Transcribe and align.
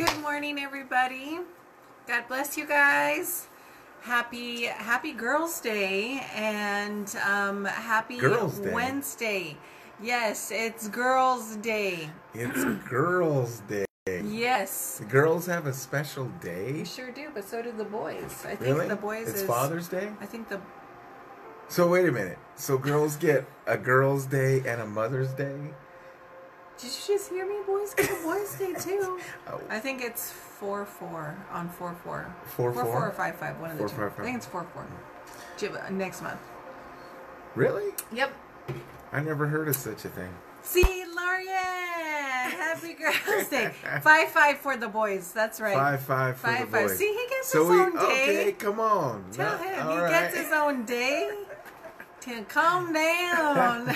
Good 0.00 0.18
morning, 0.22 0.58
everybody. 0.58 1.40
God 2.08 2.24
bless 2.26 2.56
you 2.56 2.66
guys. 2.66 3.48
Happy 4.00 4.64
Happy 4.64 5.12
Girls 5.12 5.60
Day 5.60 6.24
and 6.34 7.14
um, 7.28 7.66
Happy 7.66 8.16
Girls 8.16 8.60
Day. 8.60 8.72
Wednesday. 8.72 9.58
Yes, 10.02 10.50
it's 10.50 10.88
Girls 10.88 11.56
Day. 11.56 12.08
It's 12.32 12.64
Girls' 12.88 13.60
Day. 13.68 13.84
Yes, 14.24 14.96
The 15.00 15.04
girls 15.04 15.44
have 15.44 15.66
a 15.66 15.72
special 15.74 16.28
day. 16.40 16.72
we 16.72 16.84
sure 16.86 17.10
do, 17.12 17.28
but 17.34 17.44
so 17.44 17.60
do 17.60 17.70
the 17.70 17.84
boys. 17.84 18.42
I 18.46 18.56
think 18.56 18.60
Really? 18.60 18.88
the 18.88 18.96
boys 18.96 19.28
It's 19.28 19.42
is 19.42 19.46
Father's 19.46 19.88
Day. 19.88 20.08
I 20.18 20.24
think 20.24 20.48
the 20.48 20.62
So 21.68 21.86
wait 21.86 22.08
a 22.08 22.12
minute. 22.12 22.38
So 22.56 22.78
girls 22.78 23.16
get 23.16 23.44
a 23.66 23.76
Girls' 23.76 24.24
Day 24.24 24.62
and 24.66 24.80
a 24.80 24.86
Mother's 24.86 25.34
Day. 25.34 25.58
Did 26.80 26.86
you 26.90 27.14
just 27.14 27.30
hear 27.30 27.46
me? 27.46 27.56
Boys 27.66 27.94
get 27.94 28.10
a 28.10 28.22
Boys 28.22 28.54
Day 28.58 28.72
too. 28.74 29.20
Oh, 29.48 29.60
I 29.70 29.78
think 29.78 30.02
it's 30.02 30.30
four 30.32 30.84
four 30.86 31.36
on 31.50 31.68
four 31.68 31.94
four. 32.04 32.34
Four, 32.44 32.72
four, 32.72 32.84
four? 32.84 32.92
four 32.92 33.08
or 33.08 33.12
five 33.12 33.36
five. 33.36 33.58
One 33.60 33.70
of 33.72 33.78
the 33.78 33.88
Four, 33.88 33.88
two. 33.88 33.96
five, 33.96 34.10
five. 34.12 34.20
I 34.20 34.24
think 34.24 34.36
it's 34.38 34.46
four 34.46 34.66
four. 34.72 34.86
Jib- 35.58 35.74
uh, 35.76 35.90
Next 35.90 36.22
month. 36.22 36.40
really? 37.54 37.92
Yep. 38.12 38.32
I 39.12 39.20
never 39.20 39.46
heard 39.46 39.68
of 39.68 39.76
such 39.76 40.04
a 40.04 40.08
thing. 40.08 40.32
See, 40.62 40.82
Larian, 41.16 41.54
happy 42.52 42.92
Girls 42.92 43.48
Day. 43.48 43.72
Five 44.02 44.28
five 44.28 44.58
for 44.58 44.76
the 44.76 44.88
boys. 44.88 45.32
That's 45.32 45.58
right. 45.60 45.74
Five 45.74 46.02
five 46.02 46.36
for 46.36 46.46
Five 46.48 46.60
the 46.70 46.76
five. 46.76 46.88
boys. 46.88 46.98
See, 46.98 47.08
he 47.08 47.26
gets 47.28 47.50
so 47.50 47.60
his 47.62 47.70
we 47.70 47.80
own 47.80 47.96
day. 47.96 48.02
okay. 48.42 48.52
Come 48.52 48.78
on. 48.78 49.24
Tell 49.32 49.56
No, 49.58 49.64
him 49.64 49.86
all 49.86 49.92
he 49.94 49.98
right. 50.02 50.10
gets 50.10 50.36
his 50.36 50.52
own 50.52 50.84
day. 50.84 51.30
To 52.20 52.42
calm 52.50 52.92
down. 52.92 53.86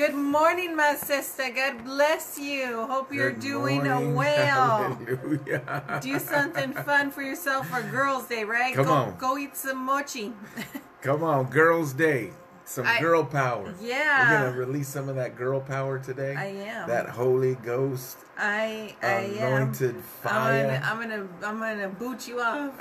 Good 0.00 0.14
morning, 0.14 0.76
my 0.76 0.94
sister. 0.94 1.50
God 1.54 1.84
bless 1.84 2.38
you. 2.38 2.86
Hope 2.86 3.12
you're 3.12 3.32
Good 3.32 3.42
doing 3.42 3.84
morning. 3.84 4.14
well. 4.14 4.94
Hallelujah. 4.94 6.00
Do 6.00 6.18
something 6.18 6.72
fun 6.72 7.10
for 7.10 7.20
yourself 7.20 7.68
for 7.68 7.82
Girls 7.82 8.24
Day, 8.24 8.44
right? 8.44 8.74
Come 8.74 8.86
go, 8.86 8.92
on. 8.94 9.16
Go 9.18 9.36
eat 9.36 9.54
some 9.54 9.76
mochi. 9.76 10.32
Come 11.02 11.22
on, 11.22 11.50
Girls' 11.50 11.92
Day. 11.92 12.30
Some 12.64 12.86
I- 12.86 12.98
girl 12.98 13.26
power. 13.26 13.74
Yeah. 13.78 14.22
We're 14.22 14.38
gonna 14.38 14.56
release 14.56 14.88
some 14.88 15.10
of 15.10 15.16
that 15.16 15.36
girl 15.36 15.60
power 15.60 15.98
today. 15.98 16.34
I 16.34 16.46
am. 16.46 16.88
That 16.88 17.10
Holy 17.10 17.56
Ghost 17.56 18.16
I 18.38 18.96
I 19.02 19.06
am. 19.06 19.52
anointed 19.52 19.96
I'm 19.96 20.02
fire. 20.02 20.82
I'm 20.82 20.98
gonna 20.98 21.28
I'm 21.42 21.58
gonna 21.58 21.88
boot 21.90 22.26
you 22.26 22.40
off. 22.40 22.72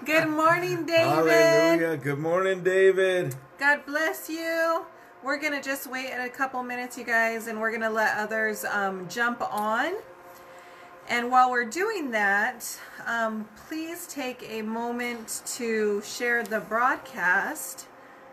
Good 0.04 0.26
morning, 0.26 0.84
David. 0.84 1.06
Hallelujah. 1.06 1.96
Good 1.96 2.18
morning, 2.18 2.64
David. 2.64 3.36
God 3.56 3.86
bless 3.86 4.28
you. 4.28 4.86
We're 5.24 5.38
gonna 5.38 5.62
just 5.62 5.86
wait 5.86 6.10
a 6.12 6.28
couple 6.28 6.62
minutes, 6.62 6.98
you 6.98 7.04
guys, 7.04 7.46
and 7.46 7.58
we're 7.58 7.72
gonna 7.72 7.88
let 7.88 8.16
others 8.18 8.64
um, 8.66 9.08
jump 9.08 9.40
on. 9.40 9.94
And 11.08 11.30
while 11.30 11.50
we're 11.50 11.64
doing 11.64 12.10
that, 12.10 12.78
um, 13.06 13.48
please 13.68 14.06
take 14.06 14.44
a 14.50 14.60
moment 14.62 15.40
to 15.56 16.02
share 16.02 16.42
the 16.42 16.60
broadcast. 16.60 17.86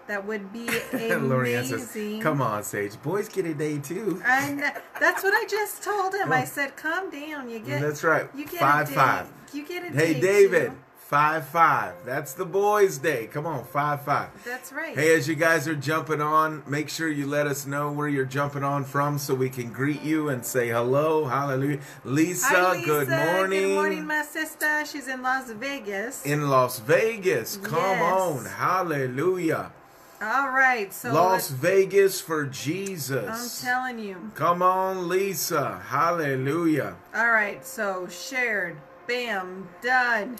That 0.07 0.25
would 0.25 0.51
be 0.51 0.67
amazing. 0.93 2.19
Come 2.21 2.41
on, 2.41 2.63
Sage. 2.63 3.01
Boys 3.01 3.29
get 3.29 3.45
a 3.45 3.53
day 3.53 3.77
too. 3.77 4.21
And 4.25 4.59
that's 4.99 5.23
what 5.23 5.33
I 5.33 5.45
just 5.49 5.83
told 5.83 6.13
him. 6.13 6.33
I 6.33 6.43
said, 6.43 6.75
"Calm 6.75 7.09
down. 7.09 7.49
You 7.49 7.59
get 7.59 7.79
That's 7.81 8.03
right. 8.03 8.27
You 8.35 8.43
get 8.45 8.59
Five, 8.59 8.87
a 8.87 8.89
day. 8.89 8.95
five. 8.95 9.29
You 9.53 9.65
get 9.65 9.83
a 9.85 9.95
Hey, 9.95 10.13
day 10.15 10.19
David. 10.19 10.71
too. 10.71 10.77
Five 11.11 11.45
five. 11.49 11.95
That's 12.05 12.31
the 12.31 12.45
boys' 12.45 12.97
day. 12.97 13.27
Come 13.27 13.45
on, 13.45 13.65
five 13.65 14.05
five. 14.05 14.29
That's 14.45 14.71
right. 14.71 14.95
Hey, 14.97 15.13
as 15.13 15.27
you 15.27 15.35
guys 15.35 15.67
are 15.67 15.75
jumping 15.75 16.21
on, 16.21 16.63
make 16.65 16.87
sure 16.87 17.09
you 17.09 17.27
let 17.27 17.47
us 17.47 17.67
know 17.67 17.91
where 17.91 18.07
you're 18.07 18.23
jumping 18.23 18.63
on 18.63 18.85
from 18.85 19.17
so 19.19 19.35
we 19.35 19.49
can 19.49 19.73
greet 19.73 20.01
you 20.03 20.29
and 20.29 20.45
say 20.45 20.69
hello. 20.69 21.25
Hallelujah. 21.25 21.81
Lisa, 22.05 22.45
Hi, 22.47 22.71
Lisa. 22.71 22.85
good 22.87 23.09
morning. 23.09 23.59
Good 23.61 23.75
morning, 23.75 24.07
my 24.07 24.21
sister. 24.23 24.85
She's 24.85 25.09
in 25.09 25.21
Las 25.21 25.51
Vegas. 25.51 26.25
In 26.25 26.49
Las 26.49 26.79
Vegas. 26.79 27.57
Come 27.57 27.73
Yes. 27.77 28.21
on. 28.21 28.45
Hallelujah. 28.45 29.73
All 30.21 30.51
right. 30.51 30.93
So 30.93 31.11
Las 31.13 31.49
Vegas 31.49 32.21
for 32.21 32.45
Jesus. 32.45 33.27
I'm 33.27 33.67
telling 33.69 33.99
you. 33.99 34.31
Come 34.35 34.61
on, 34.61 35.09
Lisa. 35.09 35.81
Hallelujah. 35.89 36.95
All 37.13 37.31
right. 37.31 37.65
So 37.67 38.07
shared. 38.07 38.77
Bam. 39.07 39.67
Done. 39.81 40.37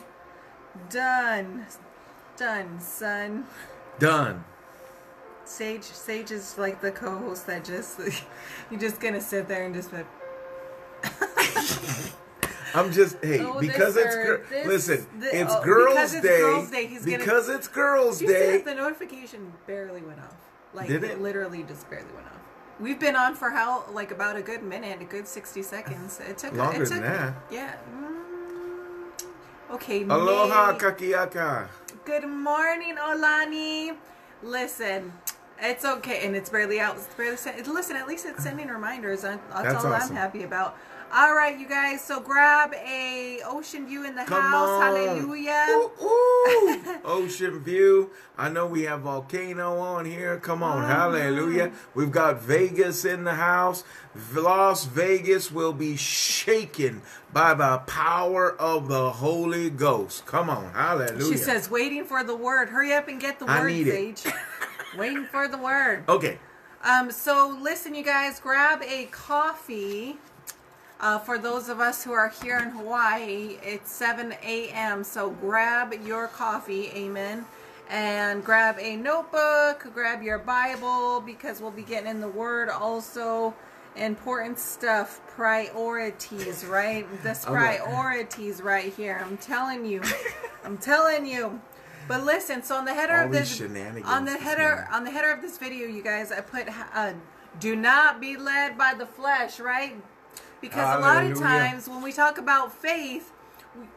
Done. 0.90 1.66
Done, 2.38 2.80
son. 2.80 3.46
Done. 4.00 4.44
Sage. 5.46 5.84
Sage 5.84 6.32
is 6.32 6.58
like 6.58 6.82
the 6.82 6.92
co-host 6.92 7.46
that 7.48 7.66
just 7.66 8.00
you're 8.72 8.80
just 8.80 9.00
gonna 9.00 9.22
sit 9.22 9.48
there 9.48 9.66
and 9.66 9.76
just. 9.76 9.92
Be, 9.92 9.98
I'm 12.74 12.92
just 12.94 13.18
hey 13.22 13.40
Oh, 13.42 13.59
because 13.59 13.98
it's 13.98 14.16
gir- 14.16 14.46
this- 14.50 14.66
listen 14.68 14.98
thi- 15.20 15.28
it's 15.38 15.54
oh, 15.54 15.62
girls 15.64 15.90
because 15.94 16.14
it's 16.14 16.24
day 16.26 16.38
Girls' 16.40 16.70
Day, 16.72 16.88
he's 16.88 17.03
gonna- 17.06 17.18
because 17.18 17.50
it's 17.50 17.68
girls 17.68 18.20
day 18.20 18.62
the 18.62 18.74
notification 18.74 19.52
barely 19.68 20.02
went 20.02 20.20
off. 20.20 20.36
Like 20.74 20.88
Did 20.88 21.03
it? 21.03 21.22
literally 21.22 21.64
just 21.64 21.90
barely 21.90 22.06
went 22.14 22.28
off. 22.28 22.40
We've 22.80 23.00
been 23.00 23.18
on 23.18 23.36
for 23.36 23.50
how 23.50 23.84
like 23.92 24.12
about 24.12 24.38
a 24.38 24.42
good 24.42 24.64
minute, 24.64 25.02
a 25.02 25.06
good 25.06 25.28
sixty 25.28 25.64
seconds. 25.64 26.22
It 26.22 26.38
took 26.38 26.53
Longer 26.53 26.84
it 26.84 26.86
took, 26.86 26.90
than 26.90 27.02
that. 27.02 27.34
Yeah. 27.52 27.76
Mm, 27.94 28.21
okay. 29.74 30.04
aloha 30.04 30.72
May- 30.74 30.80
kakahiaka 30.80 31.68
Good 32.04 32.26
morning, 32.28 32.96
Olani. 32.98 33.96
Listen, 34.42 35.14
it's 35.62 35.86
okay, 35.86 36.26
and 36.26 36.36
it's 36.36 36.50
barely 36.50 36.80
out. 36.80 36.96
It's 36.96 37.06
barely 37.14 37.38
sent. 37.38 37.68
Listen, 37.68 37.96
at 37.96 38.08
least 38.08 38.26
it's 38.26 38.42
sending 38.44 38.70
reminders. 38.70 39.22
That's, 39.22 39.38
that's 39.54 39.86
all 39.86 39.94
awesome. 39.94 40.12
I'm 40.12 40.16
happy 40.18 40.42
about. 40.44 40.76
All 41.13 41.33
right, 41.35 41.59
you 41.59 41.67
guys. 41.67 42.01
So 42.01 42.19
grab 42.22 42.73
a 42.73 43.41
ocean 43.45 43.85
view 43.85 44.05
in 44.05 44.16
the 44.16 44.23
come 44.23 44.41
house. 44.41 44.69
on 44.69 44.81
Hallelujah. 44.95 45.66
ooh, 45.69 45.91
ooh. 46.05 46.81
ocean 47.05 47.59
view 47.63 48.09
I 48.38 48.49
know 48.49 48.66
we 48.66 48.83
have 48.83 49.01
volcano 49.01 49.77
on 49.77 50.05
here 50.05 50.38
come 50.38 50.63
on 50.63 50.83
Mhm. 50.83 50.88
hallelujah 50.88 51.72
we've 51.94 52.11
got 52.11 52.41
Vegas 52.41 53.03
in 53.05 53.23
the 53.23 53.33
house 53.35 53.83
Las 54.33 54.85
Vegas 54.85 55.51
will 55.51 55.73
be 55.73 55.95
shaken 55.97 57.01
by 57.33 57.53
the 57.53 57.79
power 57.88 58.51
of 58.59 58.88
the 58.88 59.11
Holy 59.11 59.69
Ghost 59.69 60.25
come 60.25 60.49
on 60.49 60.72
hallelujah 60.73 61.31
She 61.31 61.38
says, 61.38 61.69
waiting 61.69 62.05
for 62.05 62.23
the 62.23 62.35
word. 62.35 62.69
Hurry 62.69 62.93
up 62.93 63.07
and 63.07 63.19
get 63.19 63.39
the 63.39 63.45
word, 63.45 63.51
I 63.51 63.67
need 63.67 63.88
it. 63.88 64.25
Waiting 64.97 65.25
for 65.25 65.47
the 65.47 65.57
word. 65.57 66.03
okay 66.09 66.38
Um, 66.83 67.11
so 67.11 67.57
listen, 67.61 67.93
you 67.95 68.03
guys, 68.03 68.39
grab 68.39 68.81
a 68.83 69.05
coffee. 69.05 70.17
Uh, 71.01 71.17
for 71.17 71.39
those 71.39 71.67
of 71.67 71.79
us 71.79 72.03
who 72.03 72.13
are 72.13 72.29
here 72.29 72.59
in 72.59 72.69
Hawaii, 72.69 73.57
it's 73.63 73.91
7 73.91 74.35
a.m. 74.44 75.03
So 75.03 75.31
grab 75.31 75.95
your 76.06 76.28
coffee, 76.28 76.91
amen. 76.94 77.44
And 77.89 78.45
grab 78.45 78.78
a 78.79 78.95
notebook, 78.95 79.91
grab 79.95 80.22
your 80.22 80.38
Bible, 80.38 81.19
because 81.19 81.59
we'll 81.59 81.72
be 81.72 81.81
getting 81.81 82.07
in 82.07 82.22
the 82.22 82.28
Word 82.28 82.69
also. 82.69 83.56
Important 83.95 84.59
stuff, 84.59 85.19
priorities, 85.28 86.63
right? 86.66 87.06
This 87.23 87.45
priorities 87.45 88.61
right 88.61 88.94
here. 88.94 89.22
I'm 89.25 89.38
telling 89.38 89.85
you. 89.85 90.01
I'm 90.63 90.78
telling 90.78 91.25
you. 91.25 91.59
But 92.07 92.23
listen, 92.23 92.63
so 92.63 92.75
on 92.75 92.85
the 92.85 92.94
header 92.94 93.17
All 93.17 93.25
of 93.25 93.31
this 93.31 93.59
on 94.06 94.25
the 94.25 94.38
header 94.38 94.88
on 94.91 95.03
the 95.03 95.11
header 95.11 95.31
of 95.31 95.41
this 95.41 95.57
video, 95.57 95.88
you 95.88 96.03
guys, 96.03 96.31
I 96.31 96.41
put 96.41 96.67
uh, 96.95 97.13
do 97.59 97.75
not 97.75 98.22
be 98.22 98.38
led 98.38 98.78
by 98.78 98.94
the 98.94 99.06
flesh, 99.06 99.59
right? 99.59 99.95
Because 100.61 100.97
a 100.97 100.99
lot 101.01 101.25
of 101.25 101.38
times 101.39 101.88
when 101.89 102.01
we 102.03 102.11
talk 102.11 102.38
about 102.38 102.72
faith, 102.72 103.31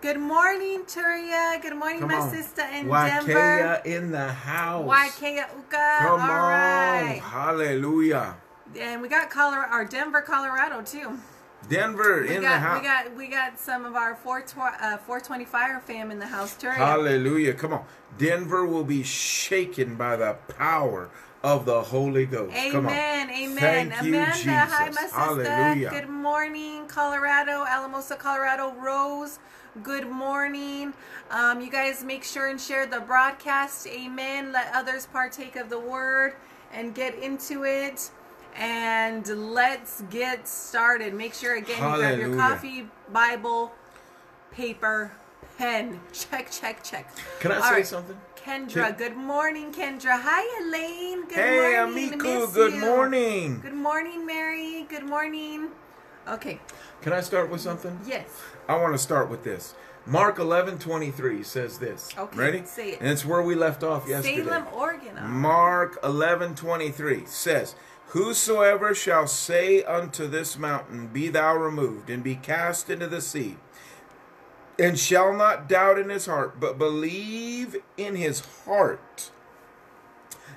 good 0.00 0.18
morning, 0.18 0.82
Turia. 0.86 1.60
Good 1.60 1.76
morning, 1.76 2.00
come 2.00 2.08
my 2.08 2.20
on 2.20 2.30
sister 2.30 2.62
in 2.72 2.86
Waiakea 2.86 3.26
Denver. 3.26 3.82
in 3.84 4.10
the 4.10 4.28
house 4.32 4.86
Waiakea 4.88 5.54
Uka. 5.56 5.96
Come 6.00 6.20
All 6.20 6.30
on. 6.30 6.50
right. 6.50 7.20
Hallelujah. 7.22 8.36
And 8.80 9.02
we 9.02 9.08
got 9.08 9.28
Colorado 9.30 9.72
or 9.74 9.84
Denver, 9.84 10.22
Colorado 10.22 10.80
too. 10.82 11.18
Denver 11.68 12.22
We 12.22 12.36
in 12.36 12.42
got 12.42 12.52
the 12.54 12.58
house. 12.58 12.80
we 12.80 12.86
got 12.86 13.16
we 13.16 13.26
got 13.28 13.58
some 13.58 13.84
of 13.84 13.94
our 13.94 14.14
420, 14.14 14.76
uh, 14.80 14.98
420 14.98 15.44
Fire 15.44 15.80
fam 15.80 16.10
in 16.10 16.18
the 16.18 16.26
house, 16.26 16.54
Turia. 16.56 16.74
Hallelujah. 16.76 17.54
Come 17.54 17.72
on. 17.74 17.84
Denver 18.18 18.64
will 18.66 18.84
be 18.84 19.02
shaken 19.02 19.96
by 19.96 20.16
the 20.16 20.34
power 20.56 21.10
of 21.44 21.66
the 21.66 21.82
Holy 21.82 22.24
Ghost. 22.24 22.56
Amen, 22.56 23.28
amen. 23.30 23.90
Thank 23.90 24.02
you, 24.02 24.24
Jesus. 24.32 24.46
hi, 24.46 24.86
my 24.88 25.02
sister. 25.02 25.16
Hallelujah. 25.16 25.90
Good 25.90 26.08
morning, 26.08 26.86
Colorado, 26.88 27.66
Alamosa, 27.66 28.16
Colorado. 28.16 28.72
Rose, 28.72 29.38
good 29.82 30.08
morning. 30.08 30.94
Um, 31.30 31.60
you 31.60 31.70
guys 31.70 32.02
make 32.02 32.24
sure 32.24 32.48
and 32.48 32.58
share 32.58 32.86
the 32.86 33.00
broadcast. 33.00 33.86
Amen. 33.86 34.52
Let 34.52 34.74
others 34.74 35.04
partake 35.04 35.56
of 35.56 35.68
the 35.68 35.78
word 35.78 36.34
and 36.72 36.94
get 36.94 37.14
into 37.18 37.64
it. 37.64 38.10
And 38.56 39.26
let's 39.52 40.02
get 40.10 40.48
started. 40.48 41.12
Make 41.12 41.34
sure, 41.34 41.56
again, 41.56 41.76
you 41.76 41.98
grab 41.98 42.18
your 42.18 42.36
coffee, 42.36 42.88
Bible, 43.12 43.70
paper, 44.50 45.12
pen. 45.58 46.00
Check, 46.14 46.50
check, 46.50 46.82
check. 46.82 47.14
Can 47.40 47.52
I 47.52 47.56
All 47.56 47.62
say 47.64 47.70
right. 47.72 47.86
something? 47.86 48.16
Kendra, 48.44 48.88
Can- 48.88 48.94
good 48.96 49.16
morning, 49.16 49.72
Kendra. 49.72 50.20
Hi, 50.20 50.42
Elaine. 50.62 51.22
Good 51.26 51.32
hey, 51.34 51.76
morning. 51.80 52.10
Amiku. 52.12 52.40
Miss 52.42 52.52
Good 52.54 52.74
you. 52.74 52.80
morning. 52.80 53.60
Good 53.60 53.72
morning, 53.74 54.26
Mary. 54.26 54.82
Good 54.88 55.04
morning. 55.04 55.68
Okay. 56.28 56.60
Can 57.00 57.12
I 57.12 57.20
start 57.20 57.48
with 57.50 57.60
something? 57.62 57.98
Yes. 58.06 58.28
I 58.68 58.76
want 58.76 58.92
to 58.92 58.98
start 58.98 59.30
with 59.30 59.44
this. 59.44 59.74
Mark 60.06 60.38
eleven 60.38 60.78
twenty 60.78 61.10
three 61.10 61.42
says 61.42 61.78
this. 61.78 62.10
Okay, 62.18 62.36
Ready? 62.36 62.64
say 62.66 62.90
it. 62.90 63.00
And 63.00 63.08
it's 63.08 63.24
where 63.24 63.40
we 63.40 63.54
left 63.54 63.82
off 63.82 64.06
yesterday. 64.06 64.44
Salem, 64.44 64.66
Oregon. 64.74 65.16
Mark 65.26 65.98
eleven 66.04 66.54
twenty 66.54 66.90
three 66.90 67.24
says, 67.24 67.74
Whosoever 68.08 68.94
shall 68.94 69.26
say 69.26 69.82
unto 69.82 70.28
this 70.28 70.58
mountain, 70.58 71.06
Be 71.06 71.28
thou 71.28 71.56
removed, 71.56 72.10
and 72.10 72.22
be 72.22 72.34
cast 72.36 72.90
into 72.90 73.06
the 73.06 73.22
sea, 73.22 73.56
and 74.78 74.98
shall 74.98 75.32
not 75.32 75.68
doubt 75.68 75.98
in 75.98 76.08
his 76.08 76.26
heart, 76.26 76.58
but 76.60 76.78
believe 76.78 77.76
in 77.96 78.16
his 78.16 78.40
heart 78.64 79.30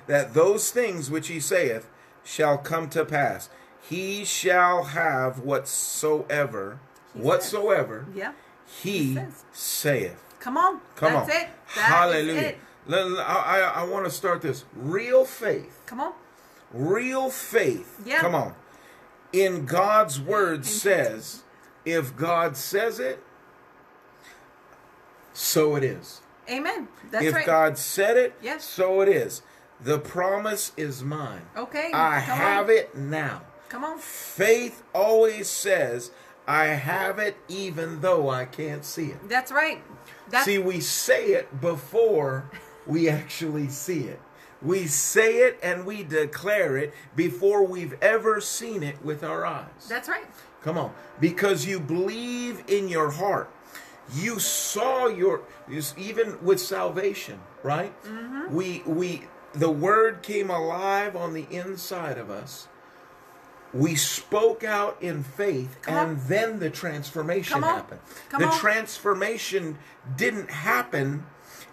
that 0.06 0.34
those 0.34 0.70
things 0.70 1.10
which 1.10 1.28
he 1.28 1.38
saith 1.40 1.88
shall 2.24 2.58
come 2.58 2.88
to 2.90 3.04
pass, 3.04 3.48
he 3.80 4.24
shall 4.24 4.84
have 4.84 5.38
whatsoever, 5.40 6.80
He 7.14 7.20
whatsoever 7.20 8.06
Yeah. 8.14 8.32
he 8.66 9.14
He 9.14 9.18
saith. 9.52 10.22
Come 10.40 10.56
on. 10.56 10.80
Come 10.96 11.12
That's 11.12 11.30
on. 11.34 11.36
it. 11.42 11.48
That 11.74 11.84
Hallelujah. 11.84 12.40
it. 12.40 12.58
I, 12.90 13.60
I, 13.76 13.82
I 13.82 13.84
want 13.84 14.04
to 14.06 14.10
start 14.10 14.40
this. 14.40 14.64
Real 14.74 15.24
faith. 15.24 15.82
Come 15.86 16.00
on. 16.00 16.12
Real 16.72 17.30
faith. 17.30 18.00
Yeah. 18.04 18.20
Come 18.20 18.34
on. 18.34 18.54
In 19.32 19.66
God's 19.66 20.20
word 20.20 20.64
says, 20.64 21.42
if 21.84 22.16
God 22.16 22.56
says 22.56 22.98
it, 22.98 23.22
so 25.38 25.76
it 25.76 25.84
is. 25.84 26.20
Amen. 26.50 26.88
That's 27.10 27.24
if 27.26 27.34
right. 27.34 27.46
God 27.46 27.78
said 27.78 28.16
it, 28.16 28.34
Yes. 28.42 28.64
so 28.64 29.00
it 29.02 29.08
is. 29.08 29.42
The 29.80 29.98
promise 29.98 30.72
is 30.76 31.04
mine. 31.04 31.42
okay. 31.56 31.90
I 31.92 32.18
have 32.18 32.68
on. 32.68 32.74
it 32.74 32.96
now. 32.96 33.42
Come 33.68 33.84
on. 33.84 33.98
Faith 33.98 34.82
always 34.94 35.48
says, 35.48 36.10
I 36.48 36.66
have 36.66 37.18
it 37.18 37.36
even 37.48 38.00
though 38.00 38.28
I 38.30 38.46
can't 38.46 38.84
see 38.84 39.06
it. 39.06 39.28
That's 39.28 39.52
right. 39.52 39.82
That's 40.30 40.46
See, 40.46 40.58
we 40.58 40.80
say 40.80 41.26
it 41.28 41.60
before 41.60 42.50
we 42.86 43.08
actually 43.20 43.68
see 43.68 44.04
it. 44.04 44.20
We 44.60 44.86
say 44.88 45.36
it 45.36 45.60
and 45.62 45.86
we 45.86 46.02
declare 46.02 46.76
it 46.76 46.92
before 47.14 47.64
we've 47.64 47.94
ever 48.02 48.40
seen 48.40 48.82
it 48.82 49.04
with 49.04 49.22
our 49.22 49.46
eyes. 49.46 49.86
that's 49.88 50.08
right. 50.08 50.26
Come 50.62 50.76
on. 50.76 50.92
Because 51.20 51.64
you 51.66 51.78
believe 51.78 52.64
in 52.66 52.88
your 52.88 53.10
heart. 53.10 53.48
You 54.14 54.38
saw 54.38 55.06
your 55.06 55.42
even 55.96 56.42
with 56.44 56.60
salvation, 56.60 57.40
right? 57.62 57.92
Mm-hmm. 58.04 58.54
We 58.54 58.82
we 58.86 59.22
the 59.52 59.70
word 59.70 60.22
came 60.22 60.50
alive 60.50 61.16
on 61.16 61.34
the 61.34 61.46
inside 61.50 62.18
of 62.18 62.30
us. 62.30 62.68
We 63.74 63.96
spoke 63.96 64.64
out 64.64 64.96
in 65.02 65.22
faith 65.22 65.76
Come 65.82 65.94
and 65.94 66.10
on. 66.18 66.22
then 66.26 66.58
the 66.58 66.70
transformation 66.70 67.62
happened. 67.62 68.00
Come 68.30 68.40
the 68.40 68.48
on. 68.48 68.58
transformation 68.58 69.78
didn't 70.16 70.50
happen 70.50 71.26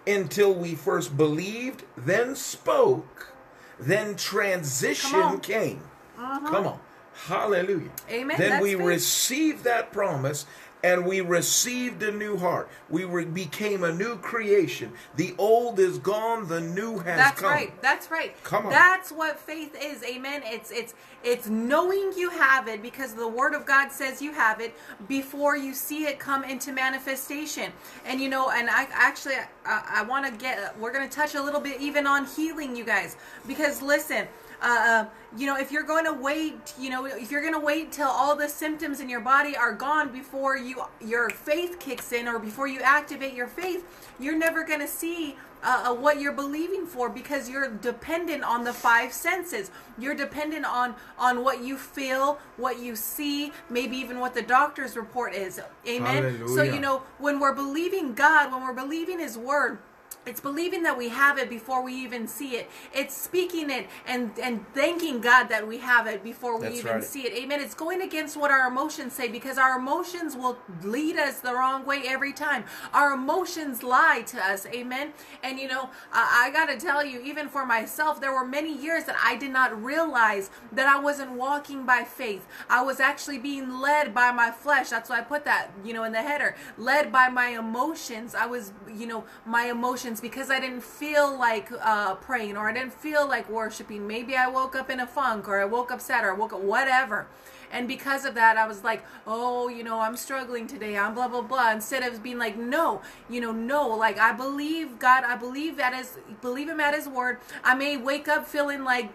until 0.06 0.52
we 0.52 0.74
first 0.74 1.16
believed, 1.16 1.84
then 1.96 2.36
spoke, 2.36 3.32
then 3.80 4.14
transition 4.14 5.10
Come 5.10 5.22
on. 5.32 5.40
came. 5.40 5.80
Uh-huh. 6.18 6.50
Come 6.50 6.66
on. 6.66 6.80
Hallelujah. 7.14 7.90
Amen. 8.10 8.36
Then 8.38 8.50
That's 8.50 8.62
we 8.62 8.74
faith. 8.74 8.84
received 8.84 9.64
that 9.64 9.90
promise 9.90 10.44
and 10.86 11.04
we 11.04 11.20
received 11.20 12.00
a 12.04 12.12
new 12.12 12.36
heart. 12.36 12.68
We 12.88 13.02
re- 13.02 13.24
became 13.24 13.82
a 13.82 13.92
new 13.92 14.16
creation. 14.18 14.92
The 15.16 15.34
old 15.36 15.80
is 15.80 15.98
gone, 15.98 16.46
the 16.46 16.60
new 16.60 16.98
has 16.98 17.04
come. 17.04 17.16
That's 17.16 17.40
come. 17.40 17.50
right. 17.50 17.82
That's 17.82 18.10
right. 18.10 18.44
Come 18.44 18.66
on. 18.66 18.72
That's 18.72 19.10
what 19.10 19.36
faith 19.36 19.76
is. 19.82 20.04
Amen. 20.04 20.42
It's 20.44 20.70
it's 20.70 20.94
it's 21.24 21.48
knowing 21.48 22.12
you 22.16 22.30
have 22.30 22.68
it 22.68 22.82
because 22.82 23.14
the 23.14 23.26
word 23.26 23.52
of 23.52 23.66
God 23.66 23.90
says 23.90 24.22
you 24.22 24.32
have 24.32 24.60
it 24.60 24.76
before 25.08 25.56
you 25.56 25.74
see 25.74 26.04
it 26.04 26.20
come 26.20 26.44
into 26.44 26.72
manifestation. 26.72 27.72
And 28.04 28.20
you 28.20 28.28
know, 28.28 28.50
and 28.50 28.70
I 28.70 28.86
actually 28.92 29.34
I, 29.64 29.82
I 29.96 30.02
want 30.04 30.24
to 30.26 30.32
get 30.40 30.78
we're 30.78 30.92
going 30.92 31.08
to 31.08 31.14
touch 31.14 31.34
a 31.34 31.42
little 31.42 31.60
bit 31.60 31.80
even 31.80 32.06
on 32.06 32.26
healing 32.26 32.76
you 32.76 32.84
guys 32.84 33.16
because 33.48 33.82
listen, 33.82 34.28
uh, 34.62 35.06
you 35.36 35.46
know, 35.46 35.56
if 35.56 35.70
you're 35.70 35.82
going 35.82 36.04
to 36.04 36.12
wait, 36.12 36.74
you 36.78 36.90
know, 36.90 37.04
if 37.04 37.30
you're 37.30 37.42
going 37.42 37.54
to 37.54 37.60
wait 37.60 37.92
till 37.92 38.08
all 38.08 38.36
the 38.36 38.48
symptoms 38.48 39.00
in 39.00 39.08
your 39.08 39.20
body 39.20 39.56
are 39.56 39.72
gone 39.72 40.10
before 40.10 40.56
you 40.56 40.82
your 41.00 41.30
faith 41.30 41.78
kicks 41.78 42.12
in 42.12 42.26
or 42.28 42.38
before 42.38 42.66
you 42.66 42.80
activate 42.80 43.34
your 43.34 43.46
faith, 43.46 43.84
you're 44.18 44.36
never 44.36 44.64
going 44.64 44.80
to 44.80 44.88
see 44.88 45.36
uh, 45.62 45.84
uh, 45.86 45.94
what 45.94 46.20
you're 46.20 46.32
believing 46.32 46.86
for 46.86 47.08
because 47.08 47.48
you're 47.48 47.68
dependent 47.68 48.44
on 48.44 48.62
the 48.64 48.72
five 48.72 49.12
senses. 49.12 49.70
You're 49.98 50.14
dependent 50.14 50.64
on 50.64 50.94
on 51.18 51.42
what 51.42 51.62
you 51.62 51.76
feel, 51.76 52.38
what 52.56 52.78
you 52.78 52.94
see, 52.94 53.52
maybe 53.68 53.96
even 53.96 54.20
what 54.20 54.34
the 54.34 54.42
doctor's 54.42 54.96
report 54.96 55.34
is. 55.34 55.60
Amen. 55.88 56.46
So 56.48 56.62
you 56.62 56.78
know, 56.78 57.02
when 57.18 57.40
we're 57.40 57.54
believing 57.54 58.14
God, 58.14 58.52
when 58.52 58.62
we're 58.62 58.72
believing 58.72 59.18
His 59.18 59.36
word. 59.36 59.78
It's 60.26 60.40
believing 60.40 60.82
that 60.82 60.98
we 60.98 61.08
have 61.08 61.38
it 61.38 61.48
before 61.48 61.82
we 61.82 61.94
even 61.94 62.26
see 62.26 62.56
it. 62.56 62.68
It's 62.92 63.16
speaking 63.16 63.70
it 63.70 63.86
and 64.06 64.32
and 64.42 64.66
thanking 64.74 65.20
God 65.20 65.48
that 65.50 65.66
we 65.66 65.78
have 65.78 66.08
it 66.08 66.24
before 66.24 66.56
we 66.58 66.64
That's 66.64 66.78
even 66.80 66.92
right. 66.96 67.04
see 67.04 67.22
it. 67.22 67.32
Amen. 67.32 67.60
It's 67.60 67.74
going 67.74 68.02
against 68.02 68.36
what 68.36 68.50
our 68.50 68.66
emotions 68.66 69.12
say 69.12 69.28
because 69.28 69.56
our 69.56 69.78
emotions 69.78 70.34
will 70.36 70.58
lead 70.82 71.16
us 71.16 71.38
the 71.38 71.54
wrong 71.54 71.86
way 71.86 72.02
every 72.06 72.32
time. 72.32 72.64
Our 72.92 73.12
emotions 73.12 73.84
lie 73.84 74.24
to 74.26 74.38
us. 74.44 74.66
Amen. 74.66 75.12
And 75.44 75.60
you 75.60 75.68
know, 75.68 75.90
I, 76.12 76.46
I 76.46 76.50
got 76.50 76.66
to 76.66 76.76
tell 76.84 77.04
you, 77.04 77.20
even 77.20 77.48
for 77.48 77.64
myself, 77.64 78.20
there 78.20 78.32
were 78.32 78.46
many 78.46 78.76
years 78.76 79.04
that 79.04 79.16
I 79.22 79.36
did 79.36 79.52
not 79.52 79.80
realize 79.80 80.50
that 80.72 80.88
I 80.88 80.98
wasn't 80.98 81.32
walking 81.32 81.86
by 81.86 82.02
faith. 82.02 82.48
I 82.68 82.82
was 82.82 82.98
actually 82.98 83.38
being 83.38 83.78
led 83.78 84.12
by 84.12 84.32
my 84.32 84.50
flesh. 84.50 84.90
That's 84.90 85.08
why 85.08 85.20
I 85.20 85.22
put 85.22 85.44
that, 85.44 85.70
you 85.84 85.92
know, 85.92 86.02
in 86.02 86.10
the 86.10 86.22
header. 86.22 86.56
Led 86.76 87.12
by 87.12 87.28
my 87.28 87.50
emotions. 87.50 88.34
I 88.34 88.46
was, 88.46 88.72
you 88.92 89.06
know, 89.06 89.24
my 89.44 89.66
emotions 89.66 90.15
because 90.20 90.50
I 90.50 90.60
didn't 90.60 90.82
feel 90.82 91.36
like 91.38 91.70
uh, 91.80 92.14
praying 92.16 92.56
or 92.56 92.68
I 92.68 92.72
didn't 92.72 92.94
feel 92.94 93.26
like 93.26 93.48
worshiping. 93.48 94.06
Maybe 94.06 94.36
I 94.36 94.48
woke 94.48 94.76
up 94.76 94.90
in 94.90 95.00
a 95.00 95.06
funk 95.06 95.48
or 95.48 95.60
I 95.60 95.64
woke 95.64 95.90
up 95.90 96.00
sad 96.00 96.24
or 96.24 96.32
I 96.32 96.34
woke 96.34 96.52
up 96.52 96.60
whatever. 96.60 97.26
And 97.70 97.88
because 97.88 98.24
of 98.24 98.34
that, 98.34 98.56
I 98.56 98.66
was 98.66 98.84
like, 98.84 99.04
oh, 99.26 99.68
you 99.68 99.82
know, 99.82 100.00
I'm 100.00 100.16
struggling 100.16 100.66
today. 100.66 100.96
I'm 100.96 101.14
blah, 101.14 101.28
blah, 101.28 101.42
blah. 101.42 101.72
Instead 101.72 102.02
of 102.02 102.22
being 102.22 102.38
like, 102.38 102.56
no, 102.56 103.02
you 103.28 103.40
know, 103.40 103.52
no. 103.52 103.88
Like, 103.88 104.18
I 104.18 104.32
believe 104.32 104.98
God. 104.98 105.24
I 105.24 105.36
believe 105.36 105.76
that 105.76 105.92
is, 105.92 106.18
believe 106.40 106.68
him 106.68 106.80
at 106.80 106.94
his 106.94 107.08
word. 107.08 107.38
I 107.64 107.74
may 107.74 107.96
wake 107.96 108.28
up 108.28 108.46
feeling 108.46 108.84
like, 108.84 109.10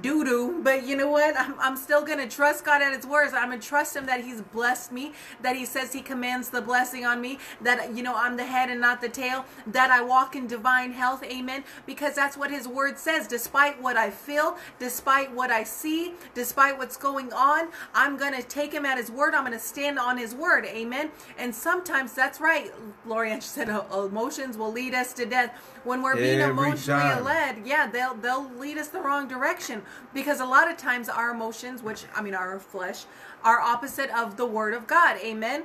doo 0.00 0.24
doo. 0.24 0.60
But 0.62 0.86
you 0.86 0.96
know 0.96 1.08
what? 1.08 1.38
I'm, 1.38 1.58
I'm 1.58 1.76
still 1.76 2.04
going 2.04 2.18
to 2.18 2.28
trust 2.28 2.64
God 2.64 2.82
at 2.82 2.94
His 2.94 3.06
words. 3.06 3.34
I'm 3.34 3.48
going 3.48 3.60
to 3.60 3.66
trust 3.66 3.96
Him 3.96 4.06
that 4.06 4.22
He's 4.22 4.40
blessed 4.40 4.92
me, 4.92 5.12
that 5.42 5.56
He 5.56 5.64
says 5.64 5.92
He 5.92 6.00
commands 6.00 6.50
the 6.50 6.60
blessing 6.60 7.04
on 7.04 7.20
me, 7.20 7.38
that, 7.60 7.94
you 7.94 8.02
know, 8.02 8.14
I'm 8.14 8.36
the 8.36 8.44
head 8.44 8.70
and 8.70 8.80
not 8.80 9.00
the 9.00 9.08
tail, 9.08 9.44
that 9.66 9.90
I 9.90 10.02
walk 10.02 10.36
in 10.36 10.46
divine 10.46 10.92
health. 10.92 11.22
Amen. 11.24 11.64
Because 11.86 12.14
that's 12.14 12.36
what 12.36 12.50
His 12.50 12.68
word 12.68 12.98
says. 12.98 13.26
Despite 13.26 13.80
what 13.80 13.96
I 13.96 14.10
feel, 14.10 14.56
despite 14.78 15.32
what 15.32 15.50
I 15.50 15.64
see, 15.64 16.14
despite 16.34 16.78
what's 16.78 16.96
going 16.96 17.32
on, 17.32 17.68
I'm 17.94 18.16
going 18.16 18.34
to 18.34 18.42
take 18.42 18.72
Him 18.72 18.84
at 18.84 18.98
His 18.98 19.10
word. 19.10 19.34
I'm 19.34 19.44
going 19.44 19.52
to 19.52 19.64
stand 19.64 19.98
on 19.98 20.18
His 20.18 20.34
word. 20.34 20.66
Amen. 20.66 21.10
And 21.38 21.54
sometimes 21.54 22.12
that's 22.12 22.40
right. 22.40 22.72
Lori 23.06 23.40
said 23.40 23.68
"Oh, 23.70 24.06
emotions 24.06 24.56
will 24.56 24.72
lead 24.72 24.94
us 24.94 25.12
to 25.14 25.26
death. 25.26 25.58
When 25.84 26.02
we're 26.02 26.16
being 26.16 26.40
Every 26.40 26.52
emotionally 26.52 27.00
time. 27.02 27.24
led, 27.24 27.66
yeah, 27.66 27.90
they'll 27.90 28.14
they'll 28.14 28.50
lead 28.58 28.78
us 28.78 28.88
the 28.88 29.00
wrong 29.00 29.26
direction 29.26 29.82
because 30.14 30.40
a 30.40 30.46
lot 30.46 30.70
of 30.70 30.76
times 30.76 31.08
our 31.08 31.30
emotions, 31.30 31.82
which 31.82 32.04
I 32.14 32.22
mean 32.22 32.34
our 32.34 32.58
flesh, 32.60 33.04
are 33.42 33.60
opposite 33.60 34.10
of 34.10 34.36
the 34.36 34.46
word 34.46 34.74
of 34.74 34.86
God. 34.86 35.16
Amen. 35.18 35.64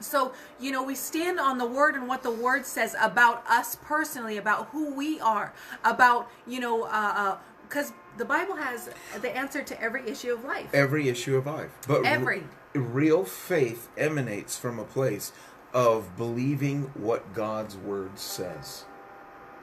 So, 0.00 0.32
you 0.60 0.70
know, 0.70 0.82
we 0.82 0.94
stand 0.94 1.40
on 1.40 1.58
the 1.58 1.66
word 1.66 1.94
and 1.96 2.06
what 2.06 2.22
the 2.22 2.30
word 2.30 2.64
says 2.66 2.94
about 3.00 3.44
us 3.48 3.76
personally, 3.82 4.36
about 4.36 4.68
who 4.68 4.94
we 4.94 5.18
are, 5.20 5.52
about, 5.84 6.30
you 6.46 6.60
know, 6.60 6.84
uh, 6.84 7.38
because 7.68 7.92
the 8.16 8.24
Bible 8.24 8.54
has 8.54 8.90
the 9.20 9.36
answer 9.36 9.62
to 9.62 9.80
every 9.82 10.08
issue 10.08 10.32
of 10.32 10.44
life. 10.44 10.68
Every 10.72 11.08
issue 11.08 11.36
of 11.36 11.46
life. 11.46 11.70
But 11.88 12.02
re- 12.02 12.06
Every. 12.08 12.42
real 12.74 13.24
faith 13.24 13.88
emanates 13.96 14.56
from 14.56 14.78
a 14.78 14.84
place 14.84 15.32
of 15.74 16.16
believing 16.16 16.90
what 16.94 17.34
God's 17.34 17.76
word 17.76 18.18
says. 18.18 18.84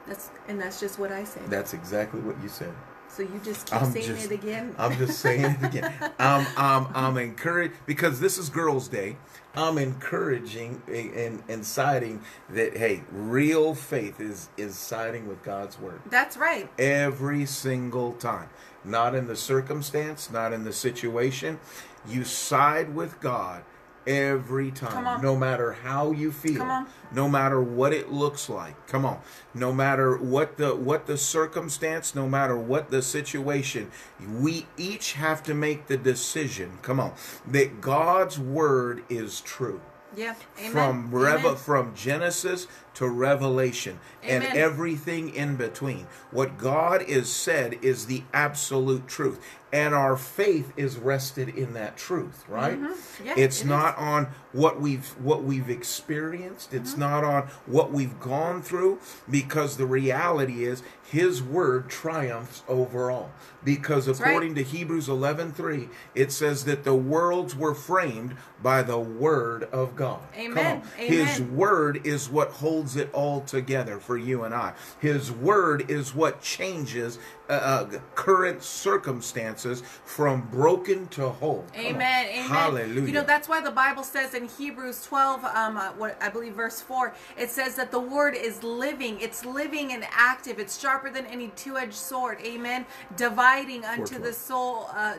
That's 0.06 0.30
and 0.48 0.60
that's 0.60 0.80
just 0.80 0.98
what 0.98 1.12
I 1.12 1.24
say. 1.24 1.40
That's 1.48 1.74
exactly 1.74 2.20
what 2.20 2.40
you 2.42 2.48
said. 2.48 2.72
So 3.08 3.22
you 3.22 3.40
just 3.44 3.66
keep 3.66 3.80
I'm 3.80 3.90
saying 3.92 4.06
just- 4.06 4.30
it 4.30 4.34
again. 4.34 4.74
I'm 4.78 4.96
just 4.98 5.20
saying 5.20 5.56
it 5.60 5.64
again. 5.64 5.92
I'm, 6.18 6.46
I'm, 6.56 6.86
I'm 6.94 7.16
encouraged 7.16 7.74
because 7.86 8.20
this 8.20 8.36
is 8.36 8.50
Girls' 8.50 8.88
Day. 8.88 9.16
I'm 9.54 9.78
encouraging 9.78 10.82
and, 10.86 11.42
inciting 11.48 12.22
that 12.50 12.76
hey, 12.76 13.02
real 13.10 13.74
faith 13.74 14.20
is 14.20 14.50
is 14.58 14.76
siding 14.76 15.26
with 15.26 15.42
God's 15.42 15.80
word 15.80 16.00
that's 16.10 16.36
right. 16.36 16.68
every 16.78 17.46
single 17.46 18.12
time. 18.14 18.50
Not 18.84 19.14
in 19.14 19.26
the 19.26 19.36
circumstance, 19.36 20.30
not 20.30 20.52
in 20.52 20.64
the 20.64 20.72
situation. 20.72 21.58
You 22.06 22.22
side 22.24 22.94
with 22.94 23.18
God 23.20 23.64
every 24.06 24.70
time. 24.70 25.22
No 25.22 25.36
matter 25.36 25.72
how 25.72 26.12
you 26.12 26.32
feel. 26.32 26.86
No 27.12 27.28
matter 27.28 27.60
what 27.60 27.92
it 27.92 28.10
looks 28.12 28.48
like. 28.48 28.86
Come 28.86 29.04
on. 29.04 29.20
No 29.54 29.72
matter 29.72 30.16
what 30.16 30.56
the 30.56 30.74
what 30.74 31.06
the 31.06 31.16
circumstance, 31.18 32.14
no 32.14 32.28
matter 32.28 32.56
what 32.56 32.90
the 32.90 33.02
situation, 33.02 33.90
we 34.38 34.66
each 34.76 35.14
have 35.14 35.42
to 35.44 35.54
make 35.54 35.86
the 35.86 35.96
decision. 35.96 36.78
Come 36.82 37.00
on. 37.00 37.12
That 37.46 37.80
God's 37.80 38.38
word 38.38 39.02
is 39.08 39.40
true. 39.40 39.80
Yeah. 40.14 40.34
Amen. 40.58 40.72
From 40.72 41.10
Reve- 41.14 41.44
Amen. 41.44 41.56
from 41.56 41.94
Genesis 41.94 42.66
to 42.94 43.06
Revelation 43.06 43.98
and 44.22 44.44
everything 44.44 45.34
in 45.34 45.56
between. 45.56 46.06
What 46.30 46.56
God 46.56 47.02
is 47.02 47.28
said 47.30 47.78
is 47.82 48.06
the 48.06 48.22
absolute 48.32 49.06
truth. 49.08 49.38
And 49.76 49.94
our 49.94 50.16
faith 50.16 50.72
is 50.76 50.96
rested 50.96 51.48
in 51.50 51.74
that 51.74 51.96
truth, 51.96 52.44
right? 52.48 52.78
Mm-hmm. 52.80 53.26
Yeah, 53.26 53.34
it's 53.36 53.60
it 53.60 53.64
is. 53.64 53.68
not 53.68 53.96
on 53.98 54.28
what 54.52 54.80
we've 54.80 55.06
what 55.22 55.42
we've 55.44 55.68
experienced. 55.70 56.72
It's 56.72 56.92
Mm-hmm. 56.92 57.00
not 57.00 57.24
on 57.24 57.42
what 57.66 57.92
we've 57.92 58.18
gone 58.20 58.62
through 58.62 58.98
because 59.30 59.76
the 59.76 59.86
reality 59.86 60.64
is 60.64 60.82
his 61.10 61.42
word 61.42 61.88
triumphs 61.88 62.62
over 62.68 63.10
all. 63.10 63.30
Because 63.64 64.08
right. 64.08 64.20
according 64.20 64.54
to 64.56 64.62
Hebrews 64.62 65.08
11:3, 65.08 65.88
it 66.14 66.32
says 66.32 66.64
that 66.64 66.84
the 66.84 66.94
worlds 66.94 67.54
were 67.54 67.74
framed 67.74 68.34
by 68.62 68.82
the 68.82 68.98
word 68.98 69.64
of 69.64 69.96
God. 69.96 70.20
Come 70.34 70.58
Amen. 70.58 70.82
His 70.96 71.40
word 71.40 72.00
is 72.06 72.28
what 72.30 72.50
holds 72.52 72.96
it 72.96 73.10
all 73.12 73.40
together 73.42 73.98
for 73.98 74.16
you 74.16 74.44
and 74.44 74.54
I. 74.54 74.72
His 75.00 75.30
word 75.30 75.90
is 75.90 76.14
what 76.14 76.40
changes 76.40 77.18
uh, 77.48 77.52
uh, 77.52 77.98
current 78.14 78.62
circumstances 78.62 79.82
from 80.04 80.42
broken 80.50 81.06
to 81.08 81.28
whole. 81.28 81.64
Amen. 81.76 82.26
Amen. 82.26 82.48
Hallelujah. 82.48 83.06
You 83.06 83.12
know 83.12 83.22
that's 83.22 83.48
why 83.48 83.60
the 83.60 83.70
Bible 83.70 84.02
says 84.02 84.34
in 84.34 84.48
Hebrews 84.48 85.04
12, 85.04 85.44
um, 85.44 85.76
uh, 85.76 85.92
what 85.92 86.16
I 86.20 86.28
believe 86.28 86.54
verse 86.54 86.80
four, 86.80 87.14
it 87.36 87.50
says 87.50 87.76
that 87.76 87.90
the 87.90 88.00
word 88.00 88.34
is 88.34 88.62
living. 88.62 89.20
It's 89.20 89.44
living 89.44 89.92
and 89.92 90.04
active. 90.10 90.58
It's 90.58 90.78
sharper 90.78 91.10
than 91.10 91.26
any 91.26 91.48
two-edged 91.48 91.94
sword. 91.94 92.38
Amen. 92.44 92.86
Dividing 93.16 93.84
unto 93.84 94.18
the 94.18 94.32
soul. 94.32 94.88
Uh, 94.94 95.16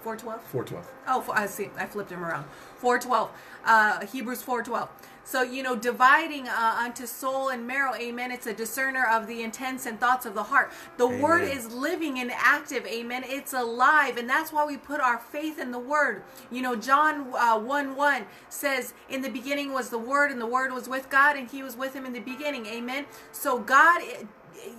Four 0.00 0.16
twelve. 0.16 0.42
412? 0.44 0.86
412. 1.06 1.28
Oh, 1.28 1.32
I 1.32 1.46
see. 1.46 1.70
I 1.76 1.84
flipped 1.86 2.10
him 2.10 2.24
around. 2.24 2.44
Four 2.76 2.98
twelve. 3.00 3.30
Uh, 3.64 4.06
Hebrews 4.06 4.42
four 4.42 4.62
twelve. 4.62 4.88
So 5.28 5.42
you 5.42 5.62
know, 5.62 5.76
dividing 5.76 6.48
uh, 6.48 6.76
unto 6.78 7.04
soul 7.04 7.50
and 7.50 7.66
marrow. 7.66 7.94
Amen. 7.94 8.32
It's 8.32 8.46
a 8.46 8.54
discerner 8.54 9.04
of 9.04 9.26
the 9.26 9.42
intents 9.42 9.84
and 9.84 10.00
thoughts 10.00 10.24
of 10.24 10.32
the 10.32 10.44
heart. 10.44 10.72
The 10.96 11.06
word 11.06 11.42
is 11.42 11.70
living 11.70 12.18
and 12.18 12.30
active. 12.34 12.86
Amen. 12.86 13.24
It's 13.26 13.52
alive, 13.52 14.16
and 14.16 14.26
that's 14.26 14.54
why 14.54 14.64
we 14.64 14.78
put 14.78 15.02
our 15.02 15.18
faith 15.18 15.58
in 15.58 15.70
the 15.70 15.78
word. 15.78 16.22
You 16.50 16.62
know, 16.62 16.76
John 16.76 17.26
uh, 17.34 17.58
one 17.58 17.94
one 17.94 18.24
says, 18.48 18.94
"In 19.10 19.20
the 19.20 19.28
beginning 19.28 19.74
was 19.74 19.90
the 19.90 19.98
word, 19.98 20.30
and 20.30 20.40
the 20.40 20.46
word 20.46 20.72
was 20.72 20.88
with 20.88 21.10
God, 21.10 21.36
and 21.36 21.46
He 21.46 21.62
was 21.62 21.76
with 21.76 21.92
Him 21.92 22.06
in 22.06 22.14
the 22.14 22.20
beginning." 22.20 22.64
Amen. 22.64 23.04
So 23.30 23.58
God 23.58 24.00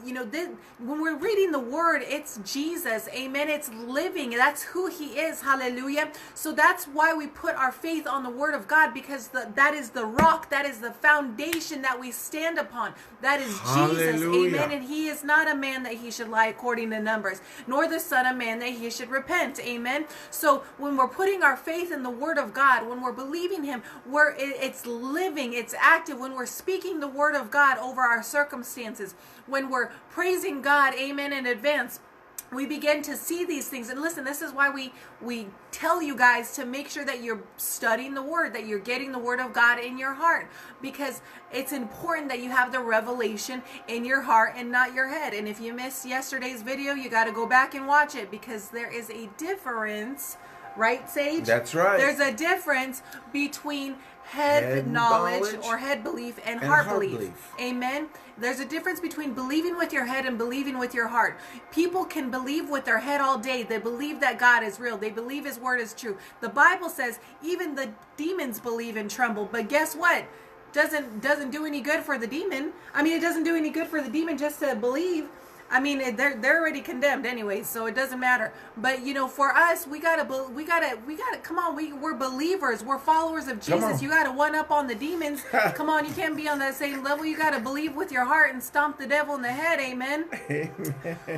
you 0.05 0.13
know 0.13 0.25
this, 0.25 0.49
when 0.79 1.01
we're 1.01 1.17
reading 1.17 1.51
the 1.51 1.59
word 1.59 2.01
it's 2.05 2.39
jesus 2.45 3.07
amen 3.13 3.49
it's 3.49 3.69
living 3.73 4.31
that's 4.31 4.63
who 4.63 4.87
he 4.87 5.19
is 5.19 5.41
hallelujah. 5.41 6.11
So 6.35 6.51
that's 6.51 6.85
why 6.85 7.13
we 7.13 7.27
put 7.27 7.55
our 7.55 7.71
faith 7.71 8.07
on 8.07 8.23
the 8.23 8.29
word 8.29 8.53
of 8.53 8.67
god 8.67 8.93
because 8.93 9.29
the, 9.29 9.51
that 9.55 9.73
is 9.73 9.89
the 9.91 10.05
rock 10.05 10.49
that 10.49 10.65
is 10.65 10.79
the 10.79 10.91
foundation 10.91 11.81
that 11.81 11.99
we 11.99 12.11
stand 12.11 12.57
upon. 12.57 12.93
That 13.21 13.41
is 13.41 13.59
jesus 13.59 14.21
amen 14.23 14.71
and 14.71 14.83
he 14.83 15.07
is 15.07 15.23
not 15.23 15.49
a 15.49 15.55
man 15.55 15.83
that 15.83 15.93
he 15.93 16.11
should 16.11 16.29
lie 16.29 16.47
according 16.47 16.91
to 16.91 16.99
numbers 16.99 17.41
nor 17.67 17.87
the 17.87 17.99
son 17.99 18.25
of 18.25 18.37
man 18.37 18.59
that 18.59 18.69
he 18.69 18.89
should 18.89 19.09
repent 19.09 19.59
amen. 19.59 20.05
So 20.31 20.63
when 20.77 20.97
we're 20.97 21.07
putting 21.07 21.43
our 21.43 21.57
faith 21.57 21.91
in 21.91 22.03
the 22.03 22.09
word 22.09 22.37
of 22.37 22.53
god 22.53 22.87
when 22.87 23.01
we're 23.01 23.11
believing 23.11 23.63
him 23.63 23.83
we're 24.05 24.31
it, 24.31 24.55
it's 24.61 24.85
living 24.85 25.53
it's 25.53 25.73
active. 25.79 26.19
When 26.19 26.33
we're 26.33 26.45
speaking 26.45 26.99
the 26.99 27.07
word 27.07 27.35
of 27.35 27.51
god 27.51 27.77
over 27.77 28.01
our 28.01 28.23
circumstances 28.23 29.15
when 29.49 29.69
we're 29.69 29.89
praising 30.09 30.61
god 30.61 30.93
amen 30.95 31.33
in 31.33 31.45
advance 31.45 31.99
we 32.51 32.65
begin 32.65 33.01
to 33.03 33.15
see 33.15 33.45
these 33.45 33.67
things. 33.67 33.89
And 33.89 34.01
listen 34.01 34.23
this 34.23 34.41
is 34.41 34.51
why 34.51 34.69
we 34.69 34.91
we 35.21 35.47
tell 35.71 36.01
you 36.01 36.15
guys 36.15 36.53
to 36.55 36.65
make 36.65 36.89
sure 36.89 37.05
that 37.05 37.23
you're 37.23 37.43
studying 37.57 38.13
the 38.13 38.21
word 38.21 38.53
that 38.53 38.65
you're 38.65 38.79
getting 38.79 39.11
the 39.11 39.19
word 39.19 39.39
of 39.39 39.53
god 39.53 39.79
in 39.79 39.97
your 39.97 40.13
heart. 40.13 40.49
Because 40.81 41.21
it's 41.51 41.71
important 41.71 42.29
that 42.29 42.39
you 42.39 42.49
have 42.49 42.71
the 42.71 42.79
revelation 42.79 43.61
in 43.87 44.03
your 44.05 44.21
heart 44.21 44.53
and 44.55 44.71
not 44.71 44.93
your 44.93 45.07
head. 45.07 45.33
And 45.33 45.47
if 45.47 45.59
you 45.59 45.73
missed 45.73 46.05
yesterday's 46.05 46.61
video 46.61 46.93
you 46.93 47.09
got 47.09 47.25
to 47.25 47.31
go 47.31 47.45
back 47.45 47.75
and 47.75 47.87
watch 47.87 48.15
it 48.15 48.31
because 48.31 48.69
there 48.69 48.91
is 48.91 49.09
a 49.09 49.29
difference 49.37 50.37
right 50.75 51.09
sage? 51.09 51.45
That's 51.45 51.75
right. 51.75 51.97
there's 51.97 52.19
a 52.19 52.33
difference 52.33 53.01
between 53.31 53.95
head, 54.29 54.63
Head 54.63 54.87
knowledge, 54.87 55.41
knowledge 55.41 55.65
or 55.65 55.77
head 55.77 56.03
belief 56.03 56.37
and, 56.45 56.59
and 56.59 56.69
heart, 56.69 56.85
heart 56.85 56.99
belief. 56.99 57.17
belief. 57.17 57.51
Amen. 57.59 58.07
There's 58.37 58.59
a 58.59 58.65
difference 58.65 58.99
between 58.99 59.33
believing 59.33 59.77
with 59.77 59.91
your 59.91 60.05
head 60.05 60.25
and 60.25 60.37
believing 60.37 60.77
with 60.77 60.93
your 60.93 61.07
heart. 61.07 61.39
People 61.71 62.05
can 62.05 62.29
believe 62.29 62.69
with 62.69 62.85
their 62.85 62.99
head 62.99 63.21
all 63.21 63.37
day. 63.37 63.63
They 63.63 63.79
believe 63.79 64.19
that 64.19 64.37
God 64.39 64.63
is 64.63 64.79
real. 64.79 64.97
They 64.97 65.09
believe 65.09 65.45
his 65.45 65.59
word 65.59 65.79
is 65.81 65.93
true. 65.93 66.17
The 66.41 66.49
Bible 66.49 66.89
says 66.89 67.19
even 67.43 67.75
the 67.75 67.89
demons 68.17 68.59
believe 68.59 68.95
and 68.97 69.09
tremble. 69.09 69.49
But 69.51 69.67
guess 69.67 69.95
what? 69.95 70.25
Doesn't 70.71 71.21
doesn't 71.21 71.49
do 71.49 71.65
any 71.65 71.81
good 71.81 72.01
for 72.01 72.19
the 72.19 72.27
demon. 72.27 72.73
I 72.93 73.01
mean, 73.01 73.13
it 73.13 73.21
doesn't 73.21 73.43
do 73.43 73.55
any 73.55 73.71
good 73.71 73.87
for 73.87 74.01
the 74.01 74.09
demon 74.09 74.37
just 74.37 74.59
to 74.59 74.75
believe. 74.75 75.27
I 75.71 75.79
mean, 75.79 76.15
they're 76.15 76.35
they're 76.35 76.59
already 76.59 76.81
condemned 76.81 77.25
anyway, 77.25 77.63
so 77.63 77.85
it 77.85 77.95
doesn't 77.95 78.19
matter. 78.19 78.51
But 78.77 79.05
you 79.05 79.13
know, 79.13 79.27
for 79.27 79.55
us, 79.55 79.85
we 79.85 79.99
gotta 79.99 80.23
we 80.49 80.65
gotta 80.65 80.97
we 81.05 81.15
gotta 81.15 81.37
come 81.37 81.59
on. 81.59 81.75
We 81.75 81.93
we're 81.93 82.15
believers. 82.15 82.83
We're 82.83 82.97
followers 82.99 83.47
of 83.47 83.59
Jesus. 83.59 84.01
You 84.01 84.09
gotta 84.09 84.31
one 84.31 84.55
up 84.55 84.71
on 84.71 84.87
the 84.87 84.95
demons. 84.95 85.43
come 85.75 85.89
on, 85.89 86.05
you 86.05 86.13
can't 86.13 86.35
be 86.35 86.49
on 86.49 86.59
that 86.59 86.75
same 86.75 87.03
level. 87.03 87.25
You 87.25 87.37
gotta 87.37 87.59
believe 87.59 87.95
with 87.95 88.11
your 88.11 88.25
heart 88.25 88.53
and 88.53 88.61
stomp 88.61 88.97
the 88.97 89.07
devil 89.07 89.35
in 89.35 89.41
the 89.41 89.51
head. 89.51 89.79
Amen. 89.79 90.25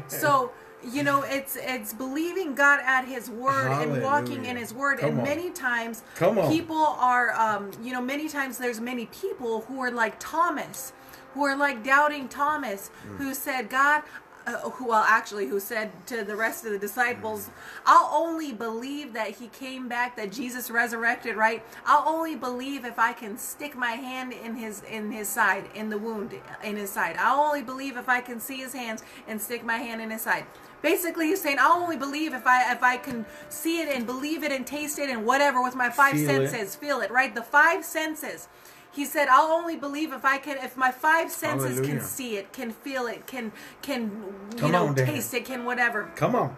So 0.08 0.52
you 0.84 1.04
know, 1.04 1.24
it's 1.24 1.58
it's 1.60 1.94
believing 1.94 2.56
God 2.56 2.80
at 2.84 3.06
His 3.06 3.30
word 3.30 3.72
and 3.72 4.02
walking 4.02 4.46
in 4.46 4.58
His 4.58 4.74
word. 4.74 5.00
Come 5.00 5.10
and 5.10 5.20
on. 5.20 5.24
many 5.26 5.50
times, 5.52 6.04
Come 6.16 6.40
on. 6.40 6.52
people 6.52 6.76
are, 6.76 7.34
um, 7.34 7.72
you 7.84 7.92
know, 7.94 8.02
many 8.02 8.28
times 8.28 8.58
there's 8.58 8.80
many 8.80 9.06
people 9.08 9.62
who 9.62 9.80
are 9.82 9.92
like 9.92 10.16
Thomas, 10.20 10.94
who 11.34 11.44
are 11.46 11.56
like 11.56 11.84
doubting 11.84 12.28
Thomas, 12.28 12.90
Mm. 13.08 13.18
who 13.18 13.34
said, 13.34 13.70
God. 13.70 14.04
Uh, 14.48 14.54
who 14.72 14.88
well 14.88 15.04
actually 15.08 15.46
who 15.46 15.60
said 15.60 15.92
to 16.08 16.24
the 16.24 16.36
rest 16.36 16.66
of 16.66 16.72
the 16.72 16.80
disciples 16.80 17.52
i'll 17.86 18.10
only 18.12 18.52
believe 18.52 19.14
that 19.14 19.28
he 19.30 19.46
came 19.50 19.88
back 19.88 20.16
that 20.16 20.32
jesus 20.32 20.72
resurrected 20.72 21.36
right 21.36 21.64
i'll 21.86 22.10
only 22.12 22.36
believe 22.36 22.84
if 22.84 22.98
i 22.98 23.14
can 23.14 23.38
stick 23.38 23.76
my 23.76 23.92
hand 23.92 24.34
in 24.34 24.56
his 24.56 24.82
in 24.90 25.12
his 25.12 25.30
side 25.30 25.66
in 25.76 25.92
the 25.92 25.98
wound 26.00 26.34
in 26.64 26.76
his 26.76 26.90
side 26.90 27.16
i'll 27.20 27.40
only 27.40 27.62
believe 27.62 27.96
if 27.98 28.10
i 28.10 28.20
can 28.20 28.40
see 28.40 28.58
his 28.58 28.74
hands 28.74 29.04
and 29.28 29.40
stick 29.40 29.64
my 29.64 29.78
hand 29.78 30.02
in 30.02 30.10
his 30.10 30.24
side 30.24 30.44
basically 30.82 31.28
he's 31.28 31.40
saying 31.40 31.58
i'll 31.60 31.80
only 31.80 31.96
believe 31.96 32.34
if 32.34 32.48
i 32.48 32.72
if 32.74 32.82
i 32.82 32.98
can 32.98 33.24
see 33.50 33.80
it 33.80 33.90
and 33.96 34.08
believe 34.08 34.44
it 34.44 34.52
and 34.52 34.66
taste 34.66 34.98
it 34.98 35.08
and 35.12 35.24
whatever 35.24 35.62
with 35.62 35.76
my 35.76 35.90
five 35.92 36.14
Feel 36.16 36.28
it. 36.42 36.50
senses 36.50 36.76
feel 36.76 37.02
it 37.02 37.12
right 37.12 37.36
the 37.36 37.44
five 37.44 37.86
senses 37.86 38.48
he 38.94 39.06
said 39.06 39.28
i'll 39.30 39.52
only 39.52 39.76
believe 39.78 40.12
if 40.14 40.26
i 40.26 40.38
can 40.38 40.58
if 40.58 40.76
my 40.78 40.92
five 40.92 41.32
senses 41.32 41.80
can 41.82 42.02
see 42.02 42.38
it 42.38 42.52
can 42.54 42.72
feel 42.72 43.08
it 43.08 43.26
can 43.28 43.52
can 43.82 44.02
you 44.54 44.58
Come 44.58 44.72
know 44.72 44.88
on, 44.88 44.96
Dan. 44.96 45.06
taste 45.08 45.34
it 45.34 45.46
can 45.46 45.66
whatever 45.66 46.12
Come 46.16 46.36
on. 46.36 46.56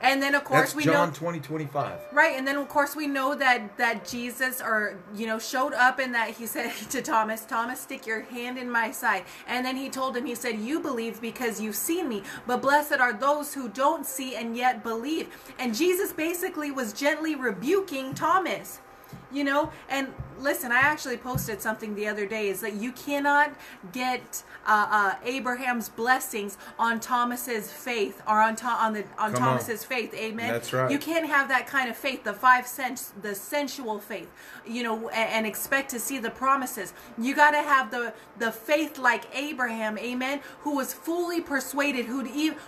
and 0.00 0.22
then 0.22 0.34
of 0.34 0.44
course 0.44 0.72
That's 0.72 0.74
we 0.76 0.84
John 0.84 1.08
know 1.08 1.14
20, 1.14 1.40
25. 1.40 2.00
Right, 2.12 2.34
and 2.36 2.46
then 2.46 2.56
of 2.56 2.68
course 2.68 2.94
we 2.94 3.06
know 3.08 3.34
that 3.34 3.76
that 3.78 4.06
Jesus 4.08 4.60
or 4.62 4.96
you 5.14 5.26
know 5.26 5.38
showed 5.40 5.72
up 5.74 5.98
and 5.98 6.14
that 6.14 6.30
he 6.30 6.46
said 6.46 6.72
to 6.90 7.02
Thomas, 7.02 7.44
Thomas, 7.44 7.80
stick 7.80 8.06
your 8.06 8.20
hand 8.22 8.58
in 8.58 8.70
my 8.70 8.92
side. 8.92 9.24
And 9.48 9.66
then 9.66 9.76
he 9.76 9.88
told 9.90 10.16
him, 10.16 10.24
he 10.24 10.36
said, 10.36 10.58
You 10.60 10.78
believe 10.80 11.20
because 11.20 11.60
you've 11.60 11.74
seen 11.76 12.08
me, 12.08 12.22
but 12.46 12.62
blessed 12.62 12.92
are 13.00 13.12
those 13.12 13.54
who 13.54 13.68
don't 13.68 14.06
see 14.06 14.36
and 14.36 14.56
yet 14.56 14.82
believe. 14.84 15.26
And 15.58 15.74
Jesus 15.74 16.12
basically 16.12 16.70
was 16.70 16.92
gently 16.92 17.34
rebuking 17.34 18.14
Thomas. 18.14 18.80
You 19.30 19.44
know, 19.44 19.72
and 19.88 20.12
listen, 20.38 20.72
I 20.72 20.78
actually 20.78 21.18
posted 21.18 21.60
something 21.60 21.94
the 21.94 22.08
other 22.08 22.26
day 22.26 22.48
is 22.48 22.60
that 22.60 22.74
you 22.74 22.92
cannot 22.92 23.52
get 23.92 24.42
uh, 24.68 24.86
uh, 24.90 25.14
Abraham's 25.24 25.88
blessings 25.88 26.58
on 26.78 27.00
Thomas's 27.00 27.72
faith 27.72 28.22
or 28.28 28.40
on, 28.40 28.54
to- 28.56 28.66
on 28.66 28.92
the 28.92 29.04
on 29.18 29.32
Come 29.32 29.42
on. 29.42 29.48
Thomas's 29.58 29.82
faith. 29.84 30.12
Amen. 30.14 30.48
That's 30.52 30.72
right. 30.72 30.90
You 30.90 30.98
can't 30.98 31.26
have 31.26 31.48
that 31.48 31.66
kind 31.66 31.88
of 31.90 31.96
faith, 31.96 32.22
the 32.22 32.34
five 32.34 32.66
sense, 32.66 33.12
the 33.22 33.34
sensual 33.34 33.98
faith, 33.98 34.28
you 34.66 34.82
know, 34.82 35.08
a- 35.08 35.14
and, 35.14 35.46
expect 35.48 35.90
to 35.92 35.98
see 35.98 36.18
the 36.18 36.30
promises. 36.30 36.92
You 37.16 37.34
got 37.34 37.52
to 37.52 37.62
have 37.62 37.90
the 37.90 38.12
the 38.38 38.52
faith 38.52 38.98
like 38.98 39.24
Abraham, 39.34 39.96
amen, 39.98 40.40
who 40.60 40.76
was 40.76 40.92
fully 40.92 41.40
persuaded, 41.40 42.04
who 42.06 42.24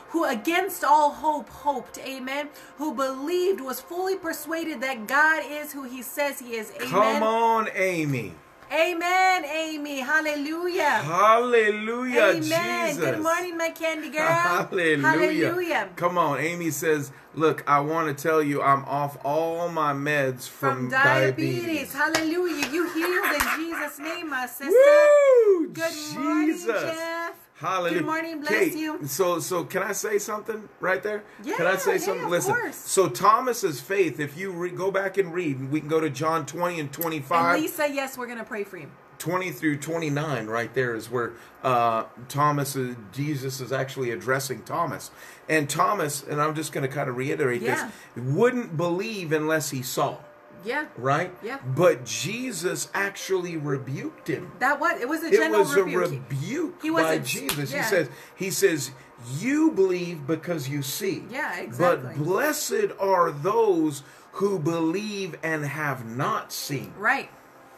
who 0.08 0.24
against 0.24 0.82
all 0.82 1.10
hope 1.10 1.48
hoped, 1.50 1.98
amen, 1.98 2.48
who 2.78 2.94
believed, 2.94 3.60
was 3.60 3.80
fully 3.80 4.16
persuaded 4.16 4.80
that 4.80 5.06
God 5.06 5.42
is 5.46 5.72
who 5.72 5.82
He 5.84 6.00
says 6.00 6.38
He 6.40 6.54
is, 6.56 6.72
amen. 6.76 6.88
Come 6.88 7.22
on, 7.22 7.68
Amy. 7.74 8.32
Amen, 8.72 9.44
Amy. 9.46 9.98
Hallelujah. 9.98 10.90
Hallelujah, 10.90 12.34
Amen. 12.36 12.86
Jesus. 12.86 13.04
Good 13.04 13.20
morning, 13.20 13.56
my 13.56 13.70
candy 13.70 14.10
girl. 14.16 14.24
Hallelujah. 14.24 15.08
Hallelujah. 15.08 15.88
Come 15.96 16.16
on. 16.16 16.38
Amy 16.38 16.70
says, 16.70 17.10
Look, 17.34 17.68
I 17.68 17.80
want 17.80 18.16
to 18.16 18.22
tell 18.22 18.42
you, 18.42 18.62
I'm 18.62 18.84
off 18.84 19.16
all 19.24 19.68
my 19.68 19.92
meds 19.92 20.48
from, 20.48 20.76
From 20.76 20.90
diabetes. 20.90 21.92
Hallelujah. 21.92 22.68
You 22.70 22.88
healed 22.90 23.34
in 23.34 23.46
Jesus' 23.56 23.98
name, 23.98 24.30
my 24.30 24.46
sister. 24.46 24.68
Woo! 24.68 25.68
Good 25.68 25.92
morning, 26.14 26.52
Jesus. 26.54 26.66
Jeff. 26.66 27.19
Hallelujah. 27.60 27.98
Good 27.98 28.06
morning, 28.06 28.40
bless 28.40 28.52
Kate, 28.52 28.74
you. 28.74 29.06
So, 29.06 29.38
so 29.38 29.64
can 29.64 29.82
I 29.82 29.92
say 29.92 30.18
something 30.18 30.66
right 30.80 31.02
there? 31.02 31.24
Yeah, 31.44 31.56
Can 31.58 31.66
I 31.66 31.76
say 31.76 31.92
yeah, 31.92 31.98
something? 31.98 32.24
of 32.24 32.30
Listen. 32.30 32.54
course. 32.54 32.74
So 32.76 33.06
Thomas's 33.10 33.82
faith, 33.82 34.18
if 34.18 34.38
you 34.38 34.50
re- 34.50 34.70
go 34.70 34.90
back 34.90 35.18
and 35.18 35.34
read, 35.34 35.70
we 35.70 35.80
can 35.80 35.88
go 35.90 36.00
to 36.00 36.08
John 36.08 36.46
20 36.46 36.80
and 36.80 36.90
25. 36.90 37.54
And 37.54 37.62
Lisa, 37.62 37.86
yes, 37.92 38.16
we're 38.16 38.24
going 38.26 38.38
to 38.38 38.44
pray 38.44 38.64
for 38.64 38.78
him. 38.78 38.90
20 39.18 39.50
through 39.52 39.76
29 39.76 40.46
right 40.46 40.72
there 40.72 40.94
is 40.94 41.10
where 41.10 41.32
uh, 41.62 42.04
thomas 42.28 42.74
is, 42.74 42.96
jesus 43.12 43.60
is 43.60 43.70
actually 43.70 44.12
addressing 44.12 44.62
thomas 44.62 45.10
and 45.46 45.68
thomas 45.68 46.22
and 46.26 46.40
i'm 46.40 46.54
just 46.54 46.72
going 46.72 46.80
to 46.80 46.88
kind 46.88 47.06
of 47.10 47.18
reiterate 47.18 47.60
Yeah. 47.60 47.90
this 48.14 48.24
wouldn't 48.24 48.78
believe 48.78 49.32
unless 49.32 49.68
he 49.68 49.82
saw 49.82 50.16
Yeah. 50.64 50.86
right 50.96 51.32
Yeah. 51.42 51.58
but 51.64 52.04
jesus 52.04 52.88
actually 52.94 53.56
rebuked 53.56 54.28
him 54.28 54.52
That 54.58 54.80
was 54.80 55.00
It 55.00 55.08
was 55.08 55.22
a 55.22 55.30
general 55.30 55.60
it 55.62 55.64
was 55.64 55.76
a 55.76 55.84
rebuke. 55.84 56.22
rebuke 56.30 56.82
He 56.82 56.90
by 56.90 57.18
jesus 57.18 57.72
yeah. 57.72 57.82
he 57.82 57.88
says 57.88 58.08
he 58.36 58.50
says 58.50 58.90
you 59.38 59.70
believe 59.72 60.26
because 60.26 60.68
you 60.68 60.82
see 60.82 61.24
Yeah, 61.30 61.58
exactly. 61.58 62.14
but 62.14 62.24
blessed 62.24 62.92
are 62.98 63.30
those 63.30 64.02
who 64.32 64.58
believe 64.58 65.36
and 65.42 65.64
have 65.64 66.06
not 66.06 66.52
seen 66.52 66.92
Right. 66.96 67.30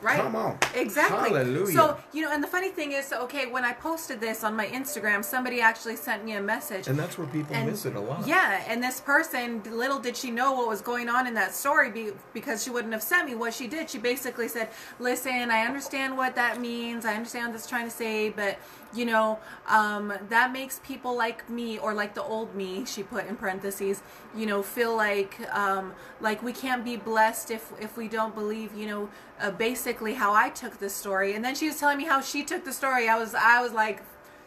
Right. 0.03 0.17
Come 0.21 0.35
on. 0.35 0.59
Exactly. 0.75 1.31
Hallelujah. 1.31 1.73
So, 1.75 1.97
you 2.13 2.23
know, 2.23 2.33
and 2.33 2.43
the 2.43 2.49
funny 2.49 2.71
thing 2.71 2.91
is, 2.93 3.13
okay, 3.13 3.47
when 3.47 3.65
I 3.65 3.73
posted 3.73 4.21
this 4.21 4.43
on 4.43 4.57
my 4.57 4.67
Instagram, 4.67 5.25
somebody 5.25 5.61
actually 5.61 5.95
sent 5.97 6.25
me 6.25 6.33
a 6.33 6.43
message. 6.43 6.89
and 6.89 6.99
that's 6.99 7.17
where 7.17 7.27
people 7.29 7.55
And- 7.55 7.71
miss 7.71 7.87
it 7.87 7.95
a 7.95 8.01
lot 8.01 8.27
Yeah, 8.27 8.63
and 8.67 8.83
this 8.83 9.01
person, 9.01 9.63
little 9.71 10.01
did 10.01 10.17
she 10.17 10.31
know 10.33 10.53
what 10.53 10.69
was 10.69 10.81
going 10.81 11.09
on 11.09 11.27
in 11.27 11.35
that 11.35 11.55
story 11.55 11.91
be, 11.91 12.11
because 12.35 12.63
she 12.65 12.71
wouldn't 12.71 12.93
have 12.93 13.03
sent 13.03 13.29
me 13.29 13.35
what 13.37 13.55
she 13.55 13.67
did. 13.69 13.89
She 13.89 13.99
basically 13.99 14.49
said, 14.49 14.71
"Listen, 14.99 15.51
I 15.51 15.65
understand 15.67 16.17
what 16.17 16.35
that 16.35 16.61
means. 16.61 17.05
I 17.07 17.15
understand 17.15 17.47
what 17.47 17.53
that's 17.53 17.69
trying 17.69 17.85
to 17.85 17.91
say, 17.91 18.31
but 18.31 18.59
you 18.95 19.05
know, 19.05 19.39
um, 19.67 20.13
that 20.29 20.53
makes 20.53 20.81
people 20.85 21.17
like 21.17 21.49
me 21.49 21.79
or 21.79 21.95
like 21.95 22.15
the 22.15 22.23
old 22.23 22.55
me." 22.55 22.85
She 22.85 23.03
put 23.03 23.27
in 23.27 23.37
parentheses, 23.37 24.03
you 24.37 24.47
know, 24.47 24.63
feel 24.63 24.97
like 24.97 25.39
um, 25.55 25.95
like 26.21 26.43
we 26.43 26.53
can't 26.53 26.85
be 26.85 26.97
blessed 26.97 27.51
if 27.51 27.73
if 27.81 27.97
we 27.97 28.09
don't 28.09 28.35
believe. 28.35 28.75
You 28.75 28.87
know, 28.87 29.09
uh, 29.41 29.51
basically 29.51 30.15
how 30.15 30.35
I 30.35 30.51
took 30.51 30.79
the 30.79 30.91
story, 30.91 31.35
and 31.35 31.45
then 31.45 31.55
she 31.55 31.67
was 31.67 31.79
telling 31.79 31.99
me 31.99 32.05
how 32.05 32.21
she 32.21 32.45
took 32.45 32.65
the 32.65 32.73
story. 32.73 33.09
I 33.09 33.19
was 33.19 33.35
I 33.35 33.61
was 33.63 33.73
like 33.73 34.03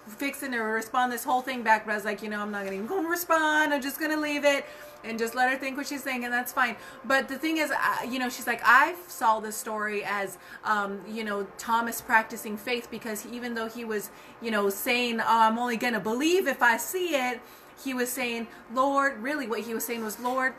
fixing 0.08 0.52
to 0.52 0.60
respond 0.60 1.12
this 1.12 1.24
whole 1.24 1.42
thing 1.42 1.64
back, 1.64 1.86
but 1.86 1.92
I 1.94 1.96
was 1.96 2.06
like, 2.06 2.22
you 2.22 2.30
know, 2.30 2.40
I'm 2.40 2.52
not 2.52 2.64
gonna 2.64 2.76
even 2.76 2.88
gonna 2.88 3.10
respond. 3.10 3.74
I'm 3.74 3.82
just 3.82 4.00
gonna 4.00 4.18
leave 4.18 4.46
it 4.46 4.66
and 5.06 5.20
just 5.20 5.36
let 5.36 5.50
her 5.50 5.58
think 5.58 5.78
what 5.78 5.88
she's 5.88 6.04
saying, 6.04 6.24
and 6.24 6.34
that's 6.34 6.52
fine. 6.52 6.76
But 7.04 7.28
the 7.28 7.38
thing 7.38 7.58
is, 7.58 7.72
uh, 7.72 8.06
you 8.10 8.20
know, 8.20 8.30
she's 8.30 8.48
like, 8.48 8.62
I 8.64 8.96
saw 9.08 9.40
this 9.40 9.56
story 9.56 10.04
as, 10.04 10.38
um, 10.64 11.02
you 11.08 11.24
know, 11.24 11.48
Thomas 11.58 12.02
practicing 12.02 12.58
faith 12.58 12.90
because 12.92 13.26
even 13.28 13.54
though 13.54 13.68
he 13.68 13.86
was, 13.86 14.10
you 14.42 14.52
know, 14.52 14.70
saying, 14.70 15.20
oh, 15.22 15.26
I'm 15.28 15.58
only 15.58 15.78
gonna 15.78 16.00
believe 16.00 16.48
if 16.48 16.62
I 16.62 16.78
see 16.78 17.16
it, 17.16 17.42
he 17.84 17.94
was 17.94 18.10
saying, 18.10 18.48
Lord, 18.74 19.22
really, 19.22 19.48
what 19.48 19.62
he 19.62 19.74
was 19.74 19.86
saying 19.86 20.04
was, 20.04 20.20
Lord, 20.20 20.54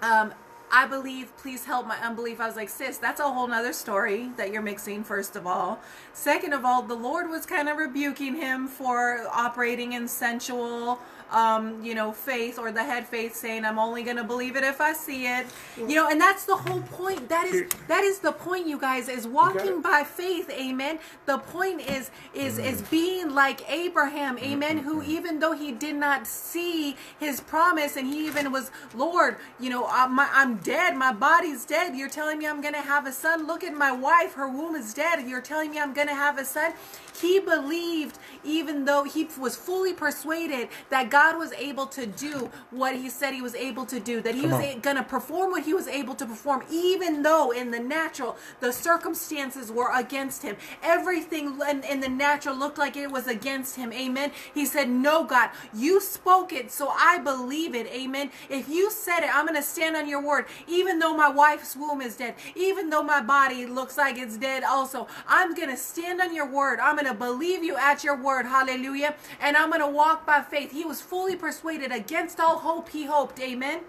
um, 0.00 0.32
I 0.72 0.86
believe, 0.86 1.36
please 1.36 1.66
help 1.66 1.86
my 1.86 1.98
unbelief. 1.98 2.40
I 2.40 2.46
was 2.46 2.56
like, 2.56 2.70
sis, 2.70 2.96
that's 2.96 3.20
a 3.20 3.24
whole 3.30 3.46
nother 3.46 3.74
story 3.74 4.30
that 4.38 4.52
you're 4.52 4.62
mixing, 4.62 5.04
first 5.04 5.36
of 5.36 5.46
all. 5.46 5.80
Second 6.14 6.54
of 6.54 6.64
all, 6.64 6.82
the 6.82 6.94
Lord 6.94 7.28
was 7.28 7.44
kind 7.44 7.68
of 7.68 7.76
rebuking 7.76 8.36
him 8.36 8.66
for 8.68 9.26
operating 9.30 9.92
in 9.92 10.08
sensual, 10.08 10.98
um, 11.30 11.82
you 11.84 11.94
know, 11.94 12.10
faith 12.12 12.58
or 12.58 12.72
the 12.72 12.82
head 12.84 13.06
faith, 13.06 13.34
saying, 13.34 13.66
I'm 13.66 13.78
only 13.78 14.02
going 14.02 14.16
to 14.16 14.24
believe 14.24 14.56
it 14.56 14.64
if 14.64 14.80
I 14.80 14.94
see 14.94 15.26
it. 15.26 15.46
You 15.76 15.94
know, 15.94 16.08
and 16.08 16.18
that's 16.18 16.46
the 16.46 16.56
whole 16.56 16.80
point. 16.80 17.28
That 17.28 17.46
is, 17.46 17.52
Here- 17.52 17.68
that 17.88 18.04
is 18.04 18.20
the 18.20 18.32
point, 18.32 18.66
you 18.66 18.78
guys, 18.78 19.08
is 19.10 19.26
walking 19.26 19.82
by 19.82 20.04
faith. 20.04 20.48
Amen. 20.50 20.98
The 21.26 21.38
point 21.38 21.82
is, 21.82 22.10
is, 22.34 22.58
is 22.58 22.80
being 22.82 23.34
like 23.34 23.70
Abraham. 23.70 24.38
Amen. 24.38 24.78
Who, 24.78 25.02
even 25.02 25.38
though 25.38 25.52
he 25.52 25.70
did 25.72 25.96
not 25.96 26.26
see 26.26 26.96
his 27.20 27.40
promise 27.42 27.96
and 27.96 28.06
he 28.06 28.26
even 28.26 28.52
was, 28.52 28.70
Lord, 28.94 29.36
you 29.60 29.68
know, 29.68 29.86
I'm, 29.86 30.18
I'm 30.18 30.61
dead. 30.62 30.96
My 30.96 31.12
body's 31.12 31.64
dead. 31.64 31.96
You're 31.96 32.08
telling 32.08 32.38
me 32.38 32.46
I'm 32.46 32.60
going 32.60 32.74
to 32.74 32.80
have 32.80 33.06
a 33.06 33.12
son. 33.12 33.46
Look 33.46 33.64
at 33.64 33.74
my 33.74 33.92
wife. 33.92 34.34
Her 34.34 34.48
womb 34.48 34.74
is 34.76 34.94
dead. 34.94 35.26
You're 35.28 35.40
telling 35.40 35.70
me 35.70 35.78
I'm 35.78 35.94
going 35.94 36.08
to 36.08 36.14
have 36.14 36.38
a 36.38 36.44
son. 36.44 36.72
He 37.20 37.38
believed, 37.38 38.18
even 38.44 38.84
though 38.84 39.04
he 39.04 39.28
was 39.38 39.56
fully 39.56 39.92
persuaded 39.92 40.68
that 40.90 41.10
God 41.10 41.38
was 41.38 41.52
able 41.52 41.86
to 41.88 42.06
do 42.06 42.50
what 42.70 42.96
he 42.96 43.10
said 43.10 43.34
he 43.34 43.42
was 43.42 43.54
able 43.54 43.86
to 43.86 44.00
do, 44.00 44.20
that 44.22 44.34
he 44.34 44.42
Come 44.42 44.52
was 44.52 44.76
going 44.82 44.96
to 44.96 45.02
perform 45.02 45.52
what 45.52 45.64
he 45.64 45.74
was 45.74 45.86
able 45.86 46.14
to 46.16 46.26
perform, 46.26 46.64
even 46.70 47.22
though 47.22 47.50
in 47.50 47.70
the 47.70 47.78
natural, 47.80 48.36
the 48.60 48.72
circumstances 48.72 49.70
were 49.70 49.90
against 49.94 50.42
him. 50.42 50.56
Everything 50.82 51.60
in, 51.68 51.84
in 51.84 52.00
the 52.00 52.08
natural 52.08 52.56
looked 52.56 52.78
like 52.78 52.96
it 52.96 53.10
was 53.10 53.26
against 53.26 53.76
him. 53.76 53.92
Amen. 53.92 54.32
He 54.54 54.66
said, 54.66 54.88
No, 54.88 55.24
God, 55.24 55.50
you 55.74 56.00
spoke 56.00 56.52
it, 56.52 56.70
so 56.70 56.88
I 56.88 57.18
believe 57.18 57.74
it. 57.74 57.86
Amen. 57.88 58.30
If 58.48 58.68
you 58.68 58.90
said 58.90 59.20
it, 59.20 59.30
I'm 59.34 59.46
going 59.46 59.56
to 59.60 59.62
stand 59.62 59.96
on 59.96 60.08
your 60.08 60.22
word, 60.22 60.46
even 60.66 60.98
though 60.98 61.16
my 61.16 61.28
wife's 61.28 61.76
womb 61.76 62.00
is 62.00 62.16
dead, 62.16 62.34
even 62.54 62.90
though 62.90 63.02
my 63.02 63.20
body 63.20 63.66
looks 63.66 63.96
like 63.96 64.18
it's 64.18 64.36
dead, 64.36 64.64
also. 64.64 65.06
I'm 65.26 65.54
going 65.54 65.70
to 65.70 65.76
stand 65.76 66.20
on 66.20 66.34
your 66.34 66.46
word. 66.46 66.80
I'm 66.80 66.96
going 66.96 67.06
to 67.06 67.14
believe 67.14 67.62
you 67.62 67.76
at 67.76 68.04
your 68.04 68.16
word. 68.16 68.46
Hallelujah. 68.46 69.14
And 69.40 69.56
I'm 69.56 69.70
going 69.70 69.80
to 69.80 69.88
walk 69.88 70.26
by 70.26 70.42
faith. 70.42 70.72
He 70.72 70.84
was 70.84 71.00
fully 71.00 71.36
persuaded 71.36 71.92
against 71.92 72.40
all 72.40 72.58
hope, 72.58 72.90
he 72.90 73.04
hoped. 73.04 73.40
Amen. 73.40 73.80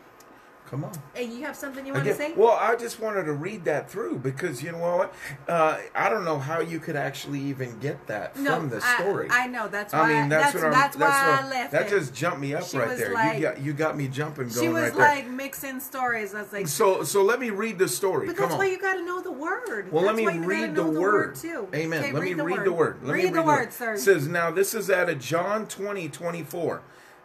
Come 0.73 0.83
on 0.85 0.91
Hey, 1.13 1.25
you 1.25 1.43
have 1.43 1.55
something 1.55 1.85
you 1.85 1.93
want 1.93 2.05
to 2.05 2.15
say? 2.15 2.33
well, 2.33 2.53
I 2.59 2.75
just 2.75 2.99
wanted 2.99 3.25
to 3.25 3.33
read 3.33 3.65
that 3.65 3.91
through 3.91 4.17
because 4.17 4.63
you 4.63 4.71
know 4.71 4.79
what? 4.97 5.13
Uh, 5.47 5.77
I 5.93 6.09
don't 6.09 6.25
know 6.25 6.39
how 6.39 6.61
you 6.61 6.79
could 6.79 6.95
actually 6.95 7.39
even 7.41 7.77
get 7.79 8.07
that 8.07 8.35
from 8.35 8.69
the 8.69 8.81
story. 8.81 9.27
I, 9.29 9.45
know. 9.45 9.67
That's 9.67 9.93
why. 9.93 9.99
I 9.99 10.19
mean, 10.21 10.29
that's, 10.29 10.53
that's 10.53 10.55
what 10.55 10.63
I'm. 10.65 10.71
that's 10.71 10.97
why 10.97 11.05
what- 11.29 11.43
I 11.43 11.49
left 11.49 11.71
That 11.73 11.85
it. 11.85 11.89
just 11.91 12.15
jumped 12.15 12.39
me 12.39 12.55
up 12.55 12.63
She 12.65 12.77
right 12.79 12.97
there. 12.97 13.13
like- 13.13 13.35
you 13.35 13.41
got 13.41 13.61
you 13.61 13.73
got 13.73 13.95
me 13.95 14.07
jumping, 14.07 14.47
going 14.47 14.59
she 14.65 14.69
was 14.69 14.89
right 14.91 14.95
like 14.95 15.25
there. 15.25 15.33
mixing 15.33 15.79
stories. 15.79 16.33
I 16.33 16.41
was 16.41 16.51
like, 16.51 16.67
So 16.67 17.03
so 17.03 17.21
let 17.23 17.39
me 17.39 17.51
read 17.51 17.77
the 17.77 17.87
story. 17.87 18.25
but 18.25 18.35
Come 18.35 18.43
that's 18.45 18.53
on. 18.53 18.59
why 18.59 18.65
you 18.71 18.79
got 18.79 18.95
to 18.95 19.05
know 19.05 19.21
the 19.21 19.31
word. 19.31 19.91
Well, 19.91 20.03
That's 20.05 20.17
let 20.17 20.25
why 20.25 20.33
me 20.39 20.45
read 20.45 20.73
the 20.75 20.83
know 20.83 20.89
word. 20.99 21.35
too. 21.35 21.67
Amen. 21.75 21.99
Okay, 22.03 22.11
let 22.13 22.23
me 22.23 22.33
read 22.33 22.63
the 22.65 22.73
word. 22.73 22.97
Let 23.03 23.13
read 23.13 23.25
me 23.25 23.29
the 23.29 23.43
word, 23.43 23.71
sir. 23.71 23.95
Says, 23.97 24.27
now 24.27 24.49
this 24.49 24.73
is 24.73 24.89
out 24.89 25.09
of 25.09 25.19
John 25.19 25.67
20, 25.67 26.09
24. 26.09 26.81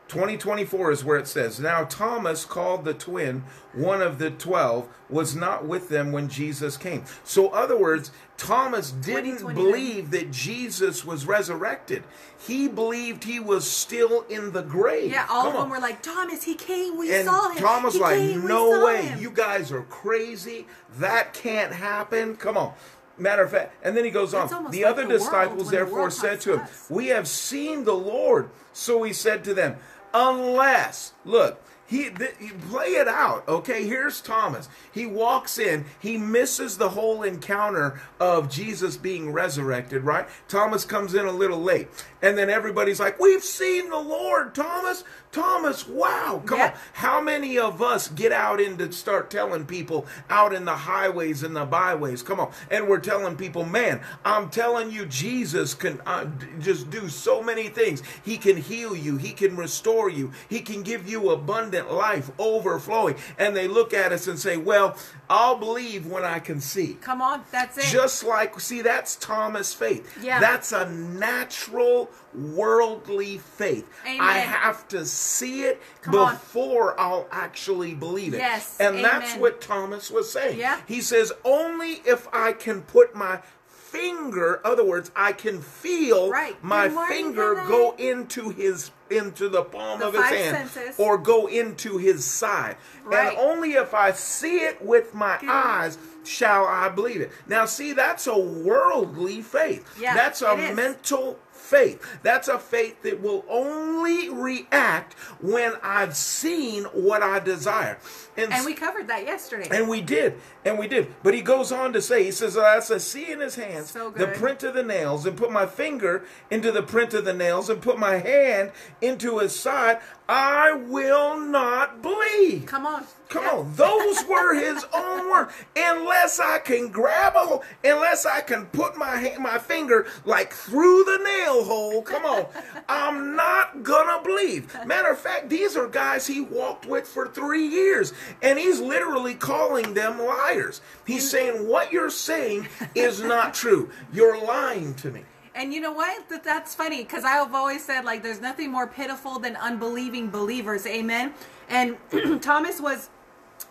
2024 0.09 0.91
is 0.91 1.05
where 1.05 1.19
it 1.19 1.27
says, 1.29 1.61
Now 1.61 1.85
Thomas, 1.85 2.45
called 2.45 2.85
the 2.85 2.95
twin, 2.95 3.45
one 3.75 4.01
of 4.01 4.19
the 4.19 4.31
twelve, 4.31 4.89
was 5.11 5.37
not 5.37 5.67
with 5.67 5.89
them 5.91 6.13
when 6.13 6.29
Jesus 6.29 6.77
came. 6.77 7.05
So, 7.25 7.49
other 7.51 7.77
words, 7.79 8.11
Thomas 8.39 8.91
didn't 8.91 9.39
2029. 9.39 9.55
believe 9.55 10.11
that 10.13 10.31
Jesus 10.31 11.05
was 11.05 11.27
resurrected. 11.27 12.05
He 12.39 12.69
believed 12.69 13.25
he 13.25 13.39
was 13.41 13.69
still 13.69 14.23
in 14.31 14.53
the 14.53 14.63
grave. 14.63 15.11
yeah, 15.13 15.27
all 15.29 15.43
Come 15.43 15.47
of 15.49 15.53
them 15.55 15.63
on. 15.65 15.71
were 15.71 15.79
like, 15.81 16.03
Thomas, 16.03 16.43
he 16.45 16.55
came. 16.55 16.97
We 16.97 17.13
And 17.15 17.27
saw 17.27 17.51
him. 17.51 17.59
Thomas 17.59 17.95
He 17.95 18.01
like, 18.01 18.19
came, 18.19 18.47
no 18.47 18.85
way. 18.87 19.03
him." 19.03 19.21
You 19.21 19.31
guys 19.31 19.71
are 19.73 19.83
crazy. 19.83 20.67
That 20.99 21.35
can't 21.35 21.73
happen. 21.73 22.37
Come 22.37 22.57
on. 22.57 22.73
Matter 23.21 23.43
of 23.43 23.51
fact, 23.51 23.75
and 23.83 23.97
then 23.97 24.05
he 24.05 24.13
goes 24.13 24.31
That's 24.31 24.53
on. 24.53 24.71
The 24.71 24.85
like 24.85 24.87
other 24.93 25.03
the 25.03 25.15
disciples 25.15 25.57
when 25.57 25.65
the 25.67 25.71
therefore 25.73 26.09
said 26.09 26.41
to 26.43 26.55
him, 26.55 26.61
us. 26.61 26.87
We 26.89 27.09
have 27.09 27.27
seen 27.27 27.83
the 27.83 27.95
Lord. 27.95 28.49
So 28.73 29.03
he 29.03 29.13
said 29.13 29.43
to 29.43 29.55
them, 29.55 29.77
Unless, 30.15 31.13
look, 31.25 31.63
he, 31.89 32.11
th- 32.11 32.35
he- 32.39 32.51
play 32.71 32.89
it 32.91 33.09
out. 33.09 33.49
Okay, 33.49 33.85
here's 33.87 34.21
Thomas. 34.21 34.69
He 34.93 35.07
walks 35.07 35.59
in. 35.59 35.85
He 35.99 36.17
misses 36.19 36.77
the 36.79 36.91
whole 36.91 37.23
encounter 37.25 38.01
of 38.21 38.49
Jesus 38.51 38.97
being 38.97 39.33
resurrected. 39.33 40.03
Right? 40.05 40.29
Thomas 40.49 40.85
comes 40.85 41.15
in 41.15 41.27
a 41.27 41.33
little 41.33 41.61
late, 41.61 41.89
and 42.23 42.39
then 42.39 42.51
everybody's 42.51 43.01
like, 43.01 43.19
"We've 43.19 43.43
seen 43.43 43.91
the 43.91 43.99
Lord, 43.99 44.55
Thomas. 44.55 45.03
Thomas, 45.31 45.87
wow! 45.87 46.43
Come 46.47 46.59
Yeah. 46.59 46.67
on. 46.69 46.73
How 46.95 47.21
many 47.21 47.59
of 47.59 47.83
us 47.83 48.09
get 48.09 48.33
out 48.33 48.63
and 48.63 48.79
to 48.79 48.91
start 48.93 49.31
telling 49.31 49.67
people 49.67 50.07
out 50.31 50.55
in 50.55 50.65
the 50.65 50.75
highways 50.75 51.43
and 51.43 51.55
the 51.55 51.67
byways? 51.67 52.23
Come 52.23 52.41
on, 52.41 52.51
and 52.71 52.89
we're 52.89 52.99
telling 52.99 53.37
people, 53.37 53.65
man, 53.65 54.01
I'm 54.25 54.49
telling 54.49 54.91
you, 54.91 55.05
Jesus 55.05 55.75
can 55.75 56.01
uh, 56.07 56.27
just 56.61 56.89
do 56.91 57.11
so 57.11 57.43
many 57.43 57.69
things. 57.69 58.03
He 58.25 58.39
can 58.39 58.57
heal 58.57 58.97
you. 58.97 59.19
He 59.19 59.33
can 59.33 59.55
restore 59.55 60.09
you. 60.09 60.33
He 60.49 60.61
can 60.61 60.83
give 60.83 61.07
you 61.09 61.31
abundant 61.79 61.97
life, 61.99 62.31
overflowing. 62.39 63.17
And 63.39 63.57
they 63.57 63.69
look 63.69 63.93
at 63.95 64.13
us 64.13 64.27
and 64.27 64.39
say, 64.39 64.57
well, 64.57 64.97
I'll 65.31 65.57
believe 65.57 66.07
when 66.07 66.25
I 66.25 66.39
can 66.39 66.61
see. 66.61 66.95
Come 67.01 67.21
on, 67.23 67.43
that's 67.51 67.79
it. 67.79 67.85
Just 67.85 68.25
like, 68.25 68.59
see, 68.61 68.83
that's 68.83 69.17
Thomas' 69.17 69.75
faith. 69.75 70.19
Yeah. 70.23 70.41
That's 70.41 70.73
a 70.73 70.89
natural, 70.91 72.11
worldly 72.35 73.39
faith. 73.39 73.89
Amen. 74.07 74.21
I 74.21 74.39
have 74.39 74.89
to 74.89 75.05
see 75.05 75.63
it 75.63 75.81
Come 76.03 76.15
on. 76.17 76.35
before 76.35 76.99
I'll 76.99 77.29
actually 77.31 77.95
believe 77.95 78.35
it. 78.35 78.39
Yes, 78.39 78.77
And 78.81 79.05
that's 79.05 79.35
what 79.37 79.61
Thomas 79.61 80.11
was 80.11 80.31
saying. 80.33 80.59
Yeah. 80.59 80.81
He 80.87 81.01
says, 81.01 81.33
only 81.45 82.01
if 82.05 82.29
I 82.33 82.53
can 82.53 82.83
put 82.83 83.15
my 83.15 83.41
finger, 83.67 84.61
other 84.67 84.85
words, 84.85 85.11
I 85.17 85.33
can 85.33 85.61
feel 85.63 86.31
Right. 86.31 86.63
my 86.63 86.89
finger 87.09 87.55
go 87.67 87.95
into 87.99 88.51
his 88.51 88.91
into 89.11 89.49
the 89.49 89.63
palm 89.63 90.01
The 90.01 90.09
of 90.09 90.15
his 90.15 90.25
hand 90.25 90.69
senses. 90.71 90.95
or 90.99 91.19
go 91.19 91.47
into 91.47 91.99
his 91.99 92.25
side. 92.25 92.77
Right. 93.05 93.29
And 93.29 93.39
only 93.39 93.73
if 93.73 93.95
I 93.95 94.13
see 94.13 94.59
it 94.59 94.83
with 94.85 95.15
my 95.15 95.39
eyes 95.49 95.99
shall 96.25 96.67
I 96.67 96.89
believe 96.91 97.21
it. 97.21 97.31
Now 97.47 97.65
see 97.65 97.93
that's 97.93 98.27
a 98.27 98.39
worldly 98.39 99.43
faith. 99.43 99.87
Yeah, 99.99 100.15
that's 100.15 100.43
a 100.43 100.57
mental 100.75 101.39
faith. 101.69 102.19
That's 102.23 102.49
a 102.49 102.59
faith 102.59 103.03
that 103.03 103.21
will 103.21 103.45
only 103.49 104.31
react 104.31 105.15
when 105.41 105.75
I've 105.83 106.17
seen 106.17 106.85
what 106.85 107.23
I 107.23 107.39
desire. 107.39 107.99
And 108.37 108.65
we 108.65 108.75
covered 108.75 109.09
that 109.09 109.25
yesterday. 109.25 109.69
and 109.71 109.89
we 109.89 110.01
did, 110.01 110.35
and 110.65 110.79
we 110.79 110.87
did. 110.87 111.13
But 111.23 111.35
he 111.35 111.43
goes 111.43 111.73
on 111.73 111.93
to 111.93 112.01
say, 112.01 112.25
he 112.25 112.31
says, 112.31 112.57
I 112.57 112.81
said, 112.81 113.03
see 113.03 113.31
in 113.31 113.41
his 113.41 113.57
hands 113.57 113.91
So 113.91 114.11
the 114.11 114.29
print 114.29 114.63
of 114.63 114.75
the 114.75 114.83
nails, 114.83 115.27
and 115.27 115.37
put 115.37 115.51
my 115.51 115.67
finger 115.67 116.25
into 116.51 116.71
the 116.73 116.83
print 116.83 117.15
of 117.15 117.25
the 117.25 117.35
nails, 117.35 117.69
and 117.69 117.83
put 117.83 117.99
my 117.99 118.17
hand 118.17 118.73
into 119.01 119.39
his 119.39 119.59
side, 119.59 120.01
I 120.29 120.73
will 120.73 121.39
not 121.39 122.01
believe. 122.01 122.67
Come 122.67 122.87
on. 122.87 123.05
Come 123.29 123.45
on, 123.45 123.75
those 123.75 124.25
were 124.27 124.55
his 124.55 124.87
own 124.95 125.31
words. 125.31 125.53
Unless 125.77 126.41
I 126.41 126.59
can 126.59 126.89
grab 126.89 127.35
a 127.37 127.41
hole, 127.41 127.65
unless 127.85 128.25
I 128.25 128.41
can 128.41 128.67
put 128.67 128.97
my 128.97 129.17
hand, 129.17 129.43
my 129.43 129.59
finger 129.59 130.07
like 130.25 130.53
through 130.53 131.05
the 131.05 131.19
nail 131.19 131.65
hole, 131.65 132.03
come 132.03 132.25
on, 132.25 132.47
I'm 132.89 133.37
not 133.37 133.83
gonna 133.83 134.23
believe. 134.23 134.75
Matter 134.87 135.11
of 135.11 135.19
fact, 135.19 135.51
these 135.51 135.77
are 135.77 135.89
guys 135.89 136.27
he 136.27 136.41
walked 136.41 136.87
with 136.87 137.07
for 137.07 137.29
three 137.29 137.67
years, 137.67 138.15
and 138.43 138.59
he's 138.59 138.81
literally 138.81 139.35
calling 139.35 139.93
them 139.93 140.19
liars. 140.19 140.81
He's 141.07 141.31
saying 141.31 141.69
what 141.69 141.93
you're 141.93 142.11
saying 142.11 142.69
is 142.95 143.23
not 143.23 143.53
true. 143.53 143.91
You're 144.13 144.43
lying 144.43 144.95
to 144.95 145.11
me. 145.11 145.25
And 145.55 145.75
you 145.75 145.81
know 145.81 145.93
what? 145.93 146.29
That, 146.29 146.45
that's 146.45 146.75
funny 146.75 147.03
because 147.03 147.25
I've 147.25 147.53
always 147.53 147.85
said, 147.85 148.05
like, 148.05 148.23
there's 148.23 148.41
nothing 148.41 148.71
more 148.71 148.87
pitiful 148.87 149.41
than 149.41 149.57
unbelieving 149.57 150.31
believers. 150.31 150.87
Amen. 150.87 151.35
And 151.69 151.97
Thomas 152.41 152.81
was 152.81 153.11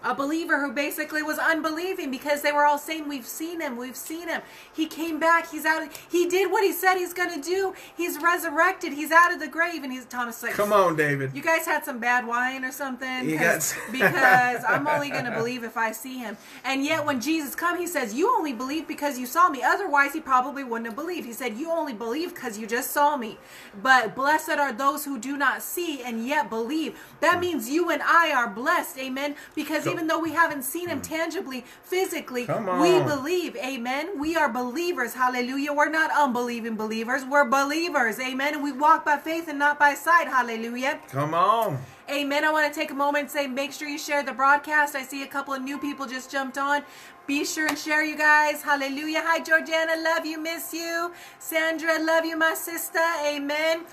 a 0.03 0.13
believer 0.13 0.61
who 0.61 0.71
basically 0.71 1.23
was 1.23 1.37
unbelieving 1.37 2.11
because 2.11 2.41
they 2.41 2.51
were 2.51 2.65
all 2.65 2.77
saying, 2.77 3.07
We've 3.07 3.25
seen 3.25 3.61
him, 3.61 3.77
we've 3.77 3.95
seen 3.95 4.27
him. 4.27 4.41
He 4.73 4.85
came 4.85 5.19
back, 5.19 5.49
he's 5.51 5.65
out, 5.65 5.83
of, 5.83 6.07
he 6.09 6.27
did 6.27 6.51
what 6.51 6.63
he 6.63 6.71
said 6.71 6.95
he's 6.95 7.13
going 7.13 7.33
to 7.33 7.41
do. 7.41 7.73
He's 7.95 8.21
resurrected, 8.21 8.93
he's 8.93 9.11
out 9.11 9.33
of 9.33 9.39
the 9.39 9.47
grave. 9.47 9.83
And 9.83 9.91
he's 9.91 10.05
Thomas 10.05 10.41
like, 10.43 10.53
Come 10.53 10.71
on, 10.73 10.95
David. 10.95 11.31
You 11.33 11.41
guys 11.41 11.65
had 11.65 11.83
some 11.83 11.99
bad 11.99 12.27
wine 12.27 12.63
or 12.63 12.71
something? 12.71 13.29
Got- 13.37 13.91
because 13.91 14.63
I'm 14.67 14.87
only 14.97 15.09
going 15.09 15.25
to 15.25 15.31
believe 15.31 15.63
if 15.63 15.77
I 15.77 15.91
see 15.91 16.19
him. 16.19 16.37
And 16.63 16.83
yet, 16.83 17.05
when 17.05 17.19
Jesus 17.19 17.55
come, 17.55 17.77
he 17.77 17.87
says, 17.87 18.13
"You 18.13 18.33
only 18.35 18.53
believe 18.53 18.87
because 18.87 19.17
you 19.17 19.25
saw 19.25 19.49
me. 19.49 19.61
Otherwise, 19.63 20.13
he 20.13 20.21
probably 20.21 20.63
wouldn't 20.63 20.87
have 20.87 20.95
believed." 20.95 21.25
He 21.25 21.33
said, 21.33 21.57
"You 21.57 21.71
only 21.71 21.93
believe 21.93 22.33
because 22.35 22.57
you 22.57 22.67
just 22.67 22.91
saw 22.91 23.17
me." 23.17 23.37
But 23.81 24.15
blessed 24.15 24.49
are 24.51 24.71
those 24.73 25.05
who 25.05 25.17
do 25.17 25.37
not 25.37 25.61
see 25.61 26.01
and 26.03 26.25
yet 26.27 26.49
believe. 26.49 26.97
That 27.21 27.39
means 27.39 27.69
you 27.69 27.89
and 27.89 28.01
I 28.03 28.31
are 28.31 28.47
blessed, 28.49 28.97
amen. 28.97 29.35
Because 29.55 29.86
Come- 29.87 29.93
even 29.93 30.07
though 30.07 30.19
we 30.19 30.31
haven't 30.31 30.63
seen 30.63 30.89
him 30.89 30.99
hmm. 30.99 31.03
tangibly, 31.03 31.65
physically, 31.83 32.45
we 32.45 32.99
believe, 32.99 33.55
amen. 33.57 34.19
We 34.19 34.35
are 34.35 34.49
believers, 34.49 35.13
hallelujah. 35.13 35.73
We're 35.73 35.89
not 35.89 36.11
unbelieving 36.11 36.75
believers. 36.75 37.23
We're 37.25 37.45
believers, 37.45 38.19
amen. 38.19 38.55
And 38.55 38.63
we 38.63 38.71
walk 38.71 39.05
by 39.05 39.17
faith 39.17 39.47
and 39.47 39.59
not 39.59 39.79
by 39.79 39.93
sight, 39.93 40.27
hallelujah. 40.27 40.99
Come 41.09 41.33
on. 41.33 41.79
Amen. 42.09 42.45
I 42.45 42.51
want 42.51 42.73
to 42.73 42.79
take 42.79 42.91
a 42.91 42.95
moment 42.95 43.23
and 43.23 43.31
say 43.31 43.47
make 43.47 43.73
sure 43.73 43.89
you 43.89 43.97
share 43.97 44.23
the 44.23 44.31
broadcast. 44.31 44.95
I 44.95 45.03
see 45.03 45.23
a 45.23 45.27
couple 45.27 45.53
of 45.53 45.61
new 45.61 45.77
people 45.77 46.05
just 46.05 46.31
jumped 46.31 46.57
on. 46.57 46.83
Be 47.25 47.43
sure 47.43 47.67
and 47.67 47.77
share, 47.77 48.01
you 48.01 48.17
guys. 48.17 48.61
Hallelujah. 48.61 49.21
Hi, 49.25 49.41
Georgiana. 49.41 50.01
Love 50.01 50.25
you. 50.25 50.39
Miss 50.39 50.73
you. 50.73 51.11
Sandra. 51.39 51.99
Love 51.99 52.23
you, 52.23 52.37
my 52.37 52.53
sister. 52.53 53.03
Amen. 53.25 53.83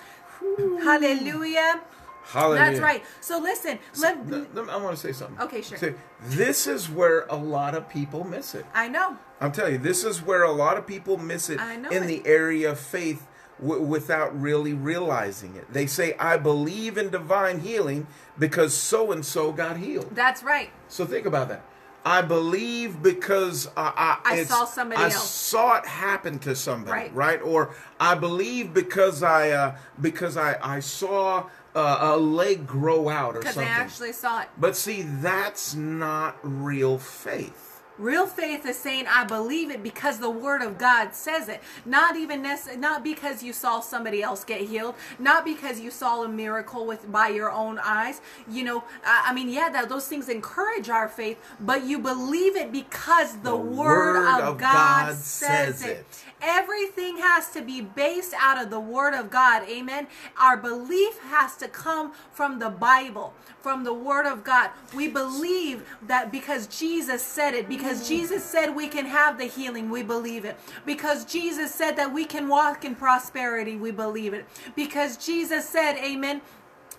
Hallelujah. 0.80 1.80
Hallelujah. 2.26 2.64
That's 2.64 2.80
right. 2.80 3.04
So 3.20 3.38
listen. 3.38 3.78
Let, 4.00 4.28
Th- 4.28 4.44
th- 4.54 4.68
I 4.68 4.76
want 4.76 4.96
to 4.96 5.00
say 5.00 5.12
something. 5.12 5.38
Okay, 5.44 5.62
sure. 5.62 5.78
Say, 5.78 5.94
this 6.22 6.66
is 6.66 6.88
where 6.90 7.26
a 7.26 7.36
lot 7.36 7.74
of 7.74 7.88
people 7.88 8.24
miss 8.24 8.54
it. 8.54 8.64
I 8.74 8.88
know. 8.88 9.16
I'm 9.40 9.52
telling 9.52 9.74
you, 9.74 9.78
this 9.78 10.04
is 10.04 10.22
where 10.22 10.42
a 10.42 10.52
lot 10.52 10.76
of 10.76 10.86
people 10.86 11.16
miss 11.18 11.50
it 11.50 11.60
in 11.60 11.84
it. 11.84 12.06
the 12.06 12.22
area 12.26 12.70
of 12.70 12.78
faith 12.80 13.26
w- 13.60 13.82
without 13.82 14.38
really 14.40 14.72
realizing 14.72 15.54
it. 15.56 15.70
They 15.72 15.86
say, 15.86 16.14
I 16.18 16.36
believe 16.38 16.96
in 16.96 17.10
divine 17.10 17.60
healing 17.60 18.06
because 18.38 18.74
so 18.74 19.12
and 19.12 19.24
so 19.24 19.52
got 19.52 19.76
healed. 19.76 20.08
That's 20.14 20.42
right. 20.42 20.70
So 20.88 21.04
think 21.04 21.26
about 21.26 21.48
that. 21.48 21.62
I 22.06 22.20
believe 22.20 23.02
because 23.02 23.66
I, 23.78 24.20
I, 24.26 24.34
I 24.34 24.44
saw 24.44 24.66
somebody 24.66 25.00
I 25.00 25.04
else. 25.06 25.30
saw 25.30 25.78
it 25.78 25.86
happen 25.86 26.38
to 26.40 26.54
somebody, 26.54 26.92
Right. 26.92 27.14
right? 27.14 27.40
Or 27.42 27.74
I 27.98 28.14
believe 28.14 28.74
because 28.74 29.22
I 29.22 29.50
uh, 29.50 29.76
because 30.00 30.36
I 30.36 30.58
I 30.62 30.80
saw 30.80 31.48
uh, 31.74 31.98
a 32.02 32.16
leg 32.16 32.66
grow 32.66 33.08
out 33.08 33.36
or 33.36 33.40
Because 33.40 33.54
something. 33.54 33.72
I 33.72 33.76
actually 33.76 34.12
saw 34.12 34.42
it. 34.42 34.48
But 34.58 34.76
see, 34.76 35.02
that's 35.02 35.74
not 35.74 36.36
real 36.42 36.98
faith. 36.98 37.70
Real 37.96 38.26
faith 38.26 38.66
is 38.66 38.76
saying 38.76 39.06
I 39.08 39.22
believe 39.24 39.70
it 39.70 39.80
because 39.80 40.18
the 40.18 40.28
word 40.28 40.62
of 40.62 40.78
God 40.78 41.14
says 41.14 41.48
it. 41.48 41.62
Not 41.84 42.16
even 42.16 42.42
necess- 42.42 42.76
not 42.76 43.04
because 43.04 43.44
you 43.44 43.52
saw 43.52 43.78
somebody 43.78 44.20
else 44.20 44.42
get 44.42 44.62
healed, 44.62 44.96
not 45.20 45.44
because 45.44 45.78
you 45.78 45.92
saw 45.92 46.24
a 46.24 46.28
miracle 46.28 46.86
with 46.86 47.10
by 47.12 47.28
your 47.28 47.52
own 47.52 47.78
eyes. 47.78 48.20
You 48.50 48.64
know, 48.64 48.84
I, 49.06 49.26
I 49.28 49.32
mean, 49.32 49.48
yeah, 49.48 49.68
that 49.70 49.88
those 49.88 50.08
things 50.08 50.28
encourage 50.28 50.90
our 50.90 51.08
faith, 51.08 51.38
but 51.60 51.84
you 51.84 52.00
believe 52.00 52.56
it 52.56 52.72
because 52.72 53.34
the, 53.36 53.50
The 53.50 53.56
word, 53.56 54.14
Word 54.16 54.40
of, 54.40 54.44
of 54.48 54.58
God, 54.58 54.72
God 55.10 55.14
says, 55.14 55.78
says 55.78 55.82
it. 55.82 55.90
it. 55.98 56.06
Everything 56.44 57.16
has 57.18 57.50
to 57.52 57.62
be 57.62 57.80
based 57.80 58.34
out 58.38 58.62
of 58.62 58.70
the 58.70 58.80
Word 58.80 59.14
of 59.14 59.30
God. 59.30 59.66
Amen. 59.68 60.06
Our 60.38 60.56
belief 60.56 61.18
has 61.20 61.56
to 61.56 61.68
come 61.68 62.12
from 62.32 62.58
the 62.58 62.68
Bible, 62.68 63.32
from 63.60 63.84
the 63.84 63.94
Word 63.94 64.26
of 64.26 64.44
God. 64.44 64.70
We 64.94 65.08
believe 65.08 65.84
that 66.06 66.30
because 66.30 66.66
Jesus 66.66 67.22
said 67.22 67.54
it, 67.54 67.68
because 67.68 68.04
mm. 68.04 68.08
Jesus 68.08 68.44
said 68.44 68.76
we 68.76 68.88
can 68.88 69.06
have 69.06 69.38
the 69.38 69.46
healing, 69.46 69.88
we 69.88 70.02
believe 70.02 70.44
it. 70.44 70.58
Because 70.84 71.24
Jesus 71.24 71.74
said 71.74 71.96
that 71.96 72.12
we 72.12 72.26
can 72.26 72.48
walk 72.48 72.84
in 72.84 72.94
prosperity, 72.94 73.76
we 73.76 73.90
believe 73.90 74.34
it. 74.34 74.44
Because 74.76 75.16
Jesus 75.16 75.66
said, 75.66 75.96
Amen 75.96 76.42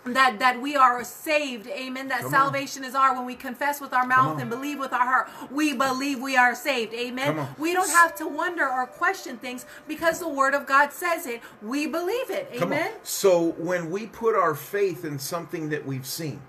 that 0.06 0.40
that 0.40 0.62
we 0.62 0.76
are 0.76 1.04
saved. 1.04 1.68
Amen. 1.68 2.08
That 2.08 2.20
Come 2.20 2.26
on. 2.28 2.32
salvation 2.32 2.84
is 2.84 2.96
our 2.96 3.16
when 3.16 3.26
we 3.26 3.36
confess 3.36 3.82
with 3.82 3.94
our 3.94 4.06
mouth 4.06 4.40
and 4.40 4.50
believe 4.50 4.80
with 4.80 4.94
our 4.94 5.06
heart. 5.06 5.30
We 5.52 5.74
believe 5.74 6.22
we 6.22 6.38
are 6.38 6.56
saved. 6.56 6.94
Amen. 6.94 7.48
We 7.58 7.74
don't 7.74 7.90
have 7.90 8.16
to 8.16 8.28
wonder 8.28 8.68
or 8.68 8.86
question 8.86 9.38
things 9.38 9.66
because 9.88 10.20
the 10.20 10.30
word 10.30 10.54
of 10.54 10.66
god 10.68 10.92
says 10.94 11.26
it. 11.26 11.42
We 11.62 11.88
believe 11.88 12.30
it. 12.30 12.50
Amen. 12.62 12.94
So 13.04 13.52
when 13.58 13.90
we 13.90 14.06
put 14.08 14.36
our 14.36 14.56
faith 14.56 15.06
in 15.06 15.20
something 15.20 15.70
that 15.70 15.86
we've 15.86 16.06
seen, 16.06 16.42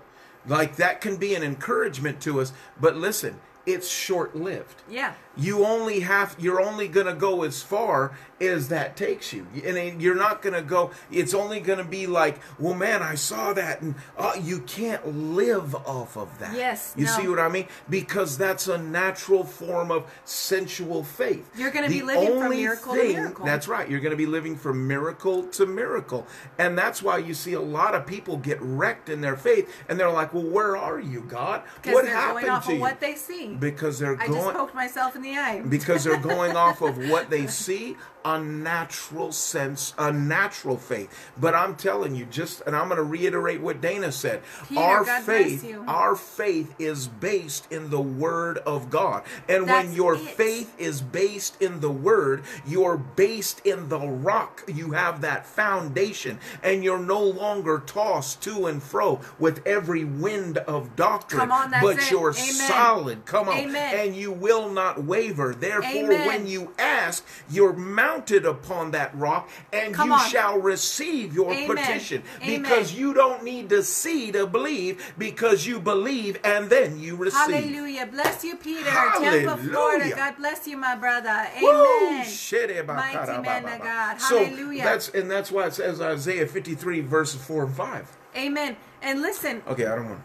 like 0.45 0.75
that 0.77 1.01
can 1.01 1.17
be 1.17 1.35
an 1.35 1.43
encouragement 1.43 2.21
to 2.21 2.39
us. 2.39 2.53
But 2.79 2.95
listen, 2.95 3.39
it's 3.65 3.87
short 3.89 4.35
lived. 4.35 4.81
yeah 4.89 5.13
You 5.37 5.65
only 5.65 6.01
have 6.01 6.35
you're 6.39 6.61
only 6.61 6.87
gonna 6.87 7.13
go 7.13 7.43
as 7.43 7.61
far 7.61 8.11
as 8.39 8.67
that 8.69 8.95
takes 8.95 9.33
you, 9.33 9.47
and 9.65 10.01
you're 10.01 10.15
not 10.15 10.41
gonna 10.41 10.61
go. 10.61 10.91
It's 11.11 11.33
only 11.33 11.59
gonna 11.59 11.83
be 11.83 12.07
like, 12.07 12.39
well, 12.59 12.73
man, 12.73 13.01
I 13.01 13.15
saw 13.15 13.53
that, 13.53 13.81
and 13.81 13.95
uh, 14.17 14.33
you 14.41 14.59
can't 14.61 15.07
live 15.07 15.75
off 15.75 16.17
of 16.17 16.37
that. 16.39 16.55
Yes, 16.55 16.93
you 16.97 17.05
no. 17.05 17.11
see 17.11 17.27
what 17.27 17.39
I 17.39 17.49
mean? 17.49 17.67
Because 17.89 18.37
that's 18.37 18.67
a 18.67 18.77
natural 18.77 19.43
form 19.43 19.91
of 19.91 20.11
sensual 20.25 21.03
faith. 21.03 21.49
You're 21.55 21.71
gonna 21.71 21.89
be 21.89 21.99
The 21.99 22.05
living 22.05 22.39
from 22.39 22.49
miracle 22.49 22.93
to 22.95 23.03
miracle. 23.03 23.45
That's 23.45 23.67
right. 23.67 23.89
You're 23.89 23.99
gonna 23.99 24.15
be 24.15 24.25
living 24.25 24.55
from 24.55 24.87
miracle 24.87 25.43
to 25.43 25.65
miracle, 25.65 26.27
and 26.57 26.77
that's 26.77 27.01
why 27.01 27.17
you 27.17 27.33
see 27.33 27.53
a 27.53 27.61
lot 27.61 27.95
of 27.95 28.05
people 28.05 28.37
get 28.37 28.61
wrecked 28.61 29.09
in 29.09 29.21
their 29.21 29.37
faith, 29.37 29.71
and 29.89 29.99
they're 29.99 30.11
like, 30.11 30.33
well, 30.33 30.43
where 30.43 30.77
are 30.77 30.99
you, 30.99 31.21
God? 31.21 31.61
What 31.83 32.05
they're 32.05 32.15
happened 32.15 32.41
going 32.41 32.49
off 32.49 32.65
to 32.65 32.71
of 32.71 32.75
you? 32.75 32.81
what 32.81 32.99
they 32.99 33.15
see 33.15 33.55
because 33.55 33.99
they're 33.99 34.19
i 34.19 34.27
going 34.27 34.41
just 34.41 34.55
poked 34.55 34.75
myself 34.75 35.15
in 35.15 35.21
the 35.21 35.26
eye. 35.35 35.61
Because 35.61 36.03
they're 36.03 36.17
going 36.17 36.55
off 36.55 36.81
of 36.81 36.97
what 37.09 37.29
they 37.29 37.47
see 37.47 37.97
a 38.25 38.39
natural 38.41 39.31
sense 39.31 39.93
a 39.97 40.11
natural 40.11 40.77
faith 40.77 41.09
but 41.39 41.53
i'm 41.55 41.75
telling 41.75 42.15
you 42.15 42.25
just 42.25 42.61
and 42.67 42.75
i'm 42.75 42.87
going 42.87 42.97
to 42.97 43.03
reiterate 43.03 43.61
what 43.61 43.79
dana 43.81 44.11
said 44.11 44.41
Peter, 44.67 44.81
our 44.81 45.05
God 45.05 45.23
faith 45.23 45.75
our 45.87 46.15
faith 46.15 46.73
is 46.79 47.07
based 47.07 47.71
in 47.71 47.89
the 47.89 48.01
word 48.01 48.57
of 48.59 48.89
god 48.89 49.23
and 49.47 49.65
when 49.67 49.93
your 49.93 50.15
it. 50.15 50.19
faith 50.21 50.73
is 50.79 51.01
based 51.01 51.61
in 51.61 51.79
the 51.79 51.91
word 51.91 52.43
you're 52.65 52.97
based 52.97 53.65
in 53.65 53.89
the 53.89 53.99
rock 53.99 54.63
you 54.67 54.91
have 54.91 55.21
that 55.21 55.45
foundation 55.45 56.39
and 56.63 56.83
you're 56.83 56.99
no 56.99 57.21
longer 57.21 57.81
tossed 57.85 58.41
to 58.41 58.65
and 58.67 58.81
fro 58.83 59.19
with 59.39 59.65
every 59.65 60.03
wind 60.03 60.57
of 60.59 60.95
doctrine 60.95 61.39
Come 61.41 61.51
on, 61.51 61.71
that's 61.71 61.83
but 61.83 61.97
it. 61.99 62.11
you're 62.11 62.31
Amen. 62.31 62.53
solid 62.53 63.25
come 63.25 63.47
on. 63.49 63.57
Amen. 63.57 63.95
And 64.07 64.15
you 64.15 64.31
will 64.31 64.69
not 64.69 65.03
waver. 65.03 65.53
Therefore, 65.53 65.89
Amen. 66.11 66.27
when 66.27 66.47
you 66.47 66.73
ask, 66.79 67.25
you're 67.49 67.73
mounted 68.07 68.45
upon 68.45 68.91
that 68.91 69.15
rock, 69.15 69.49
and 69.73 69.93
Come 69.93 70.07
you 70.07 70.13
on. 70.13 70.29
shall 70.29 70.59
receive 70.59 71.33
your 71.33 71.51
Amen. 71.53 71.75
petition. 71.75 72.23
Amen. 72.41 72.61
Because 72.61 72.93
you 72.93 73.13
don't 73.13 73.43
need 73.43 73.69
to 73.69 73.83
see 73.83 74.31
to 74.31 74.47
believe, 74.47 75.13
because 75.17 75.65
you 75.65 75.79
believe 75.79 76.39
and 76.43 76.69
then 76.69 76.99
you 76.99 77.15
receive. 77.15 77.55
Hallelujah. 77.55 78.05
Bless 78.07 78.43
you, 78.43 78.55
Peter. 78.55 78.89
Tampa, 78.89 79.57
Florida. 79.57 80.05
Hallelujah. 80.05 80.15
God 80.15 80.37
bless 80.37 80.67
you, 80.67 80.77
my 80.77 80.95
brother. 80.95 81.47
Amen. 81.57 82.25
Shede 82.25 82.85
Mighty 82.85 83.41
man 83.41 83.65
of. 83.65 83.81
God. 83.83 84.21
So 84.21 84.45
that's 84.77 85.09
and 85.09 85.29
that's 85.29 85.51
why 85.51 85.67
it 85.67 85.73
says 85.73 86.01
Isaiah 86.01 86.47
53 86.47 87.01
verses 87.01 87.41
4 87.43 87.65
and 87.65 87.75
5. 87.75 88.17
Amen. 88.35 88.77
And 89.01 89.21
listen, 89.21 89.61
Okay, 89.67 89.85
I 89.85 89.95
don't 89.95 90.09
want. 90.09 90.21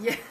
Yeah. 0.00 0.16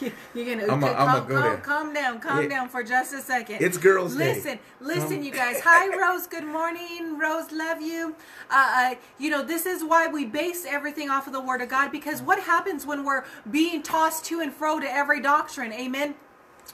You- 0.00 0.12
You're 0.34 0.56
gonna 0.56 0.72
I'ma- 0.72 0.86
okay, 0.88 0.94
I'ma 0.96 1.12
calm, 1.20 1.28
go 1.28 1.40
calm, 1.40 1.60
calm 1.60 1.94
down, 1.94 2.20
calm 2.20 2.42
Yeah. 2.42 2.48
down 2.48 2.68
for 2.68 2.82
just 2.82 3.12
a 3.14 3.20
second. 3.20 3.58
It's 3.60 3.78
girls' 3.78 4.16
day. 4.16 4.34
Listen, 4.34 4.58
listen, 4.80 5.24
you 5.24 5.30
guys. 5.30 5.60
Hi, 5.64 5.86
Rose. 5.96 6.26
Good 6.26 6.44
morning, 6.44 7.16
Rose. 7.18 7.50
Love 7.52 7.80
you. 7.80 8.14
Uh, 8.50 8.72
uh, 8.76 8.94
you 9.18 9.30
know, 9.30 9.42
this 9.42 9.66
is 9.66 9.82
why 9.84 10.06
we 10.08 10.24
base 10.24 10.66
everything 10.68 11.10
off 11.10 11.26
of 11.26 11.32
the 11.32 11.40
Word 11.40 11.60
of 11.62 11.68
God 11.68 11.90
because 11.92 12.20
what 12.22 12.40
happens 12.40 12.84
when 12.84 13.04
we're 13.04 13.24
being 13.50 13.82
tossed 13.82 14.24
to 14.26 14.40
and 14.40 14.52
fro 14.52 14.80
to 14.80 14.90
every 14.92 15.20
doctrine? 15.20 15.72
Amen. 15.72 16.14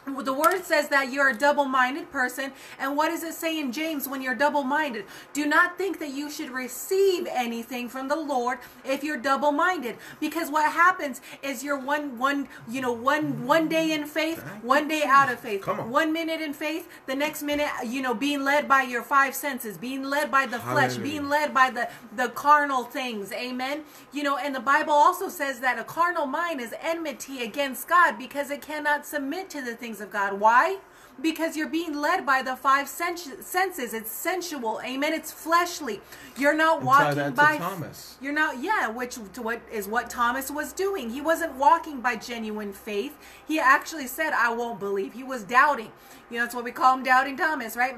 The 0.07 0.33
word 0.33 0.65
says 0.65 0.89
that 0.89 1.13
you're 1.13 1.29
a 1.29 1.37
double 1.37 1.67
minded 1.67 2.11
person. 2.11 2.53
And 2.79 2.97
what 2.97 3.09
does 3.09 3.23
it 3.23 3.35
say 3.35 3.59
in 3.59 3.71
James 3.71 4.09
when 4.09 4.23
you're 4.23 4.35
double 4.35 4.63
minded? 4.63 5.05
Do 5.33 5.47
not 5.47 5.77
think 5.79 5.99
that 6.01 6.11
you 6.11 6.31
should 6.31 6.51
receive 6.51 7.27
anything 7.31 7.89
from 7.89 8.09
the 8.09 8.17
Lord 8.17 8.59
if 8.85 9.05
you're 9.05 9.19
double 9.19 9.53
minded. 9.53 9.97
Because 10.19 10.51
what 10.51 10.73
happens 10.73 11.21
is 11.43 11.63
you're 11.63 11.79
one, 11.79 12.19
one, 12.19 12.49
you 12.69 12.81
know, 12.81 12.93
one, 12.93 13.47
one 13.47 13.69
day 13.69 13.93
in 13.93 14.07
faith, 14.07 14.41
one 14.63 14.89
day 14.89 15.03
out 15.05 15.31
of 15.31 15.39
faith. 15.39 15.67
On. 15.69 15.91
One 15.91 16.13
minute 16.13 16.41
in 16.41 16.53
faith, 16.53 16.89
the 17.07 17.15
next 17.15 17.43
minute, 17.43 17.69
you 17.87 18.03
know, 18.03 18.15
being 18.15 18.43
led 18.43 18.67
by 18.67 18.83
your 18.83 19.03
five 19.03 19.35
senses, 19.35 19.77
being 19.77 20.03
led 20.05 20.31
by 20.31 20.47
the 20.47 20.59
flesh, 20.59 20.95
Hallelujah. 20.95 21.03
being 21.03 21.29
led 21.29 21.55
by 21.55 21.71
the, 21.71 21.89
the 22.17 22.29
carnal 22.31 22.85
things. 22.85 23.33
Amen. 23.33 23.83
You 24.13 24.23
know, 24.23 24.37
and 24.37 24.55
the 24.55 24.61
Bible 24.61 24.93
also 24.93 25.29
says 25.29 25.61
that 25.61 25.79
a 25.79 25.85
carnal 25.85 26.27
mind 26.27 26.61
is 26.61 26.75
enmity 26.81 27.43
against 27.43 27.89
God 27.89 28.19
because 28.19 28.51
it 28.51 28.63
cannot 28.63 29.07
submit 29.07 29.51
to 29.51 29.63
the 29.63 29.75
things 29.81 30.01
of 30.01 30.11
God. 30.13 30.39
Why? 30.39 30.79
Because 31.21 31.55
you're 31.57 31.69
being 31.69 31.95
led 31.95 32.25
by 32.25 32.41
the 32.43 32.57
five 32.57 32.89
sens- 32.89 33.29
senses. 33.41 33.93
It's 33.93 34.11
sensual. 34.11 34.81
Amen. 34.85 35.13
It's 35.13 35.31
fleshly. 35.33 36.01
You're 36.37 36.55
not 36.55 36.83
walking 36.83 37.33
by 37.33 37.59
Thomas. 37.59 38.17
you're 38.23 38.33
not, 38.33 38.63
yeah, 38.63 38.89
which 38.89 39.19
to 39.35 39.43
what 39.43 39.61
is 39.71 39.87
what 39.87 40.09
Thomas 40.09 40.51
was 40.51 40.73
doing. 40.73 41.11
He 41.11 41.21
wasn't 41.21 41.55
walking 41.57 42.01
by 42.01 42.17
genuine 42.17 42.73
faith. 42.73 43.19
He 43.47 43.59
actually 43.59 44.07
said, 44.07 44.33
"I 44.33 44.51
won't 44.55 44.79
believe." 44.81 45.13
He 45.13 45.23
was 45.25 45.43
doubting. 45.43 45.93
You 46.31 46.39
know, 46.39 46.45
that's 46.45 46.55
what 46.55 46.65
we 46.65 46.73
call 46.73 46.97
him, 46.97 47.03
doubting 47.03 47.37
Thomas, 47.37 47.77
right? 47.77 47.97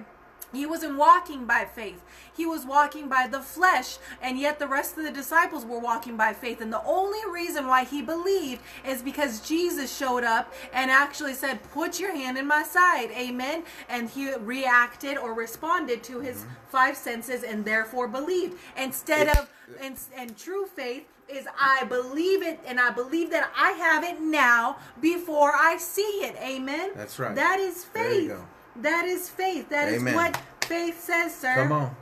He 0.53 0.67
wasn't 0.67 0.99
walking 0.99 1.47
by 1.47 1.65
faith. 1.65 2.03
He 2.35 2.47
was 2.47 2.65
walking 2.65 3.09
by 3.09 3.27
the 3.27 3.41
flesh, 3.41 3.99
and 4.21 4.39
yet 4.39 4.59
the 4.59 4.67
rest 4.67 4.97
of 4.97 5.05
the 5.05 5.11
disciples 5.11 5.65
were 5.65 5.79
walking 5.79 6.17
by 6.17 6.33
faith. 6.33 6.61
And 6.61 6.73
the 6.73 6.85
only 6.85 7.21
reason 7.31 7.67
why 7.67 7.85
he 7.85 8.03
believed 8.03 8.61
is 8.87 9.03
because 9.03 9.47
Jesus 9.47 9.95
showed 9.95 10.25
up 10.25 10.53
and 10.73 10.91
actually 10.91 11.35
said, 11.35 11.63
Put 11.73 12.01
your 12.01 12.15
hand 12.15 12.39
in 12.39 12.47
my 12.47 12.63
side. 12.63 13.11
Amen. 13.13 13.65
And 13.89 14.09
he 14.09 14.35
reacted 14.35 15.19
or 15.19 15.35
responded 15.35 16.03
to 16.05 16.21
his 16.21 16.39
mm-hmm. 16.39 16.55
five 16.69 16.97
senses 16.97 17.43
and 17.43 17.65
therefore 17.65 18.09
believed. 18.09 18.59
Instead 18.77 19.29
of, 19.29 19.51
and, 19.81 19.99
and 20.17 20.37
true 20.37 20.67
faith 20.67 21.07
is 21.29 21.47
I 21.59 21.85
believe 21.85 22.43
it 22.43 22.61
and 22.67 22.79
I 22.79 22.91
believe 22.91 23.31
that 23.31 23.51
I 23.57 23.71
have 23.73 24.05
it 24.05 24.21
now 24.21 24.77
before 25.01 25.53
I 25.55 25.77
see 25.79 26.03
it. 26.03 26.37
Amen. 26.37 26.91
That's 26.95 27.19
right. 27.19 27.35
That 27.35 27.59
is 27.59 27.85
There 27.85 28.13
you 28.13 28.29
faith. 28.29 28.39
Go. 28.75 28.83
That 28.83 29.05
is 29.07 29.29
faith. 29.29 29.69
That 29.71 29.89
is 29.89 30.01
Amen. 30.01 30.15
what 30.15 30.41
faith 30.63 31.01
says, 31.01 31.35
sir. 31.35 31.55
Come 31.55 31.73
on. 31.73 31.97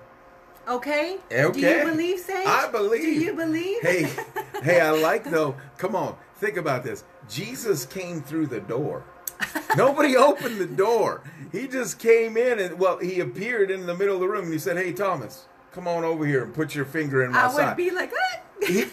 Okay? 0.69 1.19
Okay. 1.33 1.53
Do 1.53 1.61
you 1.61 1.85
believe, 1.85 2.19
Sage? 2.21 2.47
I 2.47 2.69
believe. 2.71 3.03
Do 3.03 3.11
you 3.13 3.35
believe? 3.35 3.81
Hey, 3.83 4.09
hey, 4.63 4.81
I 4.81 4.91
like 4.91 5.25
though. 5.25 5.57
Come 5.79 5.97
on, 5.97 6.17
think 6.37 6.57
about 6.57 6.85
this. 6.85 7.05
Jesus 7.29 7.87
came 7.87 8.21
through 8.23 8.47
the 8.47 8.61
door. 8.61 9.05
Nobody 9.77 10.17
opened 10.17 10.59
the 10.59 10.67
door. 10.67 11.23
He 11.51 11.67
just 11.67 11.99
came 11.99 12.37
in 12.37 12.59
and 12.59 12.79
well, 12.79 12.99
he 12.99 13.21
appeared 13.21 13.71
in 13.71 13.87
the 13.87 13.97
middle 13.97 14.15
of 14.15 14.21
the 14.21 14.29
room 14.29 14.45
and 14.45 14.53
he 14.53 14.59
said, 14.59 14.77
"Hey, 14.77 14.93
Thomas, 14.93 15.47
come 15.73 15.89
on 15.89 16.05
over 16.05 16.27
here 16.27 16.45
and 16.45 16.55
put 16.55 16.75
your 16.75 16.85
finger 16.85 17.25
in 17.25 17.33
my 17.33 17.39
side. 17.39 17.43
I 17.43 17.55
would 17.55 17.57
side." 17.57 17.77
be 17.77 17.91
like, 17.91 18.13
what? 18.13 18.69
He- 18.69 18.85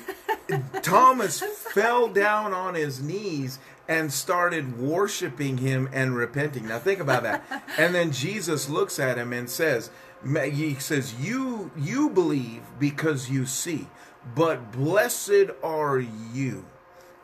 Thomas 0.82 1.42
fell 1.74 2.08
down 2.08 2.54
on 2.54 2.74
his 2.74 3.02
knees 3.02 3.60
and 3.88 4.12
started 4.12 4.80
worshiping 4.80 5.58
him 5.58 5.90
and 5.94 6.16
repenting. 6.16 6.68
Now 6.68 6.80
think 6.80 7.00
about 7.00 7.24
that. 7.24 7.44
And 7.78 7.94
then 7.94 8.12
Jesus 8.12 8.70
looks 8.70 9.00
at 9.00 9.18
him 9.18 9.32
and 9.34 9.50
says, 9.50 9.92
he 10.26 10.76
says, 10.76 11.14
"You 11.20 11.72
you 11.78 12.10
believe 12.10 12.64
because 12.80 13.30
you 13.30 13.46
see, 13.46 13.88
but 14.36 14.72
blessed 14.72 15.52
are 15.64 16.00
you." 16.00 16.66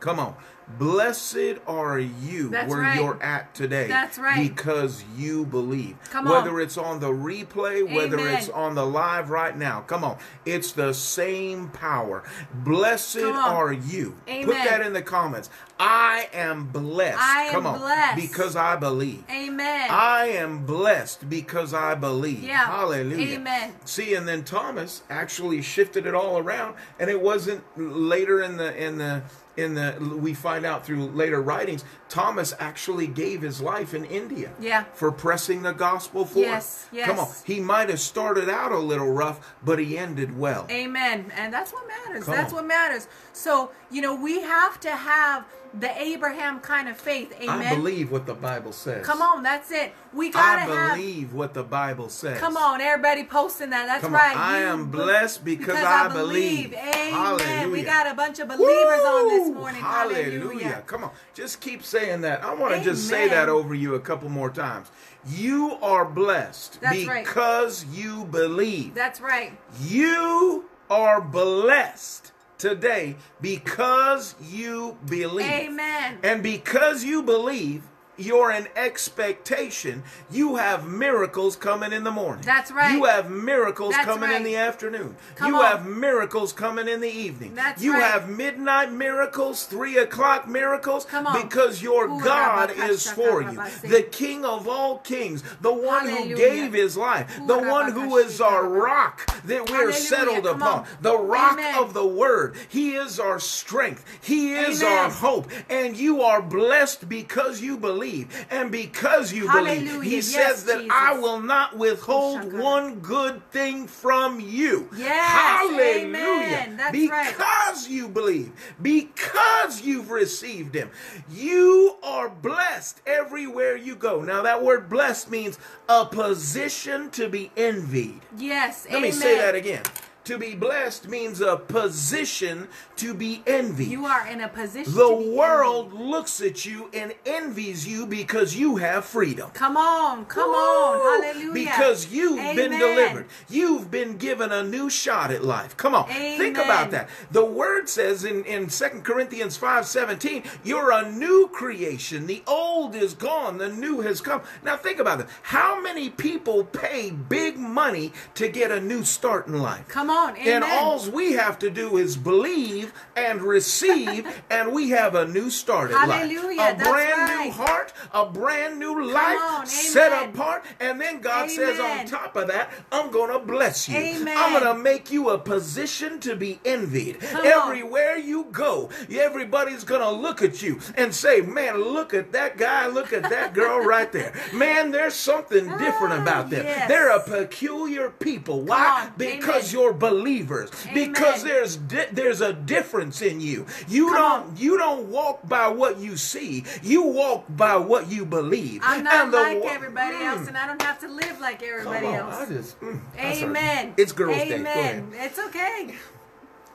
Come 0.04 0.20
on. 0.20 0.34
Blessed 0.78 1.56
are 1.66 1.98
you 1.98 2.50
That's 2.50 2.68
where 2.68 2.80
right. 2.80 3.00
you're 3.00 3.22
at 3.22 3.54
today. 3.54 3.86
That's 3.86 4.18
right. 4.18 4.46
Because 4.46 5.02
you 5.16 5.46
believe. 5.46 5.96
Come 6.10 6.26
whether 6.26 6.56
on. 6.56 6.60
it's 6.60 6.76
on 6.76 7.00
the 7.00 7.10
replay, 7.10 7.90
whether 7.90 8.18
it's 8.18 8.50
on 8.50 8.74
the 8.74 8.84
live 8.84 9.30
right 9.30 9.56
now. 9.56 9.80
Come 9.80 10.04
on. 10.04 10.18
It's 10.44 10.72
the 10.72 10.92
same 10.92 11.70
power. 11.70 12.22
Blessed 12.52 13.18
are 13.18 13.72
you. 13.72 14.16
Amen. 14.28 14.44
Put 14.44 14.56
that 14.56 14.82
in 14.82 14.92
the 14.92 15.00
comments. 15.00 15.48
I 15.78 16.28
am 16.34 16.66
blessed. 16.66 17.18
I 17.18 17.44
am 17.44 17.66
on. 17.66 17.78
blessed. 17.78 18.16
Because 18.16 18.56
I 18.56 18.76
believe. 18.76 19.24
Amen. 19.30 19.88
I 19.90 20.26
am 20.26 20.66
blessed 20.66 21.30
because 21.30 21.72
I 21.72 21.94
believe. 21.94 22.42
Yeah. 22.42 22.66
Hallelujah. 22.66 23.38
Amen. 23.38 23.74
See, 23.86 24.14
and 24.14 24.28
then 24.28 24.44
Thomas 24.44 25.02
actually 25.08 25.62
shifted 25.62 26.06
it 26.06 26.14
all 26.14 26.38
around, 26.38 26.76
and 26.98 27.08
it 27.08 27.20
wasn't 27.20 27.62
later 27.76 28.42
in 28.42 28.58
the 28.58 28.74
in 28.76 28.98
the 28.98 29.22
in 29.56 29.74
the 29.74 29.96
we 30.20 30.34
find 30.34 30.64
out 30.66 30.84
through 30.84 31.06
later 31.10 31.40
writings. 31.40 31.84
Thomas 32.08 32.54
actually 32.58 33.06
gave 33.06 33.42
his 33.42 33.60
life 33.60 33.94
in 33.94 34.04
India. 34.04 34.50
Yeah. 34.60 34.84
For 34.94 35.10
pressing 35.10 35.62
the 35.62 35.72
gospel 35.72 36.24
forth. 36.24 36.44
Yes, 36.44 36.86
yes. 36.92 37.06
Come 37.08 37.18
on. 37.18 37.28
He 37.44 37.60
might 37.60 37.88
have 37.88 38.00
started 38.00 38.48
out 38.48 38.72
a 38.72 38.78
little 38.78 39.10
rough, 39.10 39.54
but 39.64 39.78
he 39.78 39.98
ended 39.98 40.38
well. 40.38 40.66
Amen. 40.70 41.32
And 41.36 41.52
that's 41.52 41.72
what 41.72 41.86
matters. 41.86 42.24
Come 42.24 42.34
that's 42.34 42.52
on. 42.52 42.58
what 42.58 42.66
matters. 42.66 43.08
So, 43.32 43.70
you 43.90 44.00
know, 44.02 44.14
we 44.14 44.40
have 44.40 44.80
to 44.80 44.90
have 44.90 45.44
the 45.78 46.00
Abraham 46.00 46.60
kind 46.60 46.88
of 46.88 46.96
faith. 46.96 47.32
Amen. 47.40 47.60
I 47.60 47.74
believe 47.74 48.10
what 48.10 48.26
the 48.26 48.34
Bible 48.34 48.72
says. 48.72 49.04
Come 49.04 49.20
on, 49.20 49.42
that's 49.42 49.70
it. 49.70 49.92
We 50.12 50.30
gotta 50.30 50.62
I 50.62 50.64
have 50.64 50.96
believe 50.96 51.32
what 51.32 51.54
the 51.54 51.64
Bible 51.64 52.08
says. 52.08 52.38
Come 52.38 52.56
on, 52.56 52.80
everybody 52.80 53.24
posting 53.24 53.70
that. 53.70 53.86
That's 53.86 54.02
Come 54.02 54.14
on. 54.14 54.20
right. 54.20 54.36
I 54.36 54.60
You 54.60 54.66
am 54.66 54.90
blessed 54.90 55.44
because 55.44 55.76
I 55.76 56.08
believe. 56.08 56.72
Amen. 56.72 57.12
Hallelujah. 57.12 57.68
We 57.68 57.82
got 57.82 58.06
a 58.06 58.14
bunch 58.14 58.38
of 58.38 58.48
believers 58.48 59.00
on 59.04 59.28
this 59.28 59.50
morning. 59.50 59.80
Hallelujah. 59.82 60.38
Hallelujah. 60.40 60.82
Come 60.86 61.04
on. 61.04 61.10
Just 61.34 61.60
keep 61.60 61.82
saying 61.82 62.20
that. 62.22 62.44
I 62.44 62.54
want 62.54 62.74
to 62.74 62.80
just 62.82 63.08
say 63.08 63.28
that 63.28 63.48
over 63.48 63.74
you 63.74 63.94
a 63.94 64.00
couple 64.00 64.28
more 64.28 64.50
times. 64.50 64.88
You 65.26 65.72
are 65.82 66.04
blessed 66.04 66.80
That's 66.80 67.06
right. 67.06 67.24
because 67.24 67.86
you 67.86 68.26
believe. 68.26 68.94
That's 68.94 69.20
right. 69.20 69.52
You 69.82 70.66
are 70.90 71.20
blessed 71.20 72.32
today 72.64 73.14
because 73.42 74.34
you 74.42 74.96
believe. 75.06 75.46
Amen. 75.46 76.18
And 76.22 76.42
because 76.42 77.04
you 77.04 77.22
believe, 77.22 77.82
you're 78.16 78.50
in 78.52 78.68
expectation. 78.76 80.02
You 80.30 80.56
have 80.56 80.86
miracles 80.86 81.56
coming 81.56 81.92
in 81.92 82.04
the 82.04 82.10
morning. 82.10 82.44
That's 82.44 82.70
right. 82.70 82.92
You 82.92 83.04
have 83.04 83.30
miracles 83.30 83.92
That's 83.92 84.04
coming 84.04 84.30
in 84.30 84.44
the 84.44 84.56
afternoon. 84.56 85.16
Come 85.36 85.48
you 85.48 85.56
on. 85.58 85.64
have 85.64 85.86
miracles 85.86 86.52
coming 86.52 86.88
in 86.88 87.00
the 87.00 87.08
evening. 87.10 87.54
That's 87.54 87.82
you 87.82 87.94
right. 87.94 88.02
have 88.02 88.28
midnight 88.28 88.92
miracles, 88.92 89.64
three 89.64 89.98
o'clock 89.98 90.48
miracles, 90.48 91.04
Come 91.06 91.26
on. 91.26 91.42
because 91.42 91.82
your 91.82 92.08
Ooh, 92.08 92.22
God 92.22 92.70
is 92.76 93.10
for 93.10 93.42
you. 93.42 93.60
The 93.88 94.02
King 94.10 94.44
of 94.44 94.68
all 94.68 94.98
kings, 94.98 95.42
the 95.60 95.72
one 95.72 96.08
who 96.08 96.34
gave 96.36 96.72
his 96.72 96.96
life, 96.96 97.40
the 97.46 97.58
one 97.58 97.92
who 97.92 98.16
is 98.18 98.40
our 98.40 98.66
rock 98.68 99.26
that 99.44 99.68
we're 99.70 99.76
Hallelujah. 99.76 99.92
settled 99.92 100.44
Come 100.44 100.62
upon, 100.62 100.78
on. 100.80 100.86
the 101.00 101.18
rock 101.18 101.54
Amen. 101.54 101.78
of 101.82 101.94
the 101.94 102.06
word. 102.06 102.54
He 102.68 102.94
is 102.94 103.18
our 103.18 103.40
strength. 103.40 104.04
He 104.22 104.52
is 104.54 104.82
Amen. 104.82 104.98
our 104.98 105.10
hope. 105.10 105.50
And 105.68 105.96
you 105.96 106.22
are 106.22 106.40
blessed 106.40 107.08
because 107.08 107.60
you 107.60 107.76
believe. 107.76 108.03
And 108.50 108.70
because 108.70 109.32
you 109.32 109.50
believe, 109.50 110.02
he 110.02 110.16
Yes, 110.16 110.26
says 110.26 110.64
that 110.64 110.78
Jesus. 110.78 110.92
I 110.92 111.18
will 111.18 111.40
not 111.40 111.76
withhold 111.76 112.52
one 112.52 113.00
good 113.00 113.48
thing 113.50 113.86
from 113.86 114.40
you. 114.40 114.88
Yes, 114.96 115.30
Hallelujah. 115.32 116.74
That's 116.76 117.08
right. 117.10 117.34
because 117.36 117.88
you 117.88 118.08
believe, 118.08 118.52
because 118.80 119.80
you've 119.82 120.10
received 120.10 120.74
him, 120.74 120.90
you 121.30 121.96
are 122.02 122.28
blessed 122.28 123.00
everywhere 123.06 123.76
you 123.76 123.94
go. 123.96 124.22
Now, 124.22 124.42
that 124.42 124.62
word 124.62 124.88
blessed 124.88 125.30
means 125.30 125.58
a 125.88 126.04
position 126.04 127.10
to 127.10 127.28
be 127.28 127.50
envied. 127.56 128.20
Yes. 128.36 128.84
Let 128.86 128.98
Amen. 128.98 129.02
me 129.02 129.10
say 129.12 129.38
that 129.38 129.54
again. 129.54 129.82
To 130.24 130.38
be 130.38 130.54
blessed 130.54 131.08
means 131.08 131.40
a 131.40 131.56
position 131.56 132.68
to 132.96 133.14
be 133.14 133.42
envied. 133.46 133.88
You 133.88 134.06
are 134.06 134.26
in 134.26 134.40
a 134.40 134.48
position. 134.48 134.92
the 134.94 135.08
to 135.08 135.18
be 135.18 135.30
world 135.30 135.92
envied. 135.92 136.06
looks 136.06 136.40
at 136.40 136.64
you 136.64 136.90
and 136.94 137.14
envies 137.26 137.86
you 137.86 138.06
because 138.06 138.56
you 138.56 138.76
have 138.76 139.04
freedom. 139.04 139.50
Come 139.50 139.76
on, 139.76 140.24
come 140.26 140.50
Woo! 140.50 140.56
on, 140.56 141.22
hallelujah. 141.22 141.52
Because 141.52 142.12
you've 142.12 142.56
been 142.56 142.70
delivered. 142.70 143.26
You've 143.48 143.90
been 143.90 144.16
given 144.16 144.52
a 144.52 144.62
new 144.62 144.88
shot 144.88 145.30
at 145.30 145.44
life. 145.44 145.76
Come 145.76 145.94
on. 145.94 146.08
Think 146.08 146.56
about 146.56 146.90
that. 146.92 147.08
The 147.30 147.44
word 147.44 147.88
says 147.88 148.24
in, 148.24 148.44
in 148.44 148.68
2 148.68 148.84
Corinthians 149.02 149.56
5 149.56 149.86
17, 149.86 150.42
you're 150.62 150.90
a 150.90 151.10
new 151.10 151.48
creation. 151.52 152.26
The 152.26 152.42
old 152.46 152.94
is 152.94 153.14
gone, 153.14 153.58
the 153.58 153.68
new 153.68 154.00
has 154.00 154.20
come. 154.20 154.42
Now 154.62 154.76
think 154.76 154.98
about 154.98 155.20
it. 155.20 155.26
How 155.42 155.80
many 155.80 156.10
people 156.10 156.64
pay 156.64 157.10
big 157.10 157.58
money 157.58 158.12
to 158.34 158.48
get 158.48 158.70
a 158.70 158.80
new 158.80 159.04
start 159.04 159.46
in 159.46 159.60
life? 159.60 159.86
Come 159.88 160.10
on, 160.10 160.13
amen. 160.30 160.48
And 160.48 160.64
all 160.64 161.08
we 161.10 161.32
have 161.32 161.58
to 161.60 161.70
do 161.70 161.96
is 161.96 162.16
believe 162.16 162.92
and 163.16 163.42
receive, 163.42 164.26
and 164.50 164.72
we 164.72 164.90
have 164.90 165.14
a 165.14 165.26
new 165.26 165.50
start 165.50 165.90
life. 165.90 166.08
Hallelujah, 166.10 166.52
A 166.52 166.76
that's 166.76 166.88
brand 166.88 167.18
right. 167.18 167.46
new 167.46 167.52
heart, 167.52 167.92
a 168.12 168.26
brand 168.26 168.78
new 168.78 169.04
life, 169.10 169.38
on, 169.40 169.66
set 169.66 170.12
apart. 170.28 170.64
And 170.80 171.00
then 171.00 171.20
God 171.20 171.50
says, 171.50 171.78
on 171.80 172.06
top 172.06 172.36
of 172.36 172.48
that, 172.48 172.70
I'm 172.92 173.10
going 173.10 173.30
to 173.32 173.38
bless 173.44 173.88
you. 173.88 173.96
Amen. 173.96 174.36
I'm 174.36 174.52
going 174.52 174.76
to 174.76 174.80
make 174.82 175.10
you 175.10 175.30
a 175.30 175.38
position 175.38 176.20
to 176.20 176.36
be 176.36 176.60
envied. 176.64 177.20
Come 177.20 177.40
on. 177.40 177.46
Everywhere 177.46 178.16
you 178.16 178.44
go, 178.52 178.90
everybody's 179.10 179.84
going 179.84 180.00
to 180.00 180.10
look 180.10 180.42
at 180.42 180.62
you 180.62 180.78
and 180.96 181.14
say, 181.14 181.40
man, 181.40 181.76
look 181.82 182.14
at 182.14 182.32
that 182.32 182.56
guy, 182.56 182.86
look 182.86 183.12
at 183.12 183.22
that 183.30 183.54
girl 183.54 183.80
right 183.84 184.10
there. 184.12 184.34
Man, 184.54 184.90
there's 184.90 185.14
something 185.14 185.66
different 185.78 186.12
Ah, 186.14 186.22
about 186.22 186.50
them. 186.50 186.64
yes. 186.64 186.88
They're 186.88 187.10
a 187.10 187.22
peculiar 187.22 188.10
people. 188.10 188.60
Why? 188.62 189.10
Because 189.16 189.72
amen. 189.74 189.82
you're 189.84 189.92
believers. 190.10 190.70
Because 190.92 191.42
there's 191.44 191.76
di- 191.76 192.08
there's 192.12 192.40
a 192.40 192.52
difference 192.52 193.22
in 193.22 193.40
you. 193.40 193.66
You 193.88 194.06
Come 194.08 194.14
don't 194.16 194.46
on. 194.50 194.56
you 194.56 194.78
don't 194.78 195.06
walk 195.10 195.48
by 195.48 195.68
what 195.68 195.98
you 195.98 196.16
see. 196.16 196.64
You 196.82 197.02
walk 197.02 197.44
by 197.48 197.76
what 197.76 198.10
you 198.10 198.24
believe. 198.24 198.80
I'm 198.84 199.04
not 199.04 199.30
like 199.30 199.62
wa- 199.62 199.70
everybody 199.70 200.16
Mm. 200.16 200.26
else, 200.36 200.48
and 200.48 200.56
I 200.56 200.66
don't 200.66 200.82
have 200.82 200.98
to 201.00 201.08
live 201.08 201.40
like 201.40 201.62
everybody 201.62 202.06
on, 202.06 202.14
else. 202.14 202.34
I 202.36 202.46
just, 202.46 202.80
mm, 202.80 203.00
that's 203.16 203.42
all 203.42 203.48
right. 203.48 203.56
Amen. 203.58 203.94
It's 203.96 204.12
girls' 204.12 204.36
day. 204.36 204.54
Amen. 204.54 205.12
ahead. 205.12 205.26
It's 205.30 205.38
okay. 205.38 205.94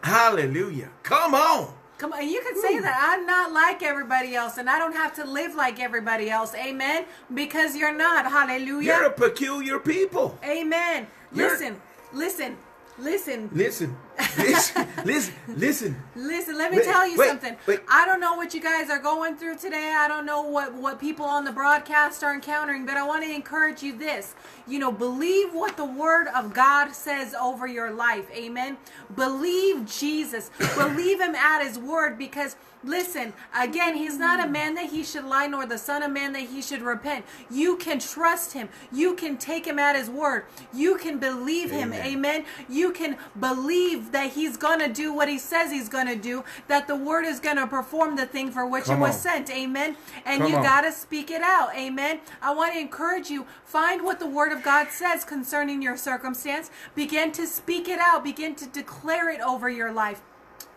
Hallelujah. 0.03 0.89
Come 1.03 1.33
on. 1.35 1.73
Come 1.97 2.13
on, 2.13 2.25
you 2.25 2.41
can 2.41 2.55
say 2.61 2.79
that 2.79 2.97
I'm 3.11 3.25
not 3.25 3.51
like 3.51 3.83
everybody 3.83 4.33
else, 4.33 4.57
and 4.57 4.69
I 4.69 4.79
don't 4.79 4.95
have 4.95 5.13
to 5.15 5.25
live 5.25 5.53
like 5.55 5.81
everybody 5.81 6.29
else. 6.29 6.55
Amen. 6.55 7.03
Because 7.33 7.75
you're 7.75 7.93
not. 7.93 8.25
Hallelujah. 8.25 8.85
You're 8.93 9.05
a 9.07 9.11
peculiar 9.11 9.79
people. 9.79 10.39
Amen. 10.45 11.07
You're- 11.33 11.49
Listen, 11.51 11.81
listen, 12.13 12.57
listen, 13.01 13.49
Listen, 13.53 13.95
listen, 14.37 14.87
listen, 15.05 15.33
listen. 15.47 16.03
listen. 16.15 16.57
Let 16.57 16.71
me 16.71 16.77
Wait, 16.77 16.85
tell 16.85 17.07
you 17.07 17.17
wait, 17.17 17.27
something. 17.29 17.55
wait. 17.67 17.79
I 17.89 18.05
don't 18.05 18.19
know 18.19 18.35
what 18.35 18.53
you 18.53 18.61
guys 18.61 18.89
are 18.89 18.99
going 18.99 19.35
through 19.35 19.57
today. 19.57 19.93
I 19.95 20.07
don't 20.07 20.25
know 20.25 20.41
what 20.41 20.73
what 20.73 20.99
people 20.99 21.25
on 21.25 21.45
the 21.45 21.51
broadcast 21.51 22.23
are 22.23 22.33
encountering, 22.33 22.85
but 22.85 22.97
I 22.97 23.05
want 23.05 23.23
to 23.23 23.33
encourage 23.33 23.81
you 23.81 23.97
this. 23.97 24.35
You 24.67 24.79
know, 24.79 24.91
believe 24.91 25.53
what 25.53 25.77
the 25.77 25.85
word 25.85 26.27
of 26.35 26.53
God 26.53 26.91
says 26.91 27.33
over 27.33 27.67
your 27.67 27.91
life. 27.91 28.29
Amen. 28.31 28.77
Believe 29.15 29.85
Jesus. 29.85 30.51
believe 30.75 31.19
him 31.19 31.35
at 31.35 31.65
his 31.65 31.79
word 31.79 32.17
because 32.17 32.55
Listen, 32.83 33.33
again, 33.53 33.95
he's 33.95 34.17
not 34.17 34.43
a 34.43 34.47
man 34.47 34.75
that 34.75 34.89
he 34.89 35.03
should 35.03 35.25
lie, 35.25 35.47
nor 35.47 35.65
the 35.65 35.77
son 35.77 36.01
of 36.01 36.11
man 36.11 36.31
that 36.33 36.43
he 36.43 36.61
should 36.61 36.81
repent. 36.81 37.25
You 37.51 37.75
can 37.75 37.99
trust 37.99 38.53
him. 38.53 38.69
You 38.91 39.15
can 39.15 39.37
take 39.37 39.67
him 39.67 39.77
at 39.77 39.97
his 39.97 40.09
word. 40.09 40.45
You 40.73 40.97
can 40.97 41.19
believe 41.19 41.71
him. 41.71 41.93
Amen. 41.93 42.05
Amen. 42.05 42.45
You 42.69 42.91
can 42.91 43.17
believe 43.37 44.08
that 44.11 44.31
he's 44.33 44.57
going 44.57 44.79
to 44.79 44.87
do 44.87 45.13
what 45.13 45.27
he 45.27 45.37
says 45.37 45.71
he's 45.71 45.89
going 45.89 46.07
to 46.07 46.15
do, 46.15 46.43
that 46.67 46.87
the 46.87 46.95
word 46.95 47.25
is 47.25 47.39
going 47.39 47.57
to 47.57 47.67
perform 47.67 48.15
the 48.15 48.25
thing 48.25 48.51
for 48.51 48.65
which 48.65 48.85
Come 48.85 48.97
it 48.97 49.01
was 49.01 49.15
on. 49.15 49.21
sent. 49.21 49.49
Amen. 49.49 49.95
And 50.25 50.41
Come 50.41 50.51
you 50.51 50.57
got 50.57 50.81
to 50.81 50.91
speak 50.91 51.31
it 51.31 51.41
out. 51.41 51.75
Amen. 51.75 52.19
I 52.41 52.53
want 52.53 52.73
to 52.73 52.79
encourage 52.79 53.29
you 53.29 53.45
find 53.63 54.03
what 54.03 54.19
the 54.19 54.27
word 54.27 54.51
of 54.51 54.63
God 54.63 54.89
says 54.89 55.23
concerning 55.23 55.81
your 55.81 55.97
circumstance. 55.97 56.69
Begin 56.95 57.31
to 57.33 57.45
speak 57.47 57.87
it 57.87 57.99
out. 57.99 58.23
Begin 58.23 58.55
to 58.55 58.67
declare 58.67 59.29
it 59.29 59.41
over 59.41 59.69
your 59.69 59.91
life 59.91 60.21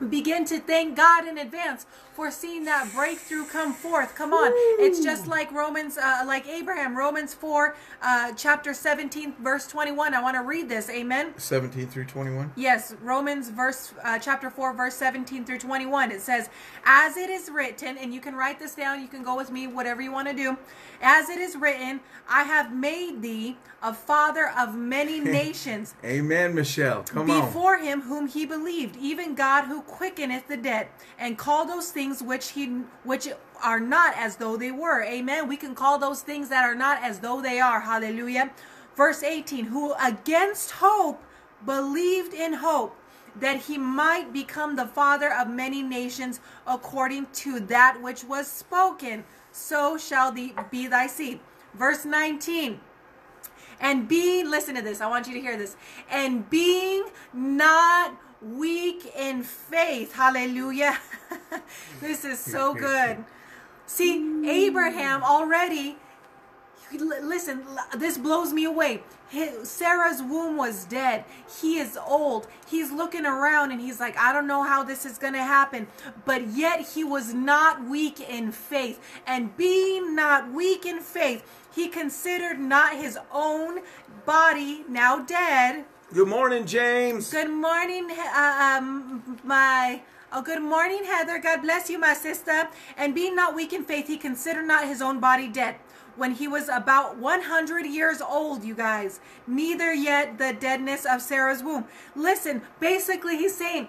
begin 0.08 0.44
to 0.46 0.58
thank 0.58 0.96
God 0.96 1.26
in 1.28 1.38
advance 1.38 1.86
for 2.14 2.30
seeing 2.30 2.64
that 2.64 2.92
breakthrough 2.94 3.46
come 3.46 3.72
forth. 3.72 4.14
Come 4.14 4.32
on, 4.32 4.50
it's 4.78 5.02
just 5.02 5.26
like 5.26 5.50
Romans, 5.52 5.96
uh, 5.96 6.22
like 6.26 6.46
Abraham, 6.46 6.96
Romans 6.96 7.32
four, 7.34 7.74
uh, 8.02 8.32
chapter 8.36 8.74
seventeen, 8.74 9.34
verse 9.40 9.66
twenty-one. 9.66 10.14
I 10.14 10.20
want 10.22 10.36
to 10.36 10.42
read 10.42 10.68
this. 10.68 10.90
Amen. 10.90 11.32
17 11.38 11.86
through 11.88 12.04
21. 12.04 12.52
Yes, 12.56 12.94
Romans 13.02 13.48
verse 13.48 13.94
uh, 14.04 14.18
chapter 14.18 14.50
4 14.50 14.74
verse 14.74 14.94
17 14.94 15.44
through 15.44 15.58
21. 15.58 16.10
It 16.12 16.20
says, 16.20 16.50
"As 16.84 17.16
it 17.16 17.30
is 17.30 17.48
written, 17.50 17.96
and 17.96 18.12
you 18.12 18.20
can 18.20 18.34
write 18.34 18.58
this 18.58 18.74
down, 18.74 19.00
you 19.00 19.08
can 19.08 19.22
go 19.22 19.36
with 19.36 19.50
me 19.50 19.66
whatever 19.66 20.02
you 20.02 20.12
want 20.12 20.28
to 20.28 20.34
do. 20.34 20.56
As 21.00 21.28
it 21.30 21.38
is 21.38 21.56
written, 21.56 22.00
I 22.28 22.42
have 22.44 22.74
made 22.74 23.22
thee 23.22 23.56
a 23.82 23.94
father 23.94 24.50
of 24.58 24.74
many 24.74 25.18
nations." 25.40 25.94
Amen, 26.04 26.54
Michelle. 26.54 27.04
Come 27.04 27.30
on. 27.30 27.46
before 27.46 27.78
him 27.78 28.02
whom 28.02 28.26
he 28.26 28.44
believed, 28.44 28.96
even 28.96 29.34
God 29.34 29.64
who 29.64 29.80
quickeneth 29.82 30.46
the 30.48 30.56
dead, 30.56 30.88
and 31.18 31.38
call 31.38 31.64
those 31.64 31.90
things 31.90 32.01
which 32.22 32.50
he 32.50 32.66
which 33.04 33.28
are 33.62 33.80
not 33.80 34.14
as 34.16 34.36
though 34.36 34.56
they 34.56 34.70
were. 34.70 35.02
Amen. 35.02 35.48
We 35.48 35.56
can 35.56 35.74
call 35.74 35.98
those 35.98 36.22
things 36.22 36.48
that 36.48 36.64
are 36.64 36.74
not 36.74 37.02
as 37.02 37.20
though 37.20 37.40
they 37.40 37.60
are. 37.60 37.80
Hallelujah. 37.80 38.50
Verse 38.96 39.22
18, 39.22 39.66
who 39.66 39.94
against 39.94 40.72
hope 40.72 41.22
believed 41.64 42.34
in 42.34 42.54
hope 42.54 42.96
that 43.38 43.62
he 43.62 43.78
might 43.78 44.32
become 44.32 44.76
the 44.76 44.86
father 44.86 45.32
of 45.32 45.48
many 45.48 45.82
nations 45.82 46.40
according 46.66 47.26
to 47.32 47.60
that 47.60 48.02
which 48.02 48.24
was 48.24 48.46
spoken, 48.46 49.24
so 49.52 49.96
shall 49.96 50.32
be 50.32 50.86
thy 50.86 51.06
seed. 51.06 51.40
Verse 51.74 52.04
19, 52.04 52.80
and 53.80 54.08
being 54.08 54.48
listen 54.48 54.74
to 54.74 54.82
this 54.82 55.00
i 55.00 55.06
want 55.06 55.26
you 55.26 55.34
to 55.34 55.40
hear 55.40 55.56
this 55.56 55.76
and 56.10 56.48
being 56.48 57.04
not 57.32 58.16
weak 58.42 59.12
in 59.16 59.42
faith. 59.42 60.12
Hallelujah. 60.12 60.98
This 62.00 62.24
is 62.24 62.38
so 62.38 62.74
good. 62.74 63.24
See 63.86 64.48
abraham 64.48 65.22
already 65.22 65.96
listen 66.98 67.64
this 67.96 68.18
blows 68.18 68.52
me 68.52 68.64
away. 68.64 69.02
His, 69.28 69.70
sarah's 69.70 70.22
womb 70.22 70.56
was 70.56 70.84
dead. 70.84 71.24
He 71.60 71.78
is 71.78 71.98
old. 72.06 72.48
He's 72.68 72.90
looking 72.90 73.24
around 73.24 73.70
and 73.70 73.80
he's 73.80 74.00
like 74.00 74.16
i 74.18 74.32
don't 74.32 74.46
know 74.46 74.62
how 74.62 74.82
this 74.82 75.06
is 75.06 75.18
going 75.18 75.34
to 75.34 75.42
happen. 75.42 75.86
But 76.24 76.48
yet 76.48 76.80
he 76.94 77.04
was 77.04 77.32
not 77.32 77.84
weak 77.88 78.20
in 78.20 78.52
faith. 78.52 79.00
And 79.26 79.56
being 79.56 80.14
not 80.14 80.52
weak 80.52 80.84
in 80.84 81.00
faith 81.00 81.44
he 81.74 81.88
considered 81.88 82.58
not 82.58 82.96
his 82.96 83.18
own 83.32 83.80
body 84.26 84.84
now 84.88 85.20
dead 85.24 85.86
Good 86.12 86.28
morning, 86.28 86.66
James. 86.66 87.30
good 87.30 87.48
morning 87.50 88.10
uh, 88.10 88.78
um, 88.78 89.38
my 89.44 90.02
Oh, 90.30 90.42
good 90.42 90.62
morning, 90.62 91.04
Heather. 91.04 91.38
God 91.38 91.62
bless 91.62 91.88
you, 91.88 91.98
my 91.98 92.12
sister. 92.12 92.68
And 92.98 93.14
being 93.14 93.34
not 93.34 93.54
weak 93.54 93.72
in 93.72 93.82
faith, 93.82 94.08
he 94.08 94.18
considered 94.18 94.66
not 94.66 94.86
his 94.86 95.00
own 95.00 95.20
body 95.20 95.48
dead 95.48 95.76
when 96.16 96.32
he 96.32 96.46
was 96.48 96.68
about 96.68 97.16
100 97.16 97.86
years 97.86 98.20
old, 98.20 98.62
you 98.62 98.74
guys. 98.74 99.20
Neither 99.46 99.94
yet 99.94 100.36
the 100.36 100.52
deadness 100.52 101.06
of 101.06 101.22
Sarah's 101.22 101.62
womb. 101.62 101.86
Listen, 102.14 102.60
basically, 102.78 103.38
he's 103.38 103.54
saying, 103.54 103.88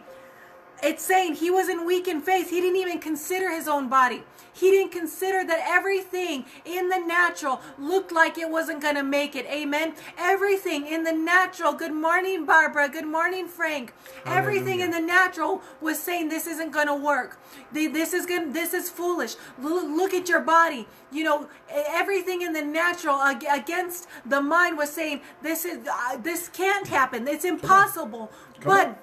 it's 0.84 1.04
saying 1.04 1.36
he 1.36 1.50
wasn't 1.50 1.86
weak 1.86 2.08
in 2.08 2.22
faith. 2.22 2.50
He 2.50 2.60
didn't 2.60 2.80
even 2.80 3.00
consider 3.00 3.50
his 3.50 3.67
own 3.67 3.88
body. 3.89 4.24
He 4.54 4.69
didn't 4.69 4.91
consider 4.91 5.43
that 5.46 5.65
everything 5.65 6.46
in 6.63 6.89
the 6.89 7.00
natural 7.00 7.62
looked 7.80 8.12
like 8.12 8.38
it 8.38 8.50
wasn't 8.50 8.82
going 8.82 8.96
to 8.96 9.04
make 9.04 9.36
it. 9.36 9.46
Amen. 9.48 9.93
Everything 10.17 10.86
in 10.86 11.04
the 11.04 11.12
natural. 11.12 11.74
Good 11.74 11.93
morning, 11.93 12.46
Barbara. 12.46 12.88
Good 12.88 13.08
morning, 13.08 13.48
Frank. 13.48 13.93
Everything 14.26 14.80
in 14.80 14.91
the 14.91 15.00
natural 15.00 15.62
was 15.82 16.00
saying 16.00 16.30
this 16.30 16.46
isn't 16.46 16.72
going 16.72 16.88
to 16.88 16.96
work. 16.96 17.39
This 17.72 18.13
is 18.13 18.28
going. 18.28 18.54
This 18.54 18.74
is 18.74 18.89
foolish. 18.89 19.36
Look, 19.58 20.13
at 20.13 20.30
your 20.30 20.41
body. 20.41 20.88
You 21.12 21.24
know, 21.24 21.50
everything 21.69 22.43
in 22.43 22.54
the 22.54 22.62
natural 22.62 23.19
against 23.52 24.08
the 24.26 24.41
mind 24.41 24.78
was 24.78 24.91
saying 24.91 25.22
this 25.41 25.65
is 25.65 25.88
uh, 25.88 26.17
this 26.17 26.50
can't 26.50 26.88
happen. 26.88 27.28
It's 27.28 27.46
impossible. 27.46 28.32
but 28.63 28.88
on. 28.88 28.96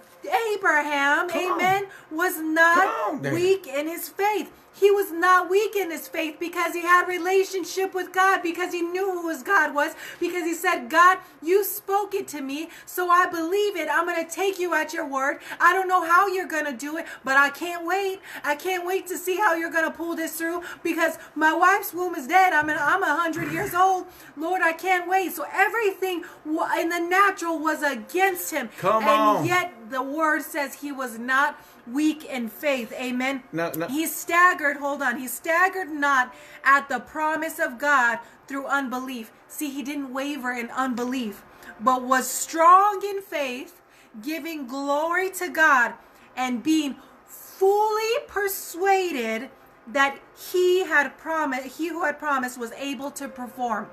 Abraham, 0.55 1.29
Come 1.29 1.53
on. 1.53 1.61
amen, 1.61 1.85
was 2.11 2.39
not 2.41 3.23
weak 3.23 3.67
in 3.67 3.87
his 3.89 4.09
faith. 4.09 4.51
he 4.73 4.91
was 4.91 5.11
not 5.13 5.51
weak 5.51 5.75
in 5.77 5.91
his 5.91 6.09
faith 6.09 6.37
because 6.41 6.73
he 6.73 6.81
had 6.83 7.07
relationship 7.07 7.93
with 7.93 8.13
God, 8.13 8.41
because 8.43 8.73
he 8.73 8.81
knew 8.81 9.11
who 9.11 9.29
his 9.29 9.43
God 9.43 9.75
was, 9.75 9.95
because 10.19 10.45
he 10.45 10.55
said, 10.55 10.89
God, 10.89 11.19
you 11.43 11.65
spoke 11.65 12.15
it 12.15 12.27
to 12.29 12.41
me, 12.41 12.69
so 12.87 13.11
I 13.11 13.27
believe 13.27 13.77
it. 13.77 13.89
I'm 13.91 14.07
going 14.07 14.25
to 14.25 14.31
take 14.31 14.59
you 14.59 14.73
at 14.75 14.95
your 14.95 15.07
word. 15.07 15.41
I 15.61 15.73
don't 15.75 15.89
know 15.89 16.07
how 16.07 16.29
you're 16.29 16.47
going 16.49 16.65
to 16.65 16.73
do 16.73 16.97
it, 16.97 17.05
but 17.25 17.37
I 17.37 17.51
can't 17.51 17.85
wait. 17.85 18.21
I 18.45 18.55
can't 18.55 18.87
wait 18.87 19.07
to 19.09 19.19
see 19.19 19.37
how 19.37 19.55
you're 19.55 19.71
going 19.73 19.85
to 19.91 19.97
pull 19.97 20.15
this 20.17 20.37
through 20.37 20.63
because 20.83 21.19
my 21.35 21.53
wife's 21.53 21.93
womb 21.93 22.15
is 22.15 22.27
dead. 22.27 22.53
I'm, 22.55 22.71
I'm 22.71 23.01
100 23.01 23.53
years 23.53 23.75
old. 23.75 24.07
Lord, 24.37 24.63
I 24.63 24.73
can't 24.73 25.07
wait. 25.09 25.33
So 25.33 25.45
everything 25.53 26.25
in 26.47 26.89
the 26.89 27.01
natural 27.01 27.59
was 27.59 27.83
against 27.83 28.51
him. 28.53 28.71
Come 28.79 29.03
and 29.03 29.21
on. 29.41 29.45
yet 29.45 29.75
the 29.91 30.03
word 30.03 30.43
says 30.43 30.75
he 30.75 30.93
was 30.93 31.19
not 31.19 31.61
weak 31.87 32.25
in 32.25 32.49
faith. 32.49 32.93
Amen. 32.93 33.43
No, 33.53 33.71
no. 33.77 33.89
He 33.89 34.07
staggered, 34.07 34.79
hold 34.79 35.03
on. 35.03 35.19
He 35.19 35.29
staggered 35.29 35.91
not 35.91 36.35
at 36.65 36.89
the 36.89 37.01
promise 37.01 37.59
of 37.59 37.79
God 37.79 38.19
through 38.47 38.67
unbelief. 38.67 39.33
See, 39.49 39.71
he 39.71 39.83
didn't 39.83 40.13
waver 40.13 40.53
in 40.53 40.71
unbelief, 40.71 41.43
but 41.81 42.03
was 42.03 42.29
strong 42.29 43.03
in 43.05 43.21
faith, 43.23 43.81
giving 44.23 44.67
glory 44.67 45.31
to 45.31 45.49
God 45.49 45.95
and 46.37 46.63
being 46.63 46.97
fully 47.27 48.25
persuaded 48.27 49.51
that 49.87 50.19
he 50.53 50.85
had 50.85 51.17
promised 51.19 51.79
he 51.79 51.89
who 51.89 52.05
had 52.05 52.19
promised 52.19 52.59
was 52.59 52.73
able 52.73 53.11
to 53.11 53.29
perform 53.29 53.89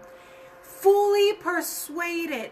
fully 0.61 1.33
persuaded 1.33 2.51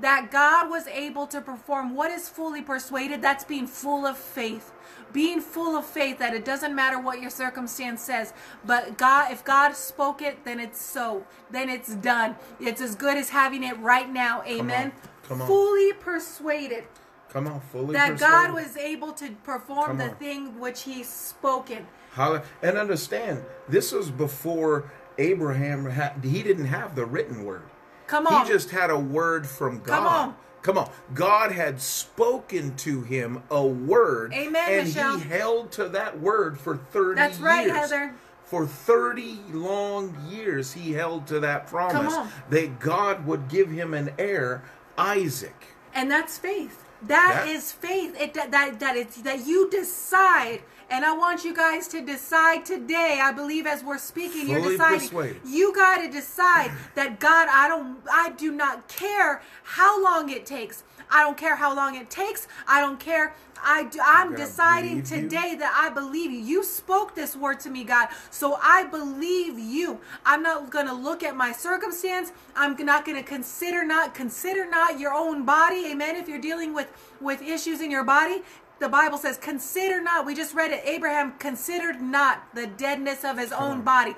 that 0.00 0.30
God 0.30 0.68
was 0.70 0.86
able 0.88 1.26
to 1.28 1.40
perform. 1.40 1.94
What 1.94 2.10
is 2.10 2.28
fully 2.28 2.62
persuaded? 2.62 3.22
That's 3.22 3.44
being 3.44 3.66
full 3.66 4.06
of 4.06 4.16
faith. 4.18 4.72
Being 5.12 5.40
full 5.40 5.76
of 5.76 5.86
faith 5.86 6.18
that 6.18 6.34
it 6.34 6.44
doesn't 6.44 6.74
matter 6.74 6.98
what 7.00 7.20
your 7.20 7.30
circumstance 7.30 8.02
says, 8.02 8.34
but 8.64 8.98
God, 8.98 9.32
if 9.32 9.44
God 9.44 9.74
spoke 9.74 10.20
it, 10.20 10.44
then 10.44 10.60
it's 10.60 10.80
so. 10.80 11.24
Then 11.50 11.70
it's 11.70 11.94
done. 11.94 12.36
It's 12.60 12.80
as 12.82 12.94
good 12.94 13.16
as 13.16 13.30
having 13.30 13.62
it 13.62 13.78
right 13.78 14.10
now. 14.10 14.42
Amen. 14.46 14.92
Come 15.28 15.40
on. 15.40 15.46
Fully 15.46 15.92
persuaded 15.94 16.84
Come 17.30 17.46
on, 17.48 17.60
fully 17.60 17.94
persuaded. 17.94 17.96
that 17.96 18.12
persuaded. 18.12 18.32
God 18.32 18.54
was 18.54 18.76
able 18.76 19.12
to 19.12 19.30
perform 19.44 19.86
Come 19.86 19.98
the 19.98 20.10
on. 20.10 20.16
thing 20.16 20.60
which 20.60 20.82
He 20.82 21.02
spoken. 21.02 21.86
And 22.16 22.78
understand, 22.78 23.44
this 23.68 23.92
was 23.92 24.10
before 24.10 24.90
Abraham 25.18 25.86
had, 25.86 26.22
he 26.24 26.42
didn't 26.42 26.66
have 26.66 26.94
the 26.94 27.04
written 27.04 27.44
word. 27.44 27.62
Come 28.06 28.26
on. 28.26 28.46
He 28.46 28.52
just 28.52 28.70
had 28.70 28.90
a 28.90 28.98
word 28.98 29.46
from 29.46 29.78
God. 29.80 29.86
Come 29.86 30.06
on. 30.06 30.36
Come 30.62 30.78
on. 30.78 30.90
God 31.14 31.52
had 31.52 31.80
spoken 31.80 32.74
to 32.76 33.02
him 33.02 33.42
a 33.50 33.64
word. 33.64 34.32
Amen, 34.34 34.64
And 34.68 34.88
Michelle. 34.88 35.18
he 35.18 35.28
held 35.28 35.72
to 35.72 35.88
that 35.90 36.18
word 36.20 36.58
for 36.58 36.76
30 36.76 37.16
That's 37.20 37.38
right, 37.38 37.66
years. 37.66 37.76
Heather. 37.76 38.14
For 38.44 38.66
30 38.66 39.40
long 39.52 40.16
years, 40.28 40.72
he 40.72 40.92
held 40.92 41.26
to 41.28 41.40
that 41.40 41.66
promise 41.66 42.14
that 42.50 42.78
God 42.80 43.26
would 43.26 43.48
give 43.48 43.70
him 43.70 43.92
an 43.94 44.10
heir, 44.18 44.62
Isaac. 44.96 45.54
and 45.94 46.10
that's 46.10 46.38
faith 46.38 46.84
That 47.02 47.44
That- 47.44 47.48
is 47.48 47.72
faith 47.72 48.14
it 48.20 48.34
that 48.34 48.50
that, 48.52 48.78
that 48.80 48.96
it's 48.96 49.16
that 49.18 49.46
you 49.46 49.68
decide 49.70 50.62
and 50.90 51.04
I 51.04 51.16
want 51.16 51.44
you 51.44 51.54
guys 51.54 51.88
to 51.88 52.00
decide 52.00 52.64
today. 52.64 53.20
I 53.22 53.32
believe 53.32 53.66
as 53.66 53.82
we're 53.82 53.98
speaking, 53.98 54.48
you're 54.48 54.60
deciding. 54.60 55.00
persuaded. 55.00 55.40
You 55.44 55.74
got 55.74 55.98
to 56.02 56.10
decide 56.10 56.70
that 56.94 57.18
God, 57.18 57.48
I 57.50 57.68
don't, 57.68 57.98
I 58.10 58.30
do 58.30 58.52
not 58.52 58.88
care 58.88 59.42
how 59.64 60.02
long 60.02 60.30
it 60.30 60.46
takes. 60.46 60.84
I 61.10 61.22
don't 61.22 61.36
care 61.36 61.56
how 61.56 61.74
long 61.74 61.94
it 61.94 62.10
takes. 62.10 62.48
I 62.66 62.80
don't 62.80 62.98
care. 62.98 63.34
I 63.64 63.84
do, 63.84 63.98
I'm 64.04 64.30
gotta 64.30 64.44
deciding 64.44 65.00
believe 65.00 65.10
you. 65.10 65.22
today 65.22 65.54
that 65.56 65.72
I 65.74 65.92
believe 65.92 66.30
you. 66.30 66.38
You 66.38 66.62
spoke 66.62 67.14
this 67.14 67.34
word 67.34 67.58
to 67.60 67.70
me, 67.70 67.84
God. 67.84 68.08
So 68.30 68.58
I 68.62 68.84
believe 68.84 69.58
you. 69.58 70.00
I'm 70.24 70.42
not 70.42 70.70
going 70.70 70.86
to 70.86 70.92
look 70.92 71.22
at 71.22 71.36
my 71.36 71.52
circumstance. 71.52 72.32
I'm 72.54 72.76
not 72.84 73.04
going 73.04 73.16
to 73.16 73.22
consider 73.22 73.84
not 73.84 74.14
consider 74.14 74.68
not 74.68 75.00
your 75.00 75.12
own 75.12 75.44
body. 75.44 75.86
Amen. 75.90 76.16
If 76.16 76.28
you're 76.28 76.40
dealing 76.40 76.74
with 76.74 76.88
with 77.20 77.40
issues 77.40 77.80
in 77.80 77.90
your 77.90 78.04
body, 78.04 78.42
the 78.78 78.88
Bible 78.88 79.18
says, 79.18 79.38
consider 79.38 80.00
not. 80.02 80.26
We 80.26 80.34
just 80.34 80.54
read 80.54 80.70
it. 80.70 80.82
Abraham 80.84 81.32
considered 81.38 82.00
not 82.00 82.44
the 82.54 82.66
deadness 82.66 83.24
of 83.24 83.38
his 83.38 83.52
own 83.52 83.82
body. 83.82 84.14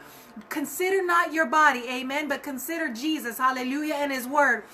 Consider 0.49 1.05
not 1.05 1.33
your 1.33 1.47
body, 1.47 1.85
amen, 1.89 2.29
but 2.29 2.43
consider 2.43 2.93
Jesus, 2.93 3.39
hallelujah, 3.39 3.95
and 3.95 4.13
his 4.13 4.27
word. 4.27 4.65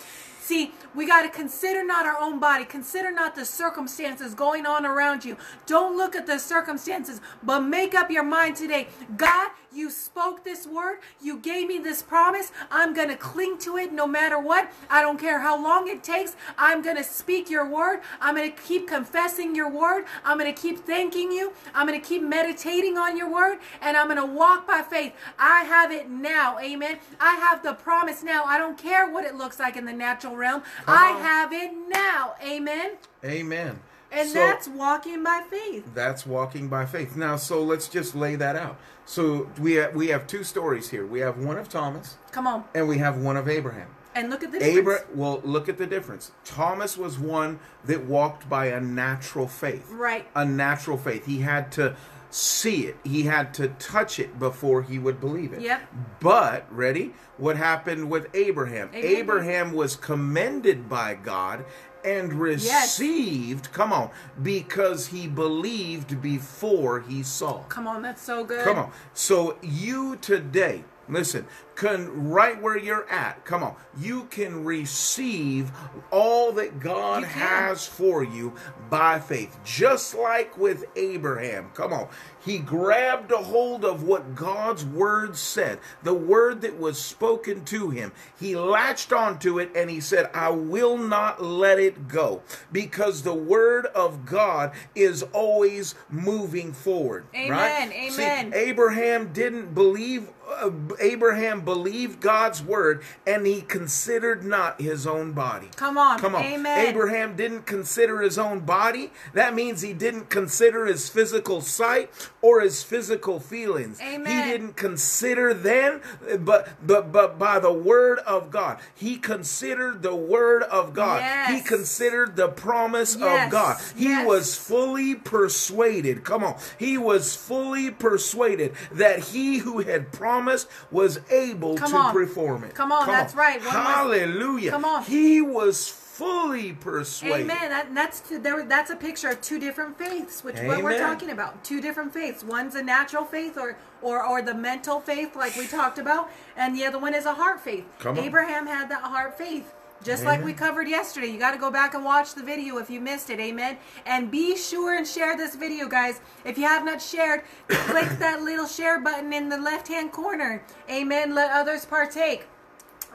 See, 0.41 0.72
we 0.95 1.07
got 1.07 1.22
to 1.22 1.30
consider 1.30 1.82
not 1.82 2.05
our 2.05 2.18
own 2.18 2.39
body. 2.39 2.66
Consider 2.66 3.11
not 3.11 3.35
the 3.35 3.47
circumstances 3.47 4.35
going 4.35 4.66
on 4.66 4.85
around 4.85 5.24
you. 5.24 5.39
Don't 5.64 5.97
look 5.97 6.14
at 6.14 6.26
the 6.26 6.39
circumstances, 6.39 7.22
but 7.43 7.61
make 7.61 7.95
up 7.95 8.11
your 8.11 8.24
mind 8.24 8.57
today. 8.57 8.89
God, 9.16 9.51
you 9.75 9.91
spoke 9.91 10.45
this 10.45 10.66
word. 10.66 10.99
You 11.22 11.39
gave 11.39 11.68
me 11.68 11.79
this 11.79 12.03
promise. 12.03 12.53
I'm 12.70 12.95
going 12.95 13.09
to 13.09 13.16
cling 13.16 13.59
to 13.59 13.77
it 13.77 13.93
no 13.93 14.07
matter 14.07 14.39
what. 14.39 14.70
I 14.89 15.03
don't 15.03 15.18
care 15.18 15.41
how 15.41 15.62
long 15.62 15.89
it 15.89 16.03
takes. 16.03 16.37
I'm 16.57 16.83
going 16.83 16.97
to 16.97 17.05
speak 17.05 17.51
your 17.51 17.68
word. 17.68 18.01
I'm 18.20 18.35
going 18.35 18.51
to 18.51 18.62
keep 18.62 18.89
confessing 18.89 19.55
your 19.55 19.70
word. 19.70 20.05
I'm 20.25 20.39
going 20.39 20.53
to 20.53 20.61
keep 20.61 20.81
thanking 20.81 21.33
you. 21.33 21.53
I'm 21.75 21.87
going 21.87 22.01
to 22.01 22.07
keep 22.07 22.22
meditating 22.22 22.97
on 22.97 23.16
your 23.16 23.33
word. 23.33 23.59
And 23.81 23.97
I'm 23.97 24.07
going 24.07 24.18
to 24.18 24.27
walk 24.27 24.66
by 24.66 24.83
faith. 24.83 25.12
I 25.39 25.64
have 25.64 25.91
it 25.91 26.09
now. 26.09 26.59
Amen. 26.59 26.99
I 27.20 27.35
have 27.35 27.62
the 27.62 27.75
promise 27.75 28.22
now. 28.22 28.45
I 28.45 28.59
don't 28.59 28.79
care 28.79 29.11
what 29.11 29.25
it 29.25 29.35
looks 29.35 29.59
like 29.59 29.77
in 29.77 29.85
the 29.85 29.93
natural 29.93 30.37
realm. 30.37 30.62
I 30.87 31.12
on. 31.12 31.20
have 31.20 31.53
it 31.53 31.72
now. 31.89 32.35
Amen. 32.43 32.93
Amen. 33.25 33.81
And 34.15 34.29
So- 34.29 34.35
that's 34.39 34.69
walking 34.69 35.23
by 35.23 35.43
faith. 35.51 35.85
That's 35.95 36.25
walking 36.27 36.69
by 36.69 36.87
faith. 36.87 37.17
Now, 37.17 37.37
so 37.37 37.62
let's 37.62 37.89
just 37.89 38.15
lay 38.15 38.37
that 38.37 38.57
out. 38.57 38.77
So 39.07 39.51
we 39.59 39.75
have, 39.75 39.95
we 39.95 40.09
have 40.09 40.27
two 40.27 40.45
stories 40.45 40.91
here. 40.91 41.05
We 41.07 41.21
have 41.21 41.37
one 41.39 41.59
of 41.59 41.69
Thomas 41.69 42.17
Come 42.33 42.47
on. 42.47 42.65
and 42.75 42.89
we 42.89 42.99
have 42.99 43.19
one 43.19 43.37
of 43.37 43.49
Abraham. 43.49 43.89
And 44.15 44.31
look 44.31 44.45
at 44.45 44.53
the 44.53 44.61
difference. 44.61 44.79
Abra- 44.79 45.05
well, 45.15 45.41
look 45.45 45.69
at 45.69 45.77
the 45.77 45.87
difference. 45.87 46.31
Thomas 46.45 46.97
was 46.97 47.19
one 47.19 47.59
that 47.85 48.05
walked 48.05 48.49
by 48.49 48.67
a 48.67 48.81
natural 48.81 49.49
faith. 49.49 49.91
Right. 49.91 50.27
A 50.37 50.45
natural 50.45 50.97
faith. 50.97 51.27
He 51.27 51.41
had 51.41 51.73
to 51.73 51.97
see 52.31 52.87
it. 52.87 52.97
He 53.03 53.25
had 53.25 53.53
to 53.55 53.69
touch 53.69 54.19
it 54.21 54.39
before 54.39 54.83
he 54.83 54.99
would 55.01 55.21
believe 55.21 55.53
it. 55.53 55.61
Yep. 55.62 55.83
But, 56.21 56.67
ready? 56.71 57.12
What 57.39 57.57
happened 57.57 58.09
with 58.09 58.29
Abraham? 58.35 58.89
Abraham. 58.93 59.17
Abraham 59.17 59.73
was 59.73 59.97
commended 59.97 60.89
by 60.89 61.15
God 61.15 61.65
and 62.05 62.35
received, 62.35 63.73
come 63.73 63.93
on, 63.93 64.11
because 64.43 65.07
he 65.07 65.27
believed 65.27 66.21
before 66.21 67.01
he 67.01 67.23
saw. 67.23 67.63
Come 67.65 67.87
on, 67.89 68.03
that's 68.03 68.23
so 68.23 68.45
good. 68.45 68.65
Come 68.65 68.79
on. 68.79 68.93
So 69.15 69.57
you 69.63 70.17
today, 70.17 70.85
listen, 71.09 71.47
can 71.77 72.31
right 72.31 72.61
where 72.61 72.79
you're 72.79 73.09
at, 73.11 73.45
come 73.45 73.62
on, 73.62 73.77
you 73.99 74.25
can 74.25 74.64
receive 74.64 75.70
all 76.11 76.53
that 76.53 76.81
God 76.81 77.25
has 77.25 77.87
for 77.87 78.22
you 78.22 78.55
by 78.91 79.20
faith. 79.20 79.59
Just 79.64 80.14
like 80.14 80.57
with 80.57 80.85
Abraham. 80.97 81.70
Come 81.75 81.93
on. 81.93 82.09
He 82.45 82.59
grabbed 82.59 83.33
a 83.33 83.39
hold 83.39 83.85
of 83.85 84.03
what 84.03 84.35
God's 84.35 84.85
word 84.85 85.35
said, 85.37 85.79
the 86.03 86.12
word 86.12 86.61
that 86.61 86.79
was 86.79 87.01
spoken 87.01 87.64
to 87.66 87.89
him. 87.89 88.12
He 88.39 88.55
latched 88.55 89.12
onto 89.14 89.59
it 89.59 89.70
and 89.75 89.89
he 89.89 90.01
said, 90.01 90.29
I 90.35 90.51
will 90.51 90.99
not 90.99 91.43
let 91.43 91.79
it 91.79 92.07
go 92.07 92.43
because 92.70 93.22
the 93.22 93.35
word 93.35 93.87
of 93.87 94.27
God 94.27 94.72
is 94.95 95.22
always 95.33 95.95
moving 96.11 96.72
forward. 96.75 97.25
Amen, 97.35 97.51
right? 97.51 98.12
See, 98.12 98.22
amen. 98.22 98.53
Abraham 98.55 99.33
didn't 99.33 99.75
believe 99.75 100.29
uh, 100.47 100.70
Abraham 101.01 101.62
believed 101.65 102.21
God's 102.21 102.62
word 102.62 103.03
and 103.27 103.47
he 103.47 103.62
considered 103.62 104.45
not 104.45 104.81
his 104.81 105.07
own 105.07 105.33
body. 105.33 105.69
Come 105.77 105.99
on. 105.99 106.19
Come 106.19 106.35
on. 106.35 106.45
Amen. 106.45 106.87
Abraham 106.87 107.37
didn't 107.37 107.67
consider 107.67 108.21
his 108.21 108.39
own 108.39 108.61
body. 108.61 109.11
That 109.33 109.55
means 109.55 109.81
he 109.83 109.93
didn't 109.93 110.31
consider 110.31 110.87
his 110.87 111.09
physical 111.09 111.61
sight 111.61 112.11
or 112.43 112.61
his 112.61 112.83
physical 112.83 113.41
feelings. 113.41 114.01
Amen. 114.01 114.45
He 114.45 114.51
didn't 114.51 114.77
consider 114.77 115.55
then 115.55 116.01
but 116.41 116.69
but 116.87 117.12
but 117.12 117.39
by 117.39 117.59
the 117.59 117.73
word 117.73 118.19
of 118.21 118.51
God. 118.51 118.79
He 118.95 119.17
considered 119.17 120.03
the 120.03 120.15
word 120.15 120.62
of 120.65 120.95
God. 120.95 121.23
He 121.51 121.61
considered 121.61 122.37
the 122.37 122.49
promise 122.49 123.17
Yes. 123.17 123.47
of 123.47 123.51
God. 123.53 123.77
He 123.97 124.05
Yes. 124.09 124.27
was 124.27 124.57
fully 124.57 125.15
persuaded. 125.15 126.25
Come 126.25 126.45
on. 126.45 126.57
He 126.79 126.99
was 126.99 127.35
fully 127.37 127.91
persuaded 127.91 128.73
that 128.93 129.19
he 129.19 129.59
who 129.59 129.81
had 129.81 130.12
promised 130.12 130.69
was 130.91 131.21
able 131.31 131.54
Come 131.55 131.91
to 131.91 131.97
on. 131.97 132.13
perform 132.13 132.65
it. 132.65 132.75
Come 132.75 132.93
on, 132.93 133.07
that's 133.07 133.35
right. 133.35 133.61
One 133.65 133.71
Hallelujah. 133.75 134.71
Come 134.71 134.85
on. 134.85 135.05
He 135.05 135.41
was 135.41 135.89
fully 135.89 136.73
persuaded. 136.73 137.51
Amen. 137.51 137.71
That, 137.71 137.95
that's 137.95 138.21
there, 138.21 138.65
that's 138.65 138.91
a 138.91 138.97
picture 138.97 139.31
of 139.31 139.41
two 139.41 139.59
different 139.59 139.99
faiths, 139.99 140.45
which 140.45 140.57
what 140.61 140.83
we're 140.83 140.99
talking 140.99 141.31
about. 141.31 141.65
Two 141.65 141.81
different 141.81 142.13
faiths. 142.13 142.45
One's 142.45 142.77
a 142.77 142.83
natural 142.83 143.25
faith, 143.25 143.59
or 143.59 143.77
or 144.01 144.25
or 144.25 144.41
the 144.41 144.55
mental 144.55 145.01
faith, 145.01 145.35
like 145.35 145.57
we 145.57 145.67
talked 145.67 145.99
about, 145.99 146.31
and 146.57 146.77
the 146.77 146.85
other 146.85 146.99
one 146.99 147.15
is 147.15 147.27
a 147.27 147.35
heart 147.35 147.61
faith. 147.61 147.85
Come 147.99 148.19
on. 148.19 148.25
Abraham 148.25 148.67
had 148.67 148.89
that 148.91 149.03
heart 149.03 149.37
faith. 149.37 149.73
Just 150.05 150.25
like 150.25 150.45
we 150.45 150.53
covered 150.53 150.87
yesterday. 150.87 151.29
You 151.29 151.39
got 151.39 151.53
to 151.53 151.59
go 151.59 151.71
back 151.71 151.95
and 151.95 152.05
watch 152.05 152.35
the 152.35 152.43
video 152.43 152.77
if 152.77 152.91
you 152.91 153.01
missed 153.01 153.31
it. 153.31 153.41
Amen. 153.41 153.79
And 154.05 154.31
be 154.31 154.57
sure 154.57 154.95
and 154.95 155.07
share 155.07 155.35
this 155.37 155.57
video, 155.57 155.89
guys. 155.89 156.21
If 156.45 156.59
you 156.59 156.65
have 156.65 156.85
not 156.85 157.01
shared, 157.01 157.43
click 157.69 158.11
that 158.19 158.43
little 158.43 158.67
share 158.67 159.01
button 159.01 159.33
in 159.33 159.49
the 159.49 159.57
left 159.57 159.89
hand 159.89 160.13
corner. 160.13 160.63
Amen. 160.91 161.35
Let 161.35 161.51
others 161.51 161.87
partake 161.87 162.47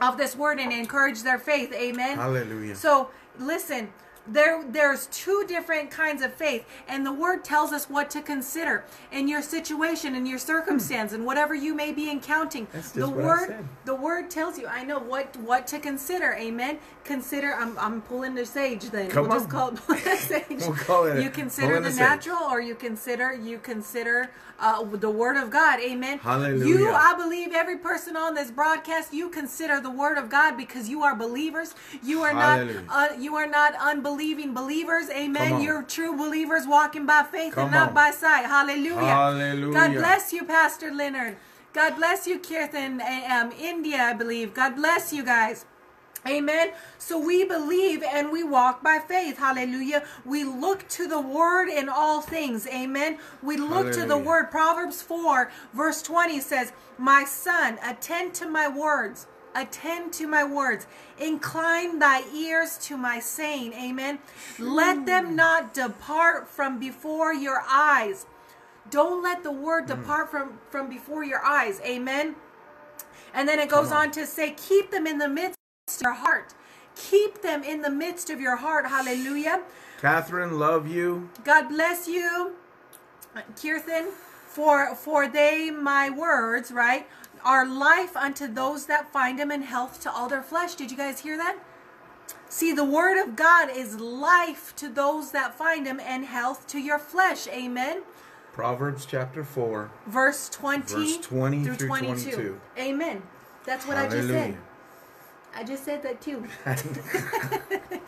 of 0.00 0.16
this 0.16 0.34
word 0.34 0.58
and 0.58 0.72
encourage 0.72 1.22
their 1.22 1.38
faith. 1.38 1.72
Amen. 1.72 2.16
Hallelujah. 2.16 2.74
So 2.74 3.10
listen, 3.38 3.92
there 4.26 4.62
there's 4.64 5.06
two 5.06 5.44
different 5.48 5.90
kinds 5.90 6.22
of 6.22 6.32
faith, 6.32 6.64
and 6.88 7.04
the 7.04 7.12
word 7.12 7.44
tells 7.44 7.72
us 7.72 7.88
what 7.88 8.10
to 8.10 8.22
consider 8.22 8.84
in 9.10 9.28
your 9.28 9.42
situation, 9.42 10.14
in 10.14 10.26
your 10.26 10.38
circumstance, 10.38 11.12
and 11.12 11.24
whatever 11.24 11.54
you 11.54 11.74
may 11.74 11.92
be 11.92 12.10
encountering. 12.10 12.66
The 12.72 12.78
just 12.78 13.12
word 13.12 13.64
the 13.84 13.94
word 13.94 14.30
tells 14.30 14.58
you. 14.58 14.66
I 14.66 14.84
know 14.84 14.98
what 14.98 15.36
what 15.38 15.66
to 15.68 15.78
consider. 15.78 16.34
Amen. 16.34 16.78
Consider. 17.04 17.54
I'm 17.54 17.78
I'm 17.78 18.02
pulling 18.02 18.34
the 18.34 18.46
sage. 18.46 18.84
Then 18.90 19.10
Come 19.10 19.28
we'll 19.28 19.38
just 19.40 19.52
on. 19.54 19.76
call 19.76 19.94
it 19.96 20.04
the 20.04 20.16
sage. 20.16 20.44
We'll 20.60 20.74
call 20.74 21.06
it 21.06 21.22
You 21.22 21.30
consider 21.30 21.80
the 21.80 21.90
the 21.90 21.96
natural, 21.96 22.38
or 22.50 22.60
you 22.60 22.74
consider 22.74 23.32
you 23.34 23.58
consider 23.58 24.30
uh, 24.60 24.84
the 24.84 25.10
word 25.10 25.36
of 25.36 25.50
God. 25.50 25.80
Amen. 25.80 26.18
Hallelujah. 26.18 26.66
You, 26.66 26.90
I 26.90 27.14
believe, 27.16 27.52
every 27.52 27.78
person 27.78 28.16
on 28.16 28.34
this 28.34 28.50
broadcast, 28.50 29.12
you 29.12 29.28
consider 29.30 29.80
the 29.80 29.90
word 29.90 30.18
of 30.18 30.28
God 30.28 30.56
because 30.56 30.88
you 30.88 31.02
are 31.02 31.16
believers. 31.16 31.74
You 32.02 32.22
are 32.22 32.32
Hallelujah. 32.32 32.82
not. 32.82 33.12
Uh, 33.12 33.14
you 33.18 33.34
are 33.36 33.46
not 33.46 33.74
unbelieving 34.10 34.54
believers. 34.54 35.08
Amen. 35.10 35.60
You're 35.60 35.82
true 35.82 36.16
believers 36.16 36.66
walking 36.66 37.06
by 37.06 37.22
faith 37.22 37.54
Come 37.54 37.64
and 37.64 37.72
not 37.72 37.88
on. 37.88 37.94
by 37.94 38.10
sight. 38.10 38.46
Hallelujah. 38.46 38.94
Hallelujah. 39.00 39.72
God 39.72 39.92
bless 39.94 40.32
you, 40.32 40.44
Pastor 40.44 40.92
Leonard. 40.92 41.36
God 41.72 41.96
bless 41.96 42.26
you, 42.26 42.38
Kirtan, 42.38 43.00
um, 43.00 43.52
India, 43.52 43.98
I 43.98 44.12
believe. 44.12 44.54
God 44.54 44.74
bless 44.74 45.12
you 45.12 45.24
guys. 45.24 45.64
Amen. 46.26 46.72
So 46.98 47.18
we 47.18 47.44
believe 47.44 48.02
and 48.02 48.30
we 48.30 48.42
walk 48.42 48.82
by 48.82 48.98
faith. 48.98 49.38
Hallelujah. 49.38 50.04
We 50.24 50.44
look 50.44 50.86
to 50.88 51.06
the 51.06 51.20
word 51.20 51.68
in 51.68 51.88
all 51.88 52.20
things. 52.20 52.66
Amen. 52.66 53.18
We 53.42 53.56
look 53.56 53.92
to 53.92 54.04
the 54.04 54.18
word. 54.18 54.50
Proverbs 54.50 55.00
4, 55.00 55.50
verse 55.72 56.02
20 56.02 56.40
says, 56.40 56.72
My 56.98 57.24
son, 57.24 57.78
attend 57.82 58.34
to 58.34 58.48
my 58.50 58.68
words. 58.68 59.28
Attend 59.54 60.12
to 60.14 60.26
my 60.26 60.44
words. 60.44 60.86
Incline 61.18 61.98
thy 61.98 62.22
ears 62.32 62.78
to 62.82 62.96
my 62.96 63.18
saying. 63.18 63.72
Amen. 63.72 64.20
Let 64.58 65.06
them 65.06 65.34
not 65.34 65.74
depart 65.74 66.48
from 66.48 66.78
before 66.78 67.34
your 67.34 67.62
eyes. 67.68 68.26
Don't 68.90 69.22
let 69.22 69.42
the 69.42 69.52
word 69.52 69.82
hmm. 69.82 70.00
depart 70.00 70.30
from, 70.30 70.58
from 70.70 70.88
before 70.88 71.24
your 71.24 71.44
eyes. 71.44 71.80
Amen. 71.84 72.36
And 73.34 73.48
then 73.48 73.58
it 73.58 73.68
goes 73.68 73.90
on. 73.90 74.08
on 74.08 74.10
to 74.12 74.26
say, 74.26 74.52
keep 74.52 74.90
them 74.90 75.06
in 75.06 75.18
the 75.18 75.28
midst 75.28 75.56
of 75.88 76.02
your 76.02 76.14
heart. 76.14 76.54
Keep 76.96 77.42
them 77.42 77.62
in 77.62 77.82
the 77.82 77.90
midst 77.90 78.30
of 78.30 78.40
your 78.40 78.56
heart. 78.56 78.86
Hallelujah. 78.86 79.62
Catherine, 80.00 80.58
love 80.58 80.88
you. 80.88 81.30
God 81.44 81.68
bless 81.68 82.08
you, 82.08 82.54
Kirthan, 83.54 84.10
for 84.48 84.94
for 84.94 85.28
they 85.28 85.70
my 85.70 86.10
words, 86.10 86.72
right, 86.72 87.06
are 87.44 87.66
life 87.66 88.16
unto 88.16 88.46
those 88.46 88.86
that 88.86 89.12
find 89.12 89.38
them 89.38 89.50
and 89.50 89.64
health 89.64 90.00
to 90.00 90.12
all 90.12 90.28
their 90.28 90.42
flesh. 90.42 90.74
Did 90.74 90.90
you 90.90 90.96
guys 90.96 91.20
hear 91.20 91.36
that? 91.36 91.58
See, 92.48 92.72
the 92.72 92.84
word 92.84 93.22
of 93.22 93.36
God 93.36 93.70
is 93.70 94.00
life 94.00 94.74
to 94.76 94.88
those 94.88 95.30
that 95.32 95.56
find 95.56 95.86
him 95.86 96.00
and 96.00 96.24
health 96.24 96.66
to 96.68 96.78
your 96.78 96.98
flesh. 96.98 97.46
Amen. 97.48 98.02
Proverbs 98.52 99.06
chapter 99.06 99.44
4. 99.44 99.90
Verse 100.06 100.48
20, 100.48 100.82
Verse 100.82 101.16
20 101.18 101.64
through 101.64 101.74
through 101.76 101.88
22. 101.88 102.30
22. 102.30 102.60
Amen. 102.78 103.22
That's 103.64 103.86
what 103.86 103.96
I 103.96 104.08
just 104.08 104.28
said. 104.28 104.56
I 105.54 105.64
just 105.64 105.84
said 105.84 106.02
that 106.02 106.20
too. 106.20 106.44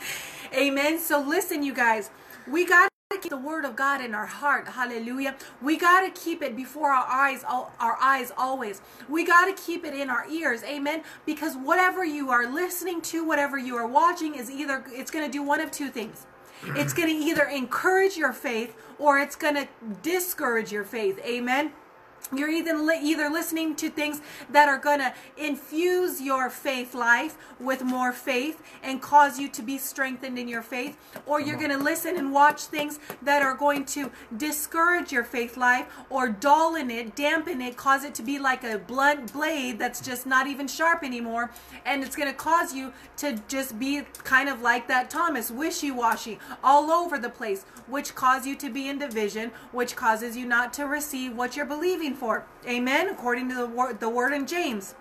Amen. 0.55 0.99
So 0.99 1.21
listen, 1.21 1.63
you 1.63 1.73
guys, 1.75 2.11
we 2.49 2.67
got 2.67 2.92
keep 3.21 3.31
the 3.31 3.37
word 3.37 3.65
of 3.65 3.77
God 3.77 4.01
in 4.01 4.15
our 4.15 4.27
heart. 4.27 4.69
Hallelujah. 4.69 5.37
We 5.61 5.77
got 5.77 6.01
to 6.01 6.11
keep 6.21 6.43
it 6.43 6.57
before 6.57 6.91
our 6.91 7.07
eyes, 7.07 7.45
al- 7.45 7.73
our 7.81 7.97
eyes 8.01 8.33
always. 8.37 8.81
We 9.09 9.25
got 9.25 9.47
to 9.47 9.63
keep 9.63 9.85
it 9.85 9.95
in 9.95 10.11
our 10.11 10.27
ears. 10.29 10.63
Amen. 10.65 11.03
Because 11.27 11.57
whatever 11.57 12.05
you 12.05 12.31
are 12.31 12.47
listening 12.51 13.01
to, 13.03 13.25
whatever 13.25 13.59
you 13.59 13.77
are 13.77 13.87
watching 13.87 14.35
is 14.35 14.51
either 14.51 14.85
it's 14.89 15.11
going 15.11 15.25
to 15.25 15.31
do 15.31 15.43
one 15.43 15.61
of 15.61 15.71
two 15.71 15.89
things. 15.89 16.27
It's 16.65 16.93
going 16.93 17.09
to 17.09 17.15
either 17.15 17.45
encourage 17.45 18.17
your 18.17 18.33
faith 18.33 18.77
or 18.99 19.19
it's 19.19 19.35
going 19.35 19.57
to 19.57 19.69
discourage 20.03 20.71
your 20.71 20.85
faith. 20.85 21.19
Amen. 21.25 21.73
You're 22.35 22.51
either 22.51 22.75
either 23.03 23.29
listening 23.29 23.77
to 23.77 23.91
things 23.91 24.21
that 24.51 24.69
are 24.69 24.79
going 24.79 25.01
to 25.01 25.13
infuse 25.37 26.21
your 26.21 26.49
faith 26.49 26.95
life 26.95 27.37
with 27.61 27.83
more 27.83 28.13
faith 28.13 28.63
and 28.83 29.03
cause 29.03 29.39
you 29.39 29.49
to 29.51 29.63
be 29.63 29.77
strengthened 29.77 30.39
in 30.39 30.49
your 30.49 30.63
faith, 30.63 30.97
or 31.27 31.41
you're 31.41 31.59
going 31.59 31.71
to 31.71 31.79
listen 31.79 32.17
and 32.17 32.33
watch 32.33 32.63
things 32.63 32.99
that 33.21 33.43
are 33.43 33.55
going 33.55 33.85
to 33.85 34.11
discourage 34.37 35.13
your 35.13 35.25
faith 35.25 35.57
life 35.57 35.87
or 36.09 36.29
dullien 36.29 36.91
it, 36.91 37.15
dampen 37.15 37.61
it, 37.61 37.77
cause 37.77 38.03
it 38.03 38.15
to 38.15 38.23
be 38.23 38.39
like 38.39 38.65
a 38.65 38.79
blunt 38.79 39.33
blade 39.33 39.79
that's 39.79 40.01
just 40.01 40.27
not 40.27 40.47
even 40.47 40.67
sharp 40.67 41.05
anymore, 41.05 41.51
and 41.85 42.03
it's 42.03 42.17
going 42.17 42.29
to 42.29 42.35
cause 42.35 42.73
you 42.73 42.93
to 43.17 43.39
just 43.47 43.79
be 43.79 44.03
kind 44.25 44.49
of 44.49 44.63
like 44.63 44.89
that 44.89 45.11
Thomas, 45.11 45.51
wishy-washy, 45.51 46.39
all 46.65 46.91
over 46.91 47.19
the 47.19 47.29
place, 47.29 47.65
which 47.87 48.15
cause 48.15 48.47
you 48.47 48.57
to 48.57 48.71
be 48.71 48.89
in 48.89 48.99
division, 48.99 49.51
which 49.71 49.95
causes 49.97 50.37
you 50.37 50.47
not 50.47 50.73
to 50.73 50.85
receive 50.87 51.37
what 51.37 51.57
you're 51.57 51.67
believing 51.67 52.15
for. 52.15 52.22
Amen. 52.69 53.09
According 53.09 53.49
to 53.49 53.55
the 53.57 53.67
word, 53.67 53.99
the 53.99 54.09
word 54.09 54.33
in 54.33 54.47
James. 54.47 54.95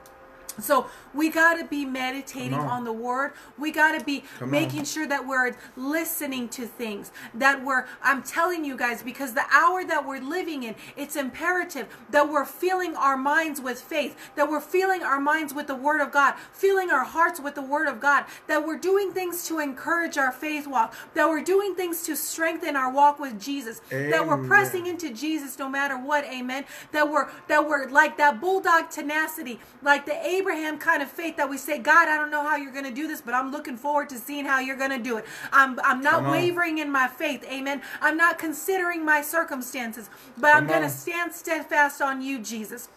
So 0.60 0.88
we 1.14 1.30
got 1.30 1.56
to 1.56 1.66
be 1.66 1.86
meditating 1.86 2.54
on. 2.54 2.68
on. 2.68 2.84
the 2.84 2.93
word. 2.93 3.34
We 3.58 3.72
got 3.72 3.97
to 3.97 4.04
be 4.06 4.24
Come 4.39 4.52
making 4.52 4.80
on. 4.80 4.86
sure 4.86 5.08
that 5.08 5.28
we're 5.28 5.56
listening 5.76 6.49
to 6.49 6.66
things 6.66 7.12
that 7.34 7.64
we're 7.64 7.86
I'm 8.04 8.24
telling 8.24 8.66
you 8.66 8.78
guys 8.78 9.04
because 9.04 9.34
the 9.34 9.45
hour 9.52 9.84
that 9.86 10.06
we're 10.06 10.22
living 10.22 10.64
in, 10.64 10.76
it's 10.95 11.16
imperative 11.16 11.88
that 12.10 12.30
we're 12.30 12.45
filling 12.45 12.95
our 12.95 13.18
minds 13.18 13.62
with 13.62 13.82
faith, 13.82 14.16
that 14.36 14.49
we're 14.49 14.62
filling 14.62 15.04
our 15.04 15.20
minds 15.20 15.54
with 15.54 15.68
the 15.68 15.76
word 15.76 16.02
of 16.02 16.12
God, 16.12 16.36
filling 16.54 16.89
our 16.91 17.04
hearts 17.04 17.39
with 17.39 17.56
the 17.56 17.62
word 17.62 17.88
of 17.88 17.99
God, 17.99 18.26
that 18.47 18.66
we're 18.66 18.78
doing 18.78 19.12
things 19.14 19.45
to 19.47 19.60
encourage 19.60 20.18
our 20.18 20.32
faith 20.32 20.68
walk, 20.68 20.93
that 21.14 21.28
we're 21.30 21.43
doing 21.43 21.76
things 21.76 22.04
to 22.04 22.16
strengthen 22.16 22.76
our 22.76 22.91
walk 22.91 23.20
with 23.20 23.39
Jesus, 23.39 23.82
that 23.89 24.28
we're 24.28 24.38
pressing 24.47 24.88
into 24.88 25.12
Jesus 25.14 25.58
no 25.60 25.70
matter 25.70 25.97
what, 25.97 26.26
amen. 26.26 26.66
That 26.91 27.10
we're 27.10 27.30
that 27.47 27.68
we're 27.68 27.88
like 27.89 28.18
that 28.18 28.41
bulldog 28.41 28.89
tenacity, 28.89 29.60
like 29.82 30.06
the 30.06 30.14
Abraham 30.42 30.80
kind 30.80 31.04
of 31.04 31.12
faith 31.12 31.38
that 31.38 31.50
we 31.50 31.58
say, 31.58 31.78
God, 31.78 32.08
I 32.08 32.18
don't 32.18 32.32
know 32.32 32.44
how 32.44 32.56
you're 32.56 32.74
gonna 32.74 32.92
do 32.92 33.08
this, 33.08 33.22
but 33.22 33.34
I'm 33.36 33.52
looking 33.52 33.78
forward 33.78 34.10
to 34.10 34.18
seeing 34.18 34.46
how 34.46 34.60
you're 34.60 34.76
gonna 34.78 34.98
do 35.00 35.18
it. 35.18 35.26
I'm 35.54 35.80
I'm 35.84 36.02
not 36.02 36.16
Come 36.16 36.26
on. 36.28 36.32
wavering 36.32 36.80
in 36.80 36.92
my 36.92 37.08
faith, 37.08 37.44
amen. 37.46 37.82
I'm 38.02 38.18
not 38.18 38.39
considering 38.39 39.06
my 39.06 39.22
circumstances, 39.22 40.10
but 40.38 40.56
I'm 40.56 40.66
gonna 40.68 40.89
stand 40.89 41.34
steadfast 41.34 42.02
on 42.02 42.22
you, 42.22 42.39
Jesus. 42.39 42.89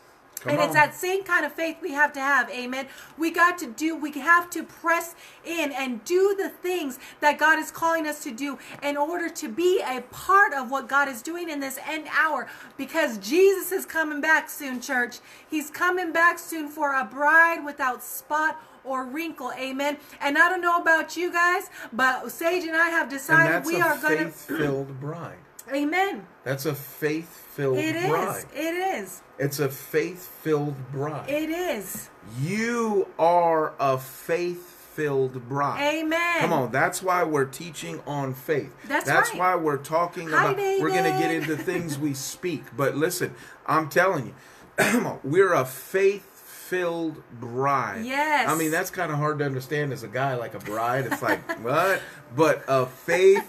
Come 0.44 0.52
and 0.52 0.62
it's 0.62 0.74
that 0.74 0.94
same 0.94 1.24
kind 1.24 1.46
of 1.46 1.52
faith 1.52 1.78
we 1.80 1.92
have 1.92 2.12
to 2.12 2.20
have, 2.20 2.50
amen. 2.50 2.86
We 3.16 3.30
got 3.30 3.56
to 3.58 3.66
do, 3.66 3.96
we 3.96 4.12
have 4.12 4.50
to 4.50 4.62
press 4.62 5.14
in 5.42 5.72
and 5.72 6.04
do 6.04 6.34
the 6.36 6.50
things 6.50 6.98
that 7.20 7.38
God 7.38 7.58
is 7.58 7.70
calling 7.70 8.06
us 8.06 8.22
to 8.24 8.30
do 8.30 8.58
in 8.82 8.98
order 8.98 9.30
to 9.30 9.48
be 9.48 9.80
a 9.80 10.02
part 10.02 10.52
of 10.52 10.70
what 10.70 10.86
God 10.86 11.08
is 11.08 11.22
doing 11.22 11.48
in 11.48 11.60
this 11.60 11.78
end 11.88 12.06
hour 12.14 12.46
because 12.76 13.16
Jesus 13.18 13.72
is 13.72 13.86
coming 13.86 14.20
back 14.20 14.50
soon, 14.50 14.82
church. 14.82 15.16
He's 15.48 15.70
coming 15.70 16.12
back 16.12 16.38
soon 16.38 16.68
for 16.68 16.94
a 16.94 17.06
bride 17.06 17.64
without 17.64 18.04
spot 18.04 18.60
or 18.84 19.06
wrinkle, 19.06 19.50
amen. 19.58 19.96
And 20.20 20.36
I 20.36 20.50
don't 20.50 20.60
know 20.60 20.78
about 20.78 21.16
you 21.16 21.32
guys, 21.32 21.70
but 21.90 22.30
Sage 22.30 22.64
and 22.64 22.76
I 22.76 22.90
have 22.90 23.08
decided 23.08 23.64
we 23.64 23.80
are 23.80 23.96
going 23.96 24.18
to, 24.18 24.24
faith-filled 24.24 25.00
bride. 25.00 25.38
amen. 25.72 26.26
That's 26.42 26.66
a 26.66 26.74
faith-filled 26.74 27.76
bride. 27.76 28.44
It 28.54 28.60
is, 28.66 28.66
it 28.66 28.74
is, 28.74 29.22
It's 29.38 29.58
a 29.58 29.68
faith-filled 29.68 30.92
bride. 30.92 31.28
it 31.28 31.50
is, 31.50 32.08
you 32.40 33.08
are 33.18 33.74
a 33.80 33.98
faith-filled 33.98 35.48
bride. 35.48 35.94
amen. 35.96 36.40
Come 36.40 36.52
on, 36.52 36.70
that's 36.70 37.02
why 37.02 37.24
we're 37.24 37.44
teaching 37.44 38.00
on 38.06 38.32
faith. 38.34 38.72
That's 38.86 39.08
right. 39.08 39.34
why 39.38 39.54
we're 39.56 39.76
talking 39.78 40.28
Hi, 40.28 40.52
about 40.52 40.56
we're 40.56 40.90
going 40.90 41.04
to 41.12 41.18
get 41.18 41.32
into 41.32 41.56
things 41.56 41.98
we 41.98 42.14
speak. 42.32 42.62
But 42.76 42.96
listen, 42.96 43.34
I'm 43.66 43.88
telling 43.88 44.26
you, 44.26 44.34
come 44.76 45.06
on, 45.06 45.18
we're 45.24 45.52
a 45.52 45.64
faith-filled 45.64 47.22
bride. 47.40 48.04
Yes. 48.04 48.48
I 48.48 48.56
mean, 48.56 48.70
that's 48.70 48.90
kind 48.90 49.10
of 49.10 49.18
hard 49.18 49.40
to 49.40 49.44
understand 49.44 49.92
as 49.92 50.02
a 50.04 50.08
guy 50.08 50.36
like 50.36 50.54
a 50.54 50.58
bride. 50.60 51.06
It's 51.06 51.22
like, 51.22 51.40
what? 51.64 52.00
But 52.36 52.62
a 52.68 52.86
faith 52.86 53.44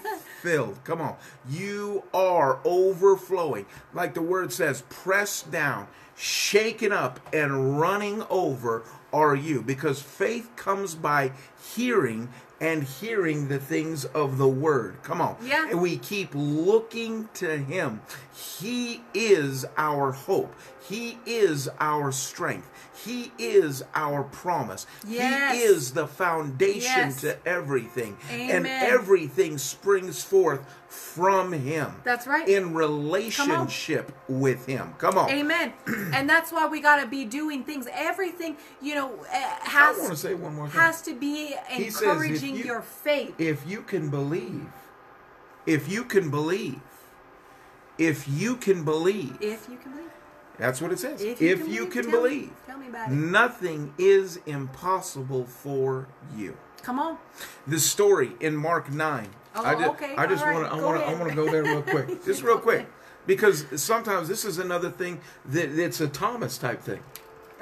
filled. 0.46 0.78
Come 0.84 1.00
on. 1.00 1.16
You 1.48 2.04
are 2.14 2.60
overflowing. 2.64 3.66
Like 3.92 4.14
the 4.14 4.22
word 4.22 4.52
says, 4.52 4.84
pressed 4.88 5.50
down, 5.50 5.88
shaken 6.14 6.92
up, 6.92 7.18
and 7.34 7.80
running 7.80 8.22
over 8.30 8.84
are 9.12 9.34
you. 9.34 9.60
Because 9.60 10.00
faith 10.00 10.48
comes 10.54 10.94
by 10.94 11.32
hearing, 11.74 12.28
and 12.60 12.82
hearing 12.84 13.48
the 13.48 13.58
things 13.58 14.04
of 14.06 14.38
the 14.38 14.48
word. 14.48 14.96
Come 15.02 15.20
on. 15.20 15.36
Yeah. 15.42 15.68
And 15.68 15.80
we 15.80 15.98
keep 15.98 16.30
looking 16.34 17.28
to 17.34 17.58
him. 17.58 18.00
He 18.34 19.02
is 19.14 19.66
our 19.76 20.12
hope. 20.12 20.54
He 20.88 21.18
is 21.26 21.68
our 21.80 22.12
strength. 22.12 22.70
He 23.04 23.30
is 23.38 23.84
our 23.94 24.22
promise. 24.22 24.86
Yes. 25.06 25.54
He 25.54 25.60
is 25.62 25.92
the 25.92 26.06
foundation 26.06 26.80
Yes. 26.82 27.20
to 27.22 27.36
everything. 27.46 28.16
And 28.30 28.66
everything 28.66 29.58
springs 29.58 30.22
forth 30.22 30.60
from 30.88 31.52
him. 31.52 31.92
That's 32.04 32.26
right. 32.26 32.48
In 32.48 32.72
relationship 32.72 34.12
with 34.28 34.66
him. 34.66 34.94
Come 34.98 35.18
on. 35.18 35.28
Amen. 35.30 35.72
and 36.14 36.28
that's 36.28 36.52
why 36.52 36.66
we 36.66 36.80
got 36.80 37.00
to 37.02 37.06
be 37.06 37.24
doing 37.24 37.64
things. 37.64 37.86
Everything, 37.92 38.56
you 38.80 38.94
know, 38.94 39.12
eh, 39.30 39.36
I 39.62 39.68
has 39.68 39.98
want 39.98 40.10
to 40.10 40.16
say 40.16 40.34
one 40.34 40.54
more 40.54 40.68
thing. 40.68 40.80
has 40.80 41.02
to 41.02 41.14
be 41.14 41.54
He 41.68 41.90
if 42.52 42.58
you- 42.58 42.64
your 42.64 42.82
faith. 42.82 43.34
if 43.38 43.66
you 43.66 43.82
can 43.82 44.08
believe, 44.10 44.66
if 45.66 45.88
you 45.88 46.04
can 46.04 46.30
believe, 46.30 46.80
if 47.98 48.28
you 48.28 48.56
can 48.56 48.84
believe, 48.84 49.36
If 49.40 49.68
you 49.68 49.76
can 49.76 49.92
believe. 49.92 50.10
that's 50.58 50.80
what 50.80 50.92
it 50.92 50.98
says. 50.98 51.22
If 51.22 51.40
If 51.40 51.60
you 51.60 51.66
you, 51.66 51.86
can 51.86 52.02
can, 52.02 52.10
believe, 52.10 52.50
believe, 52.50 52.52
tell 52.66 52.78
me- 52.78 52.86
tell 52.92 53.08
me 53.08 53.16
nothing 53.16 53.94
is 53.98 54.38
impossible 54.46 55.44
for 55.46 56.06
you. 56.36 56.56
Come 56.82 56.98
on. 57.00 57.18
The 57.66 57.80
story 57.80 58.32
in 58.40 58.56
Mark 58.56 58.92
nine. 58.92 59.30
Oh, 59.56 59.64
I 59.64 59.74
just, 59.74 59.88
okay, 59.90 60.14
I 60.16 60.26
just 60.26 60.44
all 60.44 60.52
want 60.52 60.62
right, 60.64 60.70
to, 60.70 60.76
I 60.76 60.84
want 60.84 61.00
to, 61.00 61.06
I 61.06 61.14
want 61.14 61.28
to 61.30 61.34
go 61.34 61.50
there 61.50 61.62
real 61.64 61.82
quick, 61.82 62.24
just 62.26 62.42
real 62.42 62.58
quick, 62.58 62.86
because 63.26 63.64
sometimes 63.82 64.28
this 64.28 64.44
is 64.44 64.58
another 64.58 64.90
thing 64.90 65.20
that 65.46 65.70
it's 65.78 66.00
a 66.00 66.06
Thomas 66.08 66.58
type 66.58 66.82
thing. 66.82 67.00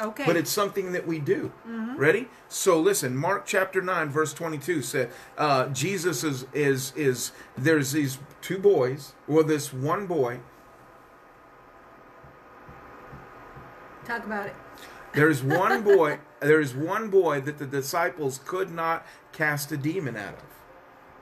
Okay. 0.01 0.24
but 0.26 0.36
it's 0.36 0.51
something 0.51 0.92
that 0.92 1.07
we 1.07 1.20
do. 1.20 1.53
Mm-hmm. 1.68 1.97
Ready? 1.97 2.28
So 2.49 2.80
listen, 2.80 3.16
Mark 3.16 3.47
chapter 3.47 3.80
nine, 3.80 4.09
verse 4.09 4.34
twenty-two 4.34 4.82
said, 4.82 5.11
uh, 5.38 5.68
Jesus 5.68 6.24
is 6.24 6.47
is 6.53 6.92
is 6.97 7.32
there's 7.57 7.92
these 7.92 8.18
two 8.40 8.59
boys, 8.59 9.12
well, 9.28 9.45
this 9.45 9.72
one 9.72 10.07
boy. 10.07 10.40
Talk 14.05 14.24
about 14.24 14.47
it. 14.47 14.55
There's 15.14 15.42
one 15.42 15.82
boy. 15.97 16.18
there's 16.40 16.74
one 16.74 17.09
boy 17.09 17.40
that 17.42 17.59
the 17.59 17.66
disciples 17.66 18.40
could 18.45 18.70
not 18.72 19.07
cast 19.32 19.72
a 19.72 19.76
demon 19.76 20.16
out 20.16 20.34
of, 20.34 20.45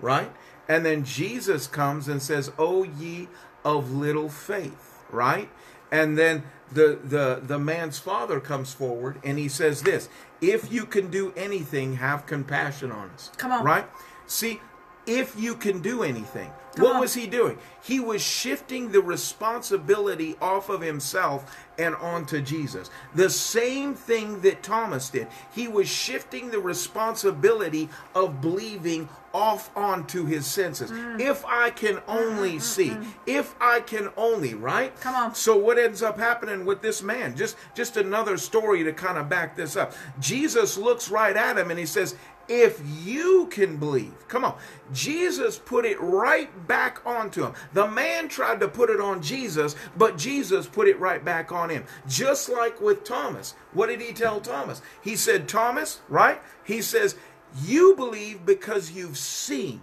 right? 0.01 0.33
And 0.69 0.85
then 0.85 1.05
Jesus 1.05 1.67
comes 1.67 2.09
and 2.09 2.23
says, 2.23 2.51
"O 2.59 2.85
ye 2.85 3.29
of 3.65 3.93
little 3.93 4.29
faith," 4.29 5.03
right? 5.11 5.49
And 5.93 6.19
then 6.19 6.43
the 6.73 6.99
the 7.05 7.41
the 7.45 7.59
man's 7.59 7.99
father 7.99 8.41
comes 8.41 8.73
forward 8.73 9.21
and 9.23 9.39
he 9.39 9.49
says 9.49 9.83
this: 9.83 10.09
"If 10.41 10.73
you 10.73 10.87
can 10.87 11.11
do 11.11 11.33
anything, 11.37 11.97
have 11.97 12.27
compassion 12.27 12.91
on 12.91 13.11
us." 13.11 13.31
Come 13.37 13.53
on. 13.53 13.63
right? 13.63 13.87
See, 14.27 14.61
if 15.07 15.39
you 15.39 15.55
can 15.55 15.81
do 15.83 16.03
anything. 16.03 16.51
Come 16.75 16.85
what 16.85 16.95
on. 16.97 17.01
was 17.01 17.15
he 17.15 17.27
doing? 17.27 17.59
He 17.83 18.01
was 18.01 18.23
shifting 18.23 18.93
the 18.93 19.01
responsibility 19.01 20.37
off 20.41 20.69
of 20.69 20.81
himself 20.81 21.57
and 21.79 21.95
onto 21.97 22.41
Jesus. 22.41 22.91
The 23.15 23.31
same 23.31 23.95
thing 23.95 24.41
that 24.43 24.63
Thomas 24.63 25.11
did. 25.11 25.27
He 25.55 25.69
was 25.69 25.89
shifting 25.89 26.51
the 26.51 26.61
responsibility 26.61 27.89
of 28.15 28.41
believing 28.41 29.09
off 29.35 29.75
onto 29.77 30.27
his 30.27 30.47
senses. 30.47 30.91
Mm. 30.91 31.21
If 31.21 31.45
I 31.47 31.71
can 31.71 32.03
only 32.07 32.53
mm, 32.53 32.57
mm, 32.57 32.61
see, 32.61 32.91
mm, 32.91 33.07
if 33.27 33.55
I 33.61 33.81
can 33.81 34.11
only, 34.17 34.55
right? 34.55 34.99
Come 35.01 35.15
on. 35.15 35.35
So 35.35 35.57
what 35.57 35.79
ends 35.79 36.03
up 36.03 36.19
happening 36.19 36.67
with 36.67 36.83
this 36.83 37.03
man? 37.03 37.35
Just 37.35 37.57
just 37.75 37.97
another 37.97 38.37
story 38.37 38.85
to 38.85 38.93
kind 38.93 39.17
of 39.19 39.29
back 39.29 39.57
this 39.57 39.75
up. 39.75 39.95
Jesus 40.21 40.77
looks 40.77 41.11
right 41.11 41.37
at 41.37 41.57
him 41.57 41.71
and 41.71 41.79
he 41.79 41.87
says, 41.87 42.15
if 42.49 42.81
you 43.05 43.49
can 43.51 43.77
believe, 43.77 44.13
come 44.29 44.45
on. 44.45 44.57
Jesus 44.93 45.59
put 45.59 45.85
it 45.85 46.01
right 46.01 46.67
back 46.69 47.05
onto 47.07 47.45
him. 47.45 47.55
The 47.73 47.89
man 47.89 48.29
tried 48.29 48.61
to 48.61 48.69
put 48.69 48.91
it 48.91 49.01
on 49.01 49.23
Jesus, 49.23 49.77
but 49.97 50.19
Jesus 50.19 50.67
put 50.67 50.89
it 50.89 50.99
right 50.99 51.25
back 51.25 51.53
on 51.53 51.71
him. 51.71 51.85
Just 52.09 52.49
like 52.49 52.81
with 52.81 53.05
Thomas. 53.05 53.55
What 53.73 53.89
did 53.89 54.01
he 54.01 54.13
tell 54.13 54.41
Thomas? 54.41 54.83
He 55.03 55.17
said, 55.17 55.49
Thomas, 55.49 56.01
right? 56.09 56.41
He 56.65 56.83
says, 56.83 57.17
You 57.63 57.95
believe 57.97 58.45
because 58.45 58.93
you've 58.93 59.19
seen. 59.19 59.81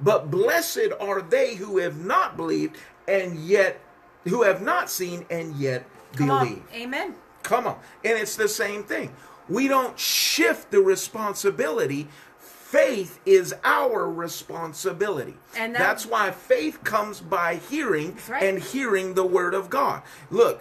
But 0.00 0.30
blessed 0.30 0.90
are 1.00 1.20
they 1.22 1.56
who 1.56 1.78
have 1.78 2.04
not 2.04 2.36
believed 2.36 2.76
and 3.06 3.36
yet, 3.38 3.80
who 4.24 4.42
have 4.42 4.62
not 4.62 4.90
seen 4.90 5.26
and 5.30 5.54
yet 5.56 5.84
Come 6.16 6.28
believe. 6.28 6.58
on. 6.58 6.74
Amen. 6.74 7.14
Come 7.42 7.66
on. 7.66 7.78
And 8.04 8.18
it's 8.18 8.36
the 8.36 8.48
same 8.48 8.84
thing. 8.84 9.14
We 9.48 9.68
don't 9.68 9.98
shift 9.98 10.70
the 10.70 10.80
responsibility. 10.80 12.08
Faith 12.38 13.18
is 13.24 13.54
our 13.64 14.10
responsibility. 14.10 15.36
And 15.56 15.74
that- 15.74 15.78
that's 15.78 16.04
why 16.04 16.30
faith 16.32 16.84
comes 16.84 17.20
by 17.20 17.54
hearing 17.54 18.18
right. 18.28 18.42
and 18.42 18.58
hearing 18.58 19.14
the 19.14 19.24
word 19.24 19.54
of 19.54 19.70
God. 19.70 20.02
Look, 20.30 20.60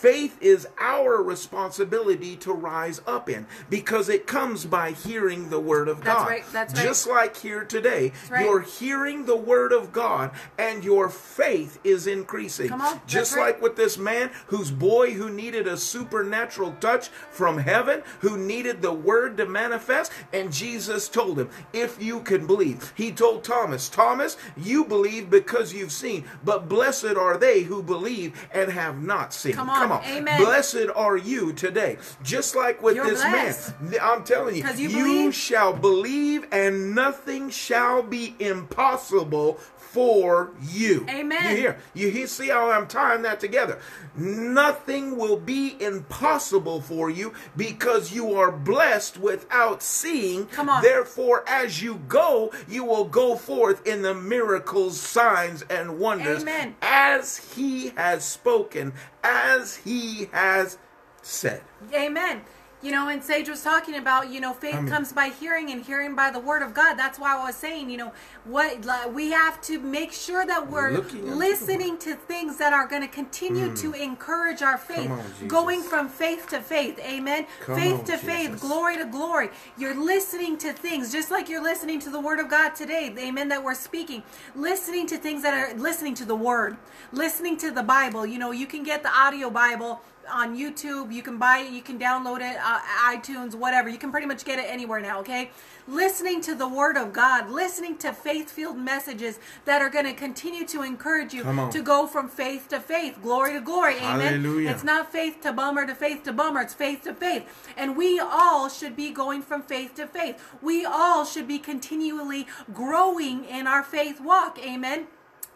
faith 0.00 0.38
is 0.40 0.66
our 0.78 1.22
responsibility 1.22 2.34
to 2.34 2.52
rise 2.52 3.02
up 3.06 3.28
in 3.28 3.46
because 3.68 4.08
it 4.08 4.26
comes 4.26 4.64
by 4.64 4.92
hearing 4.92 5.50
the 5.50 5.60
word 5.60 5.88
of 5.88 6.02
God. 6.02 6.20
That's 6.20 6.30
right, 6.30 6.44
that's 6.52 6.74
right. 6.74 6.82
Just 6.82 7.06
like 7.06 7.36
here 7.36 7.64
today, 7.64 8.12
right. 8.30 8.44
you're 8.44 8.62
hearing 8.62 9.26
the 9.26 9.36
word 9.36 9.72
of 9.72 9.92
God 9.92 10.30
and 10.58 10.82
your 10.82 11.10
faith 11.10 11.78
is 11.84 12.06
increasing. 12.06 12.68
Come 12.68 12.80
on, 12.80 13.00
Just 13.06 13.36
right. 13.36 13.52
like 13.52 13.62
with 13.62 13.76
this 13.76 13.98
man 13.98 14.30
whose 14.46 14.70
boy 14.70 15.12
who 15.12 15.28
needed 15.28 15.66
a 15.66 15.76
supernatural 15.76 16.72
touch 16.80 17.08
from 17.08 17.58
heaven, 17.58 18.02
who 18.20 18.38
needed 18.38 18.80
the 18.80 18.94
word 18.94 19.36
to 19.36 19.44
manifest, 19.44 20.12
and 20.32 20.50
Jesus 20.50 21.08
told 21.08 21.38
him, 21.38 21.50
If 21.74 22.02
you 22.02 22.20
can 22.20 22.46
believe. 22.46 22.94
He 22.96 23.12
told 23.12 23.44
Thomas, 23.44 23.90
Thomas, 23.90 24.38
you 24.56 24.84
believe 24.86 25.28
because 25.28 25.74
you've 25.74 25.92
seen, 25.92 26.24
but 26.42 26.70
blessed 26.70 27.16
are 27.16 27.36
they 27.36 27.62
who 27.62 27.82
believe 27.82 28.48
and 28.50 28.72
have 28.72 29.02
not 29.02 29.34
seen. 29.34 29.52
Come 29.52 29.68
on, 29.68 29.89
Come 29.89 29.89
on. 29.90 30.04
amen. 30.04 30.40
Blessed 30.42 30.86
are 30.94 31.16
you 31.16 31.52
today. 31.52 31.98
Just 32.22 32.54
like 32.56 32.82
with 32.82 32.96
You're 32.96 33.06
this 33.06 33.22
blessed. 33.22 33.80
man. 33.80 33.94
I'm 34.02 34.24
telling 34.24 34.56
you, 34.56 34.64
you 34.76 34.88
you 34.88 34.96
believe. 35.04 35.34
shall 35.34 35.72
believe, 35.72 36.46
and 36.52 36.94
nothing 36.94 37.50
shall 37.50 38.02
be 38.02 38.34
impossible 38.38 39.58
for 39.92 40.52
you. 40.62 41.04
Amen. 41.08 41.50
You 41.50 41.56
hear? 41.56 41.78
You 41.94 42.10
hear? 42.10 42.26
See 42.28 42.48
how 42.48 42.70
I'm 42.70 42.86
tying 42.86 43.22
that 43.22 43.40
together? 43.40 43.80
Nothing 44.14 45.16
will 45.16 45.36
be 45.36 45.76
impossible 45.80 46.80
for 46.80 47.10
you 47.10 47.34
because 47.56 48.12
you 48.12 48.34
are 48.34 48.52
blessed 48.52 49.18
without 49.18 49.82
seeing. 49.82 50.46
Come 50.46 50.68
on. 50.68 50.82
Therefore, 50.82 51.42
as 51.48 51.82
you 51.82 52.02
go, 52.06 52.52
you 52.68 52.84
will 52.84 53.04
go 53.04 53.34
forth 53.34 53.84
in 53.84 54.02
the 54.02 54.14
miracles, 54.14 55.00
signs, 55.00 55.62
and 55.62 55.98
wonders 55.98 56.42
Amen. 56.42 56.76
as 56.82 57.54
He 57.54 57.88
has 57.96 58.24
spoken, 58.24 58.92
as 59.24 59.76
He 59.76 60.28
has 60.32 60.78
said. 61.20 61.62
Amen. 61.92 62.42
You 62.82 62.92
know, 62.92 63.08
and 63.08 63.22
Sage 63.22 63.48
was 63.48 63.62
talking 63.62 63.96
about, 63.96 64.30
you 64.30 64.40
know, 64.40 64.54
faith 64.54 64.74
I 64.74 64.80
mean- 64.80 64.90
comes 64.90 65.12
by 65.12 65.28
hearing 65.28 65.70
and 65.70 65.84
hearing 65.84 66.14
by 66.14 66.30
the 66.30 66.40
word 66.40 66.62
of 66.62 66.72
God. 66.72 66.94
That's 66.94 67.18
why 67.18 67.36
I 67.36 67.44
was 67.44 67.54
saying, 67.54 67.90
you 67.90 67.98
know, 67.98 68.12
what 68.44 68.86
like, 68.86 69.14
we 69.14 69.32
have 69.32 69.60
to 69.62 69.78
make 69.78 70.12
sure 70.12 70.46
that 70.46 70.70
we're 70.70 70.92
Looking 70.92 71.20
unto 71.20 71.30
the 71.30 71.36
listening 71.36 71.98
to 71.98 72.14
things 72.14 72.56
that 72.56 72.72
are 72.72 72.86
going 72.86 73.02
to 73.02 73.08
continue 73.08 73.76
to 73.76 73.92
hmm. 73.92 74.02
encourage 74.02 74.62
our 74.62 74.78
faith, 74.78 75.10
on, 75.10 75.48
going 75.48 75.82
from 75.82 76.08
faith 76.08 76.48
to 76.48 76.60
faith. 76.60 76.98
Amen. 77.00 77.46
Come 77.60 77.76
faith 77.76 77.98
on, 78.00 78.04
to 78.06 78.16
faith, 78.16 78.60
glory 78.60 78.96
to 78.96 79.04
glory. 79.04 79.50
You're 79.76 80.02
listening 80.02 80.56
to 80.58 80.72
things 80.72 81.12
just 81.12 81.30
like 81.30 81.50
you're 81.50 81.62
listening 81.62 82.00
to 82.00 82.10
the 82.10 82.20
word 82.20 82.40
of 82.40 82.48
God 82.48 82.74
today. 82.74 83.14
Amen. 83.18 83.48
That 83.48 83.62
we're 83.62 83.74
speaking, 83.74 84.22
listening 84.54 85.06
to 85.08 85.18
things 85.18 85.42
that 85.42 85.52
are 85.52 85.76
listening 85.76 86.14
to 86.14 86.24
the 86.24 86.36
word, 86.36 86.78
listening 87.12 87.58
to 87.58 87.70
the 87.70 87.82
Bible. 87.82 88.24
You 88.24 88.38
know, 88.38 88.52
you 88.52 88.66
can 88.66 88.82
get 88.82 89.02
the 89.02 89.12
audio 89.12 89.50
Bible 89.50 90.00
on 90.28 90.56
YouTube. 90.56 91.12
You 91.12 91.22
can 91.22 91.38
buy 91.38 91.58
it, 91.58 91.72
you 91.72 91.82
can 91.82 91.98
download 91.98 92.40
it, 92.40 92.56
uh, 92.62 92.80
iTunes, 93.04 93.54
whatever. 93.54 93.88
You 93.88 93.98
can 93.98 94.10
pretty 94.10 94.26
much 94.26 94.44
get 94.44 94.58
it 94.58 94.66
anywhere 94.68 95.00
now, 95.00 95.20
okay? 95.20 95.50
Listening 95.88 96.40
to 96.42 96.54
the 96.54 96.68
Word 96.68 96.96
of 96.96 97.12
God, 97.12 97.50
listening 97.50 97.96
to 97.98 98.12
faith 98.12 98.50
filled 98.50 98.78
messages 98.78 99.38
that 99.64 99.82
are 99.82 99.88
going 99.88 100.04
to 100.04 100.12
continue 100.12 100.66
to 100.68 100.82
encourage 100.82 101.32
you 101.32 101.42
to 101.70 101.82
go 101.82 102.06
from 102.06 102.28
faith 102.28 102.68
to 102.68 102.80
faith, 102.80 103.18
glory 103.22 103.54
to 103.54 103.60
glory, 103.60 103.96
amen. 103.96 104.20
Hallelujah. 104.20 104.70
It's 104.70 104.84
not 104.84 105.10
faith 105.10 105.40
to 105.42 105.52
bummer 105.52 105.86
to 105.86 105.94
faith 105.94 106.22
to 106.24 106.32
bummer, 106.32 106.60
it's 106.60 106.74
faith 106.74 107.02
to 107.04 107.14
faith. 107.14 107.72
And 107.76 107.96
we 107.96 108.20
all 108.20 108.68
should 108.68 108.96
be 108.96 109.10
going 109.10 109.42
from 109.42 109.62
faith 109.62 109.94
to 109.96 110.06
faith. 110.06 110.40
We 110.62 110.84
all 110.84 111.24
should 111.24 111.48
be 111.48 111.58
continually 111.58 112.46
growing 112.72 113.44
in 113.44 113.66
our 113.66 113.82
faith 113.82 114.20
walk, 114.20 114.58
amen 114.58 115.06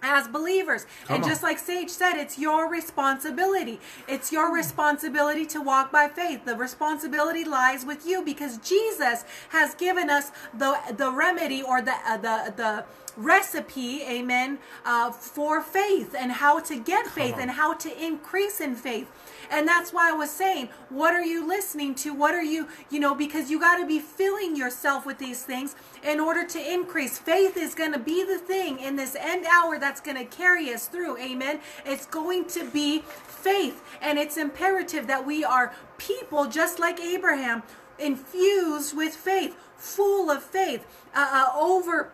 as 0.05 0.29
believers. 0.29 0.87
Come 1.07 1.17
and 1.17 1.25
on. 1.25 1.31
just 1.31 1.43
like 1.43 1.59
Sage 1.59 1.91
said, 1.91 2.15
it's 2.15 2.39
your 2.39 2.71
responsibility. 2.71 3.81
It's 4.07 4.31
your 4.31 4.55
responsibility 4.55 5.47
to 5.47 5.61
walk 5.61 5.91
by 5.91 6.09
faith. 6.09 6.45
The 6.45 6.57
responsibility 6.57 7.45
lies 7.45 7.85
with 7.85 8.07
you 8.07 8.23
because 8.23 8.59
Jesus 8.59 9.25
has 9.51 9.75
given 9.75 10.11
us 10.11 10.31
the 10.53 10.77
the 10.97 11.11
remedy 11.11 11.63
or 11.63 11.81
the 11.83 11.95
uh, 12.07 12.17
the 12.19 12.53
the 12.57 12.85
recipe, 13.17 14.03
amen, 14.03 14.59
uh, 14.85 15.11
for 15.11 15.61
faith 15.63 16.15
and 16.19 16.33
how 16.33 16.59
to 16.61 16.77
get 16.77 17.07
faith 17.07 17.37
and 17.39 17.53
how 17.53 17.73
to 17.75 18.05
increase 18.05 18.61
in 18.61 18.75
faith. 18.75 19.09
And 19.51 19.67
that's 19.67 19.93
why 19.93 20.11
I 20.11 20.13
was 20.13 20.31
saying, 20.31 20.69
what 20.89 21.15
are 21.15 21.25
you 21.25 21.47
listening 21.47 21.95
to? 21.97 22.15
What 22.15 22.35
are 22.35 22.43
you, 22.43 22.69
you 22.91 23.01
know, 23.01 23.15
because 23.15 23.51
you 23.51 23.61
got 23.61 23.79
to 23.79 23.87
be 23.87 23.99
filling 23.99 24.57
yourself 24.57 25.07
with 25.07 25.19
these 25.19 25.43
things 25.43 25.75
in 26.03 26.21
order 26.21 26.47
to 26.47 26.73
increase. 26.73 27.19
Faith 27.19 27.57
is 27.57 27.75
going 27.75 27.93
to 27.93 27.99
be 27.99 28.25
the 28.25 28.39
thing 28.39 28.79
in 28.79 28.97
this 28.97 29.17
end 29.19 29.47
hour 29.47 29.79
that's 29.79 30.01
going 30.01 30.17
to 30.17 30.25
carry 30.25 30.73
us 30.73 30.87
through. 30.87 31.19
Amen. 31.19 31.61
It's 31.85 32.07
going 32.07 32.47
to 32.49 32.65
be 32.71 33.01
faith. 33.01 33.83
And 34.01 34.19
it's 34.19 34.37
imperative 34.37 35.07
that 35.07 35.27
we 35.27 35.45
are 35.45 35.75
people 35.99 36.47
just 36.47 36.79
like 36.79 37.01
Abraham, 37.01 37.63
infused 37.99 38.97
with 38.97 39.15
faith, 39.15 39.57
full 39.77 40.31
of 40.31 40.43
faith, 40.43 40.87
uh, 41.15 41.47
uh, 41.55 41.59
over 41.59 42.13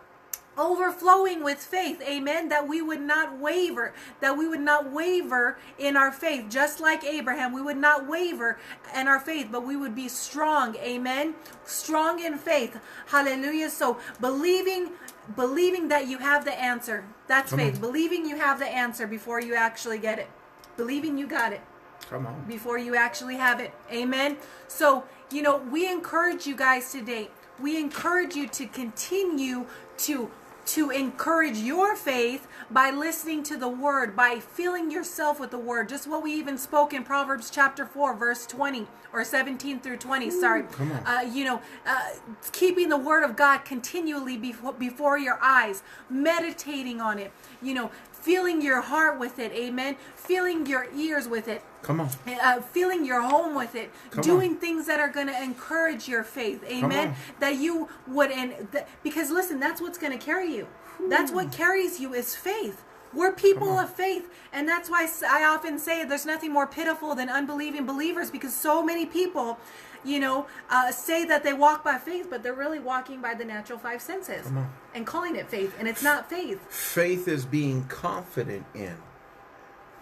overflowing 0.57 1.43
with 1.43 1.57
faith 1.57 2.01
amen 2.01 2.49
that 2.49 2.67
we 2.67 2.81
would 2.81 3.01
not 3.01 3.37
waver 3.39 3.93
that 4.19 4.37
we 4.37 4.47
would 4.47 4.59
not 4.59 4.91
waver 4.91 5.57
in 5.79 5.95
our 5.95 6.11
faith 6.11 6.45
just 6.49 6.79
like 6.81 7.03
abraham 7.05 7.53
we 7.53 7.61
would 7.61 7.77
not 7.77 8.07
waver 8.07 8.59
in 8.95 9.07
our 9.07 9.19
faith 9.19 9.47
but 9.51 9.65
we 9.65 9.75
would 9.77 9.95
be 9.95 10.07
strong 10.09 10.75
amen 10.77 11.33
strong 11.63 12.19
in 12.19 12.37
faith 12.37 12.77
hallelujah 13.07 13.69
so 13.69 13.97
believing 14.19 14.89
believing 15.35 15.87
that 15.87 16.07
you 16.07 16.17
have 16.17 16.43
the 16.43 16.53
answer 16.61 17.05
that's 17.27 17.51
Come 17.51 17.59
faith 17.59 17.75
on. 17.75 17.81
believing 17.81 18.25
you 18.25 18.35
have 18.37 18.59
the 18.59 18.67
answer 18.67 19.07
before 19.07 19.39
you 19.39 19.55
actually 19.55 19.99
get 19.99 20.19
it 20.19 20.27
believing 20.75 21.17
you 21.17 21.27
got 21.27 21.53
it 21.53 21.61
Come 22.09 22.27
on. 22.27 22.43
before 22.47 22.77
you 22.77 22.95
actually 22.95 23.35
have 23.35 23.59
it. 23.61 23.71
Amen. 23.91 24.35
So, 24.67 25.05
you 25.31 25.41
know, 25.41 25.57
we 25.71 25.89
encourage 25.89 26.45
you 26.47 26.55
guys 26.55 26.91
today. 26.91 27.29
We 27.61 27.77
encourage 27.79 28.35
you 28.35 28.47
to 28.49 28.65
continue 28.65 29.65
to 29.99 30.31
to 30.71 30.89
encourage 30.89 31.57
your 31.57 31.97
faith 31.97 32.47
by 32.69 32.89
listening 32.91 33.43
to 33.43 33.57
the 33.57 33.67
word, 33.67 34.15
by 34.15 34.39
filling 34.39 34.89
yourself 34.89 35.37
with 35.37 35.51
the 35.51 35.57
word. 35.57 35.89
Just 35.89 36.07
what 36.07 36.23
we 36.23 36.33
even 36.33 36.57
spoke 36.57 36.93
in 36.93 37.03
Proverbs 37.03 37.49
chapter 37.49 37.85
4, 37.85 38.15
verse 38.15 38.45
20 38.45 38.87
or 39.11 39.25
17 39.25 39.81
through 39.81 39.97
20. 39.97 40.31
Sorry. 40.31 40.63
come 40.63 40.93
on. 40.93 41.05
Uh, 41.05 41.21
you 41.29 41.43
know, 41.43 41.61
uh, 41.85 42.11
keeping 42.53 42.87
the 42.87 42.97
word 42.97 43.23
of 43.23 43.35
God 43.35 43.65
continually 43.65 44.37
before, 44.37 44.71
before 44.71 45.17
your 45.17 45.39
eyes, 45.41 45.83
meditating 46.09 47.01
on 47.01 47.19
it, 47.19 47.33
you 47.61 47.73
know, 47.73 47.91
filling 48.13 48.61
your 48.61 48.79
heart 48.79 49.19
with 49.19 49.39
it. 49.39 49.51
Amen. 49.51 49.97
Filling 50.15 50.65
your 50.67 50.87
ears 50.95 51.27
with 51.27 51.49
it 51.49 51.63
Come 51.81 52.01
on. 52.01 52.09
uh, 52.41 52.61
filling 52.61 53.05
your 53.05 53.21
home 53.21 53.55
with 53.55 53.75
it, 53.75 53.91
Come 54.11 54.21
doing 54.21 54.55
things 54.55 54.87
that 54.87 54.99
are 54.99 55.09
going 55.09 55.27
to 55.27 55.43
encourage 55.43 56.07
your 56.07 56.23
faith. 56.23 56.63
Amen. 56.63 57.09
on. 57.09 57.15
That 57.39 57.55
you 57.55 57.89
would, 58.07 58.31
and 58.31 58.53
th- 58.71 58.85
because 59.03 59.31
listen, 59.31 59.59
that's 59.59 59.81
what's 59.81 59.97
going 59.97 60.17
to 60.17 60.23
carry 60.23 60.53
you. 60.55 60.67
That's 61.09 61.31
what 61.31 61.51
carries 61.51 61.99
you 61.99 62.13
is 62.13 62.35
faith. 62.35 62.83
We're 63.13 63.33
people 63.33 63.77
of 63.77 63.93
faith, 63.93 64.29
and 64.53 64.69
that's 64.69 64.89
why 64.89 65.05
I 65.27 65.43
often 65.43 65.79
say 65.79 66.05
there's 66.05 66.25
nothing 66.25 66.53
more 66.53 66.65
pitiful 66.65 67.13
than 67.13 67.29
unbelieving 67.29 67.85
believers 67.85 68.31
because 68.31 68.53
so 68.55 68.81
many 68.81 69.05
people, 69.05 69.57
you 70.05 70.17
know, 70.19 70.47
uh, 70.69 70.91
say 70.91 71.25
that 71.25 71.43
they 71.43 71.51
walk 71.51 71.83
by 71.83 71.97
faith, 71.97 72.27
but 72.29 72.41
they're 72.41 72.53
really 72.53 72.79
walking 72.79 73.19
by 73.21 73.33
the 73.33 73.43
natural 73.43 73.77
five 73.77 74.01
senses 74.01 74.49
and 74.95 75.05
calling 75.05 75.35
it 75.35 75.49
faith, 75.49 75.75
and 75.77 75.89
it's 75.89 76.01
not 76.03 76.29
faith. 76.29 76.61
Faith 76.71 77.27
is 77.27 77.45
being 77.45 77.83
confident 77.85 78.65
in. 78.73 78.95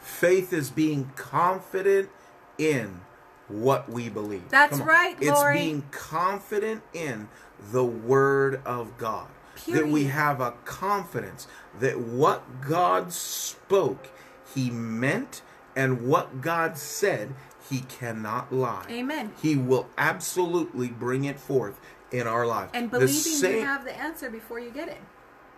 Faith 0.09 0.51
is 0.51 0.69
being 0.69 1.11
confident 1.15 2.09
in 2.57 3.01
what 3.47 3.89
we 3.89 4.09
believe. 4.09 4.49
That's 4.49 4.79
right, 4.79 5.15
It's 5.21 5.43
being 5.53 5.83
confident 5.91 6.81
in 6.93 7.29
the 7.71 7.85
Word 7.85 8.61
of 8.65 8.97
God. 8.97 9.27
That 9.67 9.87
we 9.87 10.05
have 10.05 10.41
a 10.41 10.51
confidence 10.65 11.47
that 11.79 11.99
what 11.99 12.61
God 12.61 13.13
spoke, 13.13 14.09
He 14.53 14.69
meant, 14.69 15.41
and 15.75 16.07
what 16.07 16.41
God 16.41 16.77
said, 16.77 17.33
He 17.69 17.81
cannot 17.81 18.51
lie. 18.51 18.85
Amen. 18.89 19.31
He 19.41 19.55
will 19.55 19.87
absolutely 19.97 20.89
bring 20.89 21.23
it 21.23 21.39
forth 21.39 21.79
in 22.11 22.27
our 22.27 22.45
life. 22.45 22.69
And 22.73 22.89
believing 22.89 23.13
same- 23.13 23.55
you 23.59 23.65
have 23.65 23.85
the 23.85 23.97
answer 23.97 24.29
before 24.29 24.59
you 24.59 24.71
get 24.71 24.89
it. 24.89 25.01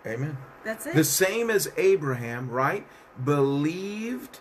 Amen. 0.05 0.37
That's 0.63 0.85
it. 0.85 0.95
The 0.95 1.03
same 1.03 1.49
as 1.49 1.71
Abraham, 1.77 2.49
right? 2.49 2.85
Believed. 3.23 4.39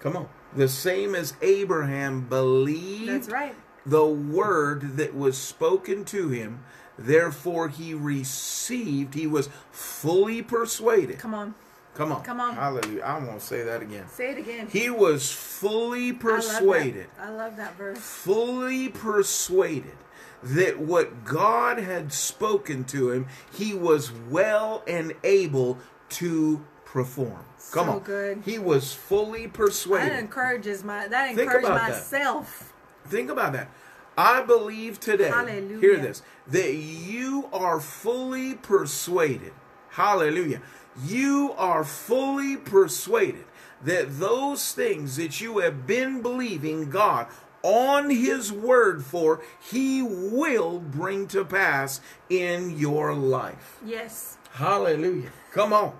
Come 0.00 0.16
on. 0.16 0.28
The 0.54 0.68
same 0.68 1.14
as 1.14 1.34
Abraham 1.42 2.22
believed 2.28 3.08
That's 3.08 3.28
right. 3.28 3.54
the 3.84 4.06
word 4.06 4.96
that 4.98 5.14
was 5.14 5.36
spoken 5.36 6.04
to 6.06 6.28
him. 6.28 6.64
Therefore, 6.96 7.68
he 7.68 7.92
received, 7.92 9.14
he 9.14 9.26
was 9.26 9.48
fully 9.72 10.42
persuaded. 10.42 11.18
Come 11.18 11.34
on. 11.34 11.54
Come 11.94 12.12
on. 12.12 12.22
Come 12.22 12.40
on. 12.40 12.54
Hallelujah. 12.54 13.02
I 13.02 13.18
won't 13.24 13.42
say 13.42 13.62
that 13.62 13.82
again. 13.82 14.08
Say 14.08 14.32
it 14.32 14.38
again. 14.38 14.68
He 14.68 14.90
was 14.90 15.30
fully 15.32 16.12
persuaded 16.12 17.06
I 17.18 17.30
love 17.30 17.36
that, 17.36 17.42
I 17.42 17.44
love 17.44 17.56
that 17.56 17.76
verse. 17.76 17.98
fully 17.98 18.88
persuaded 18.88 19.96
that 20.42 20.78
what 20.78 21.24
God 21.24 21.78
had 21.78 22.12
spoken 22.12 22.84
to 22.84 23.10
him, 23.10 23.26
he 23.52 23.74
was 23.74 24.12
well 24.12 24.82
and 24.86 25.14
able 25.24 25.78
to 26.10 26.64
perform. 26.94 27.44
Come 27.72 27.86
So 27.88 27.92
on. 27.94 27.98
good. 27.98 28.42
He 28.44 28.56
was 28.56 28.92
fully 28.92 29.48
persuaded. 29.48 30.12
That 30.12 30.20
encourages 30.20 30.84
my 30.84 31.08
that 31.08 31.30
encouraged 31.36 31.66
about 31.66 31.88
that. 31.88 31.90
myself. 31.90 32.72
Think 33.08 33.30
about 33.30 33.52
that. 33.54 33.68
I 34.16 34.42
believe 34.42 35.00
today, 35.00 35.28
Hallelujah. 35.28 35.80
hear 35.80 35.96
this, 35.96 36.22
that 36.46 36.72
you 36.74 37.48
are 37.52 37.80
fully 37.80 38.54
persuaded. 38.54 39.52
Hallelujah. 39.90 40.62
You 41.04 41.52
are 41.58 41.82
fully 41.82 42.56
persuaded 42.56 43.44
that 43.82 44.20
those 44.20 44.72
things 44.72 45.16
that 45.16 45.40
you 45.40 45.58
have 45.58 45.88
been 45.88 46.22
believing 46.22 46.90
God 46.90 47.26
on 47.64 48.08
His 48.08 48.52
word 48.52 49.04
for, 49.04 49.42
He 49.68 50.00
will 50.00 50.78
bring 50.78 51.26
to 51.28 51.44
pass 51.44 52.00
in 52.30 52.78
your 52.78 53.14
life. 53.14 53.80
Yes. 53.84 54.36
Hallelujah. 54.52 55.30
Come 55.50 55.72
on. 55.72 55.94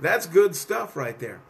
That's 0.00 0.26
good 0.26 0.56
stuff 0.56 0.96
right 0.96 1.18
there. 1.18 1.40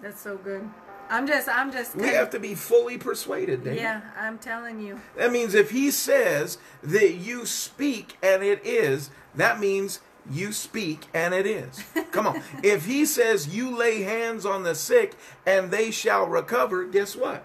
That's 0.00 0.20
so 0.20 0.36
good. 0.36 0.68
I'm 1.10 1.26
just 1.26 1.48
I'm 1.48 1.70
just 1.70 1.94
We 1.94 2.08
have 2.08 2.30
to 2.30 2.40
be 2.40 2.54
fully 2.54 2.96
persuaded, 2.96 3.64
David. 3.64 3.80
Yeah, 3.80 4.00
I'm 4.16 4.38
telling 4.38 4.80
you. 4.80 5.00
That 5.16 5.30
means 5.30 5.54
if 5.54 5.70
he 5.70 5.90
says 5.90 6.58
that 6.82 7.14
you 7.14 7.44
speak 7.44 8.16
and 8.22 8.42
it 8.42 8.64
is, 8.64 9.10
that 9.34 9.60
means 9.60 10.00
you 10.30 10.52
speak 10.52 11.06
and 11.12 11.34
it 11.34 11.46
is. 11.46 11.84
Come 12.12 12.26
on. 12.26 12.42
if 12.62 12.86
he 12.86 13.04
says 13.04 13.54
you 13.54 13.76
lay 13.76 14.02
hands 14.02 14.46
on 14.46 14.62
the 14.62 14.74
sick 14.74 15.14
and 15.44 15.70
they 15.70 15.90
shall 15.90 16.26
recover, 16.26 16.84
guess 16.84 17.14
what? 17.14 17.44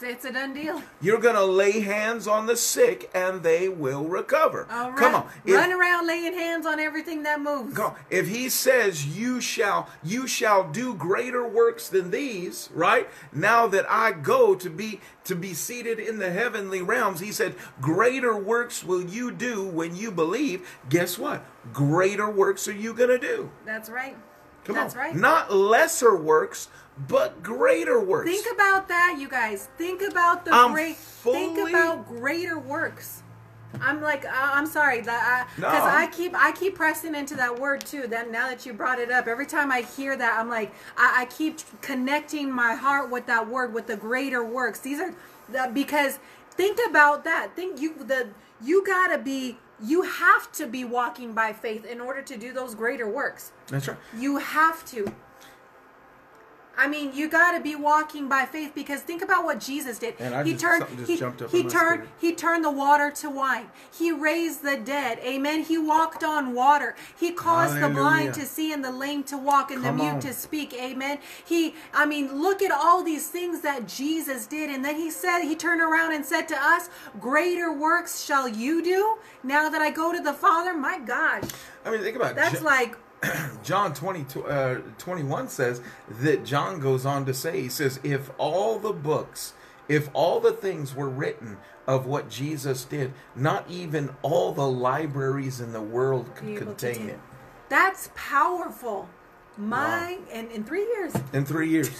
It's 0.00 0.24
a 0.24 0.32
done 0.32 0.54
deal. 0.54 0.82
You're 1.00 1.18
going 1.20 1.34
to 1.34 1.44
lay 1.44 1.80
hands 1.80 2.26
on 2.28 2.46
the 2.46 2.56
sick 2.56 3.10
and 3.14 3.42
they 3.42 3.68
will 3.68 4.04
recover. 4.04 4.66
All 4.70 4.90
right. 4.90 4.98
Come 4.98 5.14
on. 5.14 5.28
If- 5.44 5.54
Run 5.54 5.72
around 5.72 6.06
laying 6.06 6.34
hands 6.34 6.66
on 6.66 6.78
everything 6.78 7.24
that 7.24 7.40
moves. 7.40 7.74
Come 7.74 7.86
on. 7.92 7.96
If 8.10 8.28
he 8.28 8.48
says 8.48 9.06
you 9.18 9.40
shall 9.40 9.88
you 10.04 10.26
shall 10.26 10.70
do 10.70 10.94
greater 10.94 11.46
works 11.46 11.88
than 11.88 12.10
these, 12.10 12.68
right? 12.72 13.08
Now 13.32 13.66
that 13.66 13.90
I 13.90 14.12
go 14.12 14.54
to 14.54 14.70
be 14.70 15.00
to 15.24 15.34
be 15.34 15.52
seated 15.54 15.98
in 15.98 16.18
the 16.18 16.30
heavenly 16.30 16.80
realms, 16.80 17.20
he 17.20 17.32
said, 17.32 17.54
"Greater 17.80 18.36
works 18.36 18.84
will 18.84 19.02
you 19.02 19.30
do 19.30 19.64
when 19.64 19.94
you 19.96 20.10
believe." 20.10 20.66
Guess 20.88 21.18
what? 21.18 21.44
Greater 21.72 22.30
works 22.30 22.66
are 22.68 22.72
you 22.72 22.94
going 22.94 23.10
to 23.10 23.18
do? 23.18 23.50
That's 23.66 23.90
right. 23.90 24.16
Come 24.64 24.76
That's 24.76 24.94
on. 24.94 25.00
right. 25.00 25.14
Not 25.16 25.52
lesser 25.52 26.14
works, 26.16 26.68
but 27.06 27.42
greater 27.42 28.00
works. 28.00 28.30
Think 28.30 28.46
about 28.52 28.88
that, 28.88 29.16
you 29.18 29.28
guys. 29.28 29.68
Think 29.78 30.02
about 30.02 30.44
the 30.44 30.52
I'm 30.52 30.72
great. 30.72 30.96
Think 30.96 31.58
about 31.68 32.08
greater 32.08 32.58
works. 32.58 33.22
I'm 33.80 34.00
like, 34.00 34.24
uh, 34.24 34.30
I'm 34.32 34.66
sorry 34.66 35.02
that 35.02 35.48
because 35.54 35.84
No. 35.84 35.84
I 35.84 36.06
keep 36.06 36.34
I 36.34 36.52
keep 36.52 36.74
pressing 36.74 37.14
into 37.14 37.36
that 37.36 37.58
word 37.58 37.84
too. 37.84 38.06
That 38.06 38.30
now 38.30 38.48
that 38.48 38.64
you 38.64 38.72
brought 38.72 38.98
it 38.98 39.10
up, 39.10 39.26
every 39.28 39.46
time 39.46 39.70
I 39.70 39.82
hear 39.82 40.16
that, 40.16 40.38
I'm 40.40 40.48
like, 40.48 40.72
I, 40.96 41.22
I 41.22 41.24
keep 41.26 41.58
connecting 41.82 42.50
my 42.50 42.74
heart 42.74 43.10
with 43.10 43.26
that 43.26 43.48
word, 43.48 43.74
with 43.74 43.86
the 43.86 43.96
greater 43.96 44.42
works. 44.44 44.80
These 44.80 45.00
are 45.00 45.14
the, 45.50 45.70
because 45.72 46.18
think 46.50 46.78
about 46.88 47.24
that. 47.24 47.54
Think 47.54 47.80
you 47.80 47.94
the 48.02 48.28
you 48.62 48.84
gotta 48.84 49.18
be 49.18 49.58
you 49.84 50.02
have 50.02 50.50
to 50.52 50.66
be 50.66 50.84
walking 50.84 51.34
by 51.34 51.52
faith 51.52 51.84
in 51.84 52.00
order 52.00 52.22
to 52.22 52.36
do 52.36 52.52
those 52.52 52.74
greater 52.74 53.08
works. 53.08 53.52
That's 53.68 53.86
right. 53.86 53.98
You 54.16 54.38
have 54.38 54.84
to. 54.86 55.12
I 56.78 56.86
mean, 56.86 57.10
you 57.12 57.28
got 57.28 57.52
to 57.56 57.60
be 57.60 57.74
walking 57.74 58.28
by 58.28 58.44
faith 58.46 58.72
because 58.72 59.00
think 59.00 59.20
about 59.20 59.44
what 59.44 59.58
Jesus 59.58 59.98
did. 59.98 60.14
He 60.44 60.52
just- 60.52 60.60
turned 60.62 61.06
he, 61.06 61.16
jumped 61.16 61.42
up 61.42 61.50
he 61.50 61.62
turned 61.64 61.72
spirit. 62.02 62.08
he 62.20 62.32
turned 62.34 62.64
the 62.64 62.70
water 62.70 63.10
to 63.10 63.28
wine. 63.28 63.68
He 63.92 64.12
raised 64.12 64.62
the 64.62 64.76
dead. 64.76 65.18
Amen. 65.18 65.64
He 65.64 65.76
walked 65.76 66.22
on 66.22 66.54
water. 66.54 66.94
He 67.18 67.32
caused 67.32 67.80
the 67.80 67.88
blind 67.88 68.34
to 68.34 68.46
see 68.46 68.72
and 68.72 68.84
the 68.84 68.92
lame 68.92 69.24
to 69.24 69.36
walk 69.36 69.70
and 69.72 69.82
Come 69.82 69.96
the 69.98 70.04
mute 70.04 70.12
on. 70.14 70.20
to 70.20 70.32
speak. 70.32 70.72
Amen. 70.72 71.18
He 71.44 71.74
I 71.92 72.06
mean, 72.06 72.40
look 72.40 72.62
at 72.62 72.70
all 72.70 73.02
these 73.02 73.26
things 73.28 73.60
that 73.62 73.88
Jesus 73.88 74.46
did 74.46 74.70
and 74.70 74.84
then 74.84 74.94
he 74.94 75.10
said 75.10 75.40
he 75.42 75.56
turned 75.56 75.80
around 75.80 76.12
and 76.12 76.24
said 76.24 76.46
to 76.48 76.56
us, 76.56 76.88
"Greater 77.18 77.72
works 77.72 78.22
shall 78.24 78.46
you 78.46 78.82
do 78.82 79.18
now 79.42 79.68
that 79.68 79.82
I 79.82 79.90
go 79.90 80.12
to 80.12 80.20
the 80.20 80.32
Father." 80.32 80.74
My 80.74 80.98
gosh. 81.00 81.42
I 81.84 81.90
mean, 81.90 82.02
think 82.02 82.14
about 82.16 82.30
it. 82.32 82.36
That's 82.36 82.60
Jo- 82.60 82.64
like 82.66 82.96
John 83.62 83.94
20, 83.94 84.42
uh, 84.48 84.76
21 84.98 85.48
says 85.48 85.80
that 86.08 86.44
John 86.44 86.80
goes 86.80 87.04
on 87.04 87.26
to 87.26 87.34
say, 87.34 87.62
he 87.62 87.68
says, 87.68 88.00
if 88.02 88.30
all 88.38 88.78
the 88.78 88.92
books, 88.92 89.54
if 89.88 90.08
all 90.12 90.40
the 90.40 90.52
things 90.52 90.94
were 90.94 91.08
written 91.08 91.58
of 91.86 92.06
what 92.06 92.28
Jesus 92.28 92.84
did, 92.84 93.12
not 93.34 93.68
even 93.68 94.10
all 94.22 94.52
the 94.52 94.68
libraries 94.68 95.60
in 95.60 95.72
the 95.72 95.80
world 95.80 96.34
could 96.36 96.56
contain 96.56 97.08
it. 97.08 97.20
That's 97.68 98.10
powerful. 98.14 99.08
My 99.58 100.18
and 100.32 100.50
in 100.52 100.64
three 100.64 100.84
years. 100.84 101.12
In 101.32 101.44
three 101.44 101.68
years. 101.68 101.90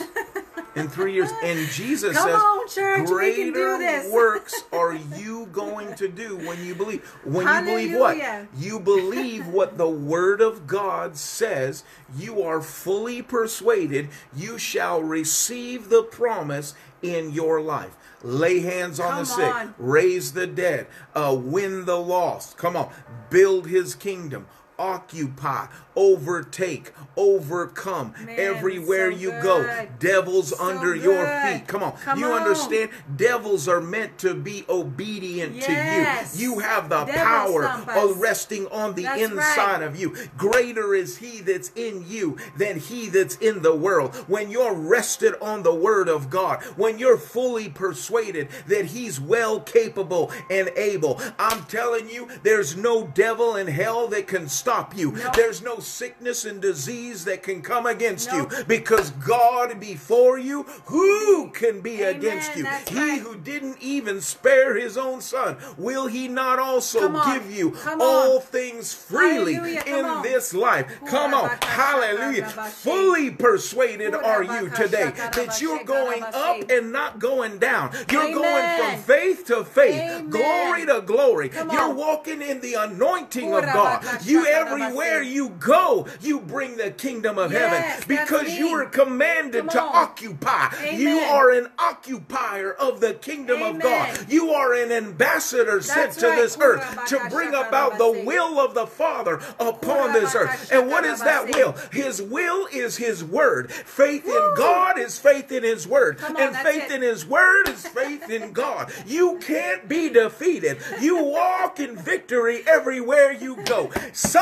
In 0.77 0.89
three 0.89 1.13
years. 1.13 1.31
And 1.43 1.69
Jesus 1.71 2.17
Come 2.17 2.29
says, 2.29 2.41
on, 2.41 2.69
church, 2.69 3.01
we 3.01 3.07
greater 3.07 3.45
can 3.45 3.53
do 3.53 3.79
this." 3.79 4.13
works 4.13 4.63
are 4.73 4.95
you 4.95 5.47
going 5.53 5.95
to 5.97 6.09
do 6.09 6.37
when 6.37 6.65
you 6.65 6.75
believe. 6.75 7.05
When 7.25 7.47
you 7.47 7.65
believe 7.65 7.99
what? 7.99 8.47
You 8.57 8.79
believe 8.79 9.49
what 9.49 9.77
the 9.77 9.89
Word 9.89 10.41
of 10.41 10.67
God 10.67 11.17
says. 11.17 11.83
You 12.17 12.43
are 12.43 12.61
fully 12.61 13.23
persuaded 13.23 14.09
you 14.37 14.59
shall 14.59 15.03
receive 15.03 15.89
the 15.89 16.03
promise 16.03 16.75
in 17.03 17.33
your 17.33 17.61
life. 17.61 17.97
Lay 18.23 18.61
hands 18.61 18.99
on 18.99 19.11
Come 19.11 19.19
the 19.21 19.25
sick, 19.25 19.55
on. 19.55 19.75
raise 19.79 20.33
the 20.33 20.47
dead, 20.47 20.87
uh, 21.15 21.37
win 21.39 21.85
the 21.85 21.97
lost. 21.99 22.57
Come 22.57 22.77
on, 22.77 22.91
build 23.31 23.67
his 23.69 23.95
kingdom. 23.95 24.47
Occupy, 24.79 25.67
overtake, 25.97 26.93
overcome. 27.17 28.15
Man, 28.25 28.39
Everywhere 28.39 29.11
so 29.11 29.19
you 29.19 29.31
good. 29.33 29.43
go, 29.43 29.89
devils 29.99 30.51
So 30.57 30.65
under 30.65 30.95
your 30.95 31.27
feet. 31.43 31.67
Come 31.67 31.83
on. 31.83 31.93
Come 31.97 32.21
you 32.21 32.27
on. 32.27 32.43
understand? 32.43 32.91
Devils 33.17 33.67
are 33.67 33.81
meant 33.81 34.19
to 34.19 34.35
be 34.35 34.65
obedient 34.69 35.57
Yes. 35.57 36.33
to 36.35 36.39
you. 36.39 36.49
You 36.53 36.59
have 36.61 36.89
the 36.89 37.05
Devil 37.07 37.15
power 37.25 37.65
of 37.97 38.21
resting 38.21 38.69
on 38.69 38.95
the 38.95 39.03
That's 39.03 39.21
inside 39.21 39.81
right. 39.81 39.83
of 39.83 39.99
you. 39.99 40.15
Greater 40.37 40.95
is 40.95 41.17
he 41.19 41.41
that's 41.41 41.73
in 41.75 42.05
you 42.07 42.37
than 42.57 42.79
he 42.79 43.09
that's 43.09 43.35
in 43.39 43.63
the 43.63 43.75
world. 43.75 44.15
When 44.29 44.49
you're 44.51 44.75
rested 44.75 45.35
on 45.41 45.65
the 45.65 45.75
word 45.75 46.09
of 46.09 46.31
God, 46.31 46.63
when 46.77 47.01
you're 47.01 47.19
fully 47.19 47.69
persuaded 47.69 48.49
that 48.69 48.87
he's 48.87 49.21
well 49.21 49.59
capable 49.59 50.31
and 50.49 50.71
able, 50.77 51.21
I'm 51.39 51.65
telling 51.65 52.09
you, 52.09 52.29
there's 52.45 52.77
no 52.77 53.09
devil 53.09 53.57
in 53.57 53.67
hell 53.67 54.07
that 54.09 54.29
can 54.29 54.49
stop 54.49 54.68
you. 54.97 55.13
Nope. 55.13 55.35
There's 55.35 55.63
no 55.63 55.79
sickness 55.79 56.45
and 56.45 56.61
disease 56.61 57.25
that 57.25 57.43
can 57.43 57.63
come 57.63 57.87
against 57.87 58.31
Nope. 58.31 58.53
you 58.53 58.65
because 58.65 59.11
God 59.13 59.81
before 59.81 60.39
you, 60.39 60.65
who 60.87 61.51
can 61.51 61.81
be 61.81 62.03
Amen. 62.03 62.17
against 62.17 62.57
you? 62.57 62.65
That's 62.65 62.91
he 62.91 62.97
right. 62.99 63.21
who 63.21 63.37
didn't 63.37 63.79
even 63.81 64.21
spare 64.21 64.77
his 64.77 64.97
own 64.99 65.21
son, 65.21 65.57
will 65.79 66.07
he 66.07 66.29
not 66.29 66.59
also 66.59 67.09
give 67.33 67.51
you 67.51 67.71
Come 67.73 68.01
all 68.01 68.37
on. 68.37 68.41
things 68.43 68.93
freely 68.93 69.55
Hallelujah. 69.55 69.83
Come 69.85 69.99
in 69.99 70.05
on. 70.05 70.23
this 70.23 70.53
life? 70.55 71.01
Come 71.07 71.33
on. 71.35 71.51
Hallelujah. 71.63 72.47
Fully 72.49 73.31
persuaded 73.31 74.15
are 74.15 74.43
you 74.43 74.69
today 74.71 75.13
that 75.17 75.61
you're 75.61 75.85
going 75.85 76.23
up 76.23 76.71
and 76.71 76.93
not 76.93 77.19
going 77.19 77.59
down. 77.59 77.93
You're 78.11 78.35
going 78.35 78.79
from 78.79 79.03
faith 79.03 79.47
to 79.47 79.65
faith, 79.65 79.95
Amen. 80.01 80.31
glory 80.31 80.87
to 80.87 81.01
glory. 81.01 81.51
You're 81.73 81.95
walking 81.95 82.43
in 82.43 82.61
the 82.61 82.75
anointing 82.75 83.53
of 83.55 83.63
God. 83.65 84.05
You 84.25 84.45
everywhere 84.67 85.23
you 85.23 85.51
go, 85.51 86.07
you 86.21 86.41
bring 86.41 86.77
the 86.77 86.91
kingdom 86.91 87.39
of 87.39 87.53
Yes, 87.53 88.05
heaven 88.05 88.05
because 88.09 88.57
you 88.57 88.69
are 88.69 88.87
commanded 88.87 89.71
to 89.71 89.81
occupy. 89.81 90.69
You 90.93 91.19
are 91.19 91.51
an 91.51 91.69
occupier 91.79 92.73
of 92.73 93.01
the 93.01 93.15
kingdom 93.15 93.63
of 93.63 93.81
God. 93.81 94.27
You 94.29 94.51
are 94.51 94.75
an 94.75 94.93
ambassador 94.93 95.81
sent 95.81 96.13
to 96.15 96.21
this 96.21 96.57
earth 96.61 97.07
to 97.07 97.29
bring 97.31 97.51
about 97.51 97.99
the 97.99 98.23
will 98.25 98.59
of 98.61 98.75
the 98.75 98.87
Father 98.87 99.41
upon 99.59 100.13
this 100.13 100.35
earth. 100.35 100.71
And 100.73 100.89
what 100.89 101.05
is 101.05 101.21
that 101.21 101.55
will? 101.55 101.73
His 101.93 102.21
will 102.23 102.67
is 102.73 102.97
His 102.97 103.25
word. 103.25 103.73
Faith 103.73 104.25
in 104.27 104.55
God 104.57 104.99
is 104.99 105.19
faith 105.19 105.53
in 105.53 105.63
His 105.63 105.87
word. 105.87 106.21
On, 106.23 106.37
and 106.41 106.57
faith 106.57 106.91
it. 106.91 106.93
in 106.93 107.03
His 107.03 107.27
word 107.27 107.69
is 107.69 107.87
faith 107.87 108.31
in 108.31 108.53
God. 108.53 108.93
You 109.07 109.39
can't 109.39 109.89
be 109.89 110.09
defeated. 110.09 110.79
You 111.01 111.25
walk 111.25 111.81
in 111.81 111.97
victory 111.97 112.63
everywhere 112.67 113.33
you 113.33 113.57
go. 113.65 113.91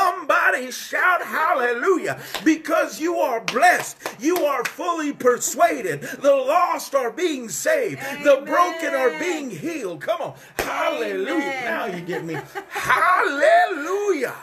Somebody 0.07 0.71
shout 0.71 1.21
hallelujah 1.21 2.19
because 2.45 2.99
you 2.99 3.17
are 3.17 3.41
blessed. 3.41 3.97
You 4.19 4.37
are 4.45 4.63
fully 4.63 5.11
persuaded. 5.11 6.01
The 6.01 6.33
lost 6.33 6.95
are 6.95 7.11
being 7.11 7.49
saved. 7.49 8.01
The 8.23 8.41
broken 8.45 8.93
are 8.93 9.19
being 9.19 9.49
healed. 9.49 10.01
Come 10.01 10.21
on. 10.21 10.35
Hallelujah. 10.59 11.33
Amen. 11.33 11.65
Now 11.65 11.85
you 11.87 12.01
get 12.01 12.23
me. 12.23 12.37
Hallelujah. 12.69 14.33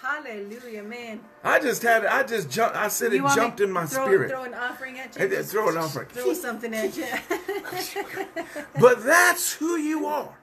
Hallelujah, 0.00 0.82
man. 0.82 1.20
I 1.42 1.60
just 1.60 1.82
had 1.82 2.06
I 2.06 2.22
just 2.22 2.50
jumped 2.50 2.76
I 2.76 2.88
said 2.88 3.12
it 3.12 3.16
You 3.16 3.24
me 3.24 3.34
jumped 3.34 3.60
in 3.60 3.70
my 3.70 3.84
throw, 3.86 4.06
spirit. 4.06 4.30
Throw 4.30 4.44
an 4.44 4.54
offering 4.54 4.98
at 4.98 5.18
you. 5.18 5.42
throw 5.42 5.68
an 5.68 5.76
offering. 5.76 6.08
Throw 6.08 6.32
something 6.32 6.74
at 6.74 6.96
you. 6.96 7.06
But 8.80 9.04
that's 9.04 9.52
who 9.54 9.76
you 9.76 10.06
are. 10.06 10.34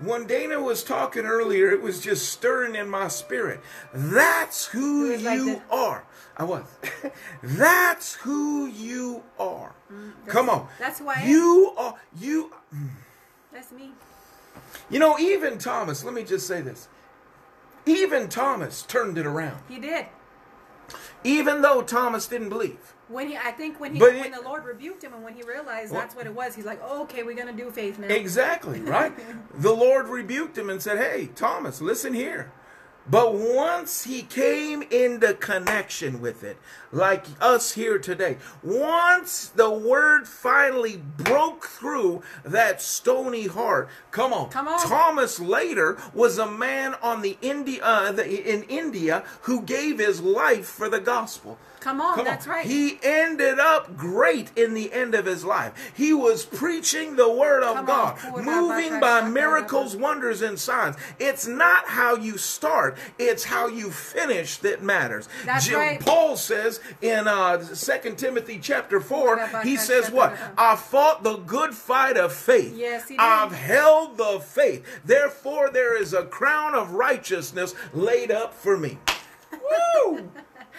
When 0.00 0.26
Dana 0.26 0.60
was 0.60 0.82
talking 0.82 1.24
earlier, 1.24 1.70
it 1.70 1.82
was 1.82 2.00
just 2.00 2.30
stirring 2.30 2.74
in 2.74 2.88
my 2.88 3.08
spirit. 3.08 3.60
That's 3.92 4.66
who 4.66 5.10
was 5.10 5.22
like 5.22 5.38
you 5.38 5.62
are. 5.70 6.04
I 6.36 6.44
was. 6.44 6.64
that's 7.42 8.14
who 8.14 8.66
you 8.66 9.22
are. 9.38 9.74
Come 10.26 10.50
on. 10.50 10.62
Mm, 10.62 10.68
that's 10.78 11.00
I 11.00 11.22
am. 11.22 11.28
You 11.28 11.74
are 11.76 11.94
you 12.18 12.52
That's 13.52 13.70
me. 13.72 13.92
you 14.90 14.98
know, 14.98 15.18
even 15.18 15.58
Thomas, 15.58 16.04
let 16.04 16.14
me 16.14 16.24
just 16.24 16.46
say 16.46 16.60
this. 16.60 16.88
Even 17.86 18.28
Thomas 18.28 18.82
turned 18.82 19.18
it 19.18 19.26
around. 19.26 19.60
He 19.68 19.78
did. 19.78 20.06
Even 21.24 21.62
though 21.62 21.82
Thomas 21.82 22.26
didn't 22.26 22.48
believe. 22.48 22.94
When 23.08 23.28
he, 23.28 23.36
I 23.36 23.50
think 23.50 23.78
when 23.80 23.92
he, 23.94 23.98
But 24.00 24.14
when 24.14 24.24
it- 24.26 24.32
the 24.34 24.40
Lord 24.40 24.64
rebuked 24.64 25.04
him, 25.04 25.12
and 25.12 25.22
when 25.22 25.34
he 25.34 25.42
realized 25.42 25.92
Well- 25.92 26.00
that's 26.00 26.16
what 26.16 26.26
it 26.26 26.34
was, 26.34 26.54
he's 26.54 26.64
like, 26.64 26.80
oh, 26.82 27.02
"Okay, 27.02 27.22
we're 27.22 27.34
gonna 27.36 27.52
do 27.52 27.70
faith 27.70 27.98
now." 27.98 28.08
Exactly, 28.08 28.80
right? 28.80 29.12
the 29.54 29.72
Lord 29.74 30.08
rebuked 30.08 30.56
him 30.56 30.70
and 30.70 30.82
said, 30.82 30.98
Hey, 30.98 31.28
Thomas, 31.34 31.80
listen 31.80 32.14
here. 32.14 32.50
But 33.06 33.34
once 33.34 34.04
he 34.04 34.22
came 34.22 34.82
into 34.82 35.34
connection 35.34 36.20
with 36.20 36.42
it, 36.42 36.56
like 36.90 37.26
us 37.40 37.72
here 37.72 37.98
today, 37.98 38.38
once 38.62 39.48
the 39.48 39.70
word 39.70 40.26
finally 40.26 40.96
broke 40.96 41.66
through 41.66 42.22
that 42.44 42.80
stony 42.80 43.46
heart, 43.46 43.88
come 44.10 44.32
on, 44.32 44.48
Come 44.48 44.68
on. 44.68 44.86
Thomas 44.86 45.38
later 45.38 45.98
was 46.14 46.38
a 46.38 46.50
man 46.50 46.94
on 47.02 47.20
the 47.20 47.36
India 47.42 47.82
uh, 47.82 48.12
the, 48.12 48.24
in 48.26 48.62
India 48.64 49.24
who 49.42 49.60
gave 49.60 49.98
his 49.98 50.22
life 50.22 50.66
for 50.66 50.88
the 50.88 51.00
gospel. 51.00 51.58
Come 51.84 52.00
on, 52.00 52.14
Come 52.16 52.24
that's 52.24 52.46
on. 52.46 52.52
right. 52.54 52.66
He 52.66 52.98
ended 53.02 53.58
up 53.58 53.94
great 53.94 54.50
in 54.56 54.72
the 54.72 54.90
end 54.90 55.14
of 55.14 55.26
his 55.26 55.44
life. 55.44 55.92
He 55.94 56.14
was 56.14 56.46
preaching 56.46 57.16
the 57.16 57.30
word 57.30 57.62
of 57.62 57.76
Come 57.76 57.84
God, 57.84 58.18
on. 58.24 58.42
moving 58.42 59.00
by 59.00 59.28
miracles, 59.28 59.94
wonders, 59.94 60.40
and 60.40 60.58
signs. 60.58 60.96
It's 61.18 61.46
not 61.46 61.84
how 61.88 62.16
you 62.16 62.38
start, 62.38 62.96
it's 63.18 63.44
how 63.44 63.66
you 63.66 63.90
finish 63.90 64.56
that 64.58 64.82
matters. 64.82 65.28
That's 65.44 65.66
Jim- 65.66 65.78
right. 65.78 66.00
Paul 66.00 66.38
says 66.38 66.80
in 67.02 67.28
uh, 67.28 67.58
2 67.58 68.14
Timothy 68.14 68.58
chapter 68.62 68.98
4, 68.98 69.62
he 69.62 69.76
says 69.76 70.10
what? 70.10 70.34
I 70.56 70.76
fought 70.76 71.22
the 71.22 71.36
good 71.36 71.74
fight 71.74 72.16
of 72.16 72.32
faith. 72.32 72.74
Yes, 72.74 73.08
he 73.08 73.16
did. 73.16 73.20
I've 73.20 73.52
held 73.52 74.16
the 74.16 74.40
faith. 74.40 74.82
Therefore, 75.04 75.68
there 75.68 76.00
is 76.00 76.14
a 76.14 76.24
crown 76.24 76.74
of 76.74 76.92
righteousness 76.92 77.74
laid 77.92 78.30
up 78.30 78.54
for 78.54 78.78
me. 78.78 78.96
Woo! 79.52 80.30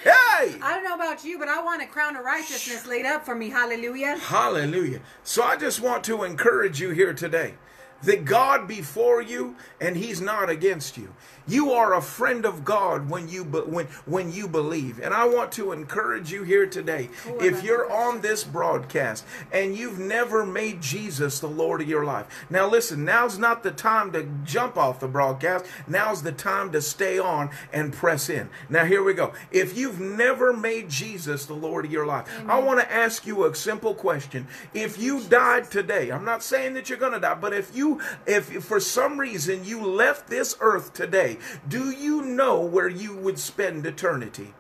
Hey! 0.05 0.55
I 0.61 0.75
don't 0.75 0.83
know 0.83 0.93
about 0.93 1.25
you, 1.25 1.39
but 1.39 1.47
I 1.47 1.63
want 1.63 1.81
a 1.81 1.87
crown 1.87 2.15
of 2.15 2.23
righteousness 2.23 2.85
laid 2.85 3.07
up 3.07 3.25
for 3.25 3.33
me. 3.33 3.49
Hallelujah. 3.49 4.17
Hallelujah. 4.17 4.99
So 5.23 5.41
I 5.41 5.57
just 5.57 5.81
want 5.81 6.03
to 6.03 6.23
encourage 6.23 6.79
you 6.79 6.91
here 6.91 7.11
today 7.11 7.55
that 8.03 8.23
God 8.23 8.67
before 8.67 9.23
you 9.23 9.55
and 9.81 9.97
he's 9.97 10.21
not 10.21 10.47
against 10.47 10.95
you. 10.95 11.11
You 11.47 11.71
are 11.73 11.93
a 11.93 12.01
friend 12.01 12.45
of 12.45 12.65
God 12.65 13.09
when 13.09 13.29
you 13.29 13.45
be, 13.45 13.59
when 13.59 13.85
when 14.05 14.31
you 14.31 14.47
believe. 14.47 14.99
And 14.99 15.13
I 15.13 15.25
want 15.25 15.51
to 15.53 15.71
encourage 15.71 16.31
you 16.31 16.43
here 16.43 16.65
today. 16.65 17.09
If 17.39 17.63
you're 17.63 17.91
on 17.91 18.21
this 18.21 18.43
broadcast 18.43 19.25
and 19.51 19.77
you've 19.77 19.99
never 19.99 20.45
made 20.45 20.81
Jesus 20.81 21.39
the 21.39 21.47
Lord 21.47 21.81
of 21.81 21.89
your 21.89 22.05
life. 22.05 22.25
Now 22.49 22.67
listen, 22.67 23.05
now's 23.05 23.37
not 23.37 23.63
the 23.63 23.71
time 23.71 24.11
to 24.13 24.27
jump 24.43 24.77
off 24.77 24.99
the 24.99 25.07
broadcast. 25.07 25.65
Now's 25.87 26.23
the 26.23 26.31
time 26.31 26.71
to 26.71 26.81
stay 26.81 27.19
on 27.19 27.49
and 27.71 27.93
press 27.93 28.29
in. 28.29 28.49
Now 28.69 28.85
here 28.85 29.03
we 29.03 29.13
go. 29.13 29.33
If 29.51 29.77
you've 29.77 29.99
never 29.99 30.51
made 30.51 30.89
Jesus 30.89 31.45
the 31.45 31.53
Lord 31.53 31.85
of 31.85 31.91
your 31.91 32.05
life, 32.05 32.27
I 32.47 32.59
want 32.59 32.79
to 32.79 32.91
ask 32.91 33.25
you 33.25 33.45
a 33.45 33.55
simple 33.55 33.93
question. 33.93 34.47
If 34.73 34.99
you 34.99 35.21
died 35.21 35.69
today, 35.69 36.11
I'm 36.11 36.25
not 36.25 36.43
saying 36.43 36.73
that 36.73 36.89
you're 36.89 36.97
going 36.97 37.13
to 37.13 37.19
die, 37.19 37.35
but 37.35 37.53
if 37.53 37.75
you 37.75 38.01
if 38.25 38.63
for 38.63 38.79
some 38.79 39.19
reason 39.19 39.63
you 39.63 39.85
left 39.85 40.27
this 40.27 40.57
earth 40.59 40.93
today, 40.93 41.34
do 41.67 41.91
you 41.91 42.21
know 42.21 42.61
where 42.61 42.89
you 42.89 43.15
would 43.15 43.39
spend 43.39 43.85
eternity? 43.85 44.53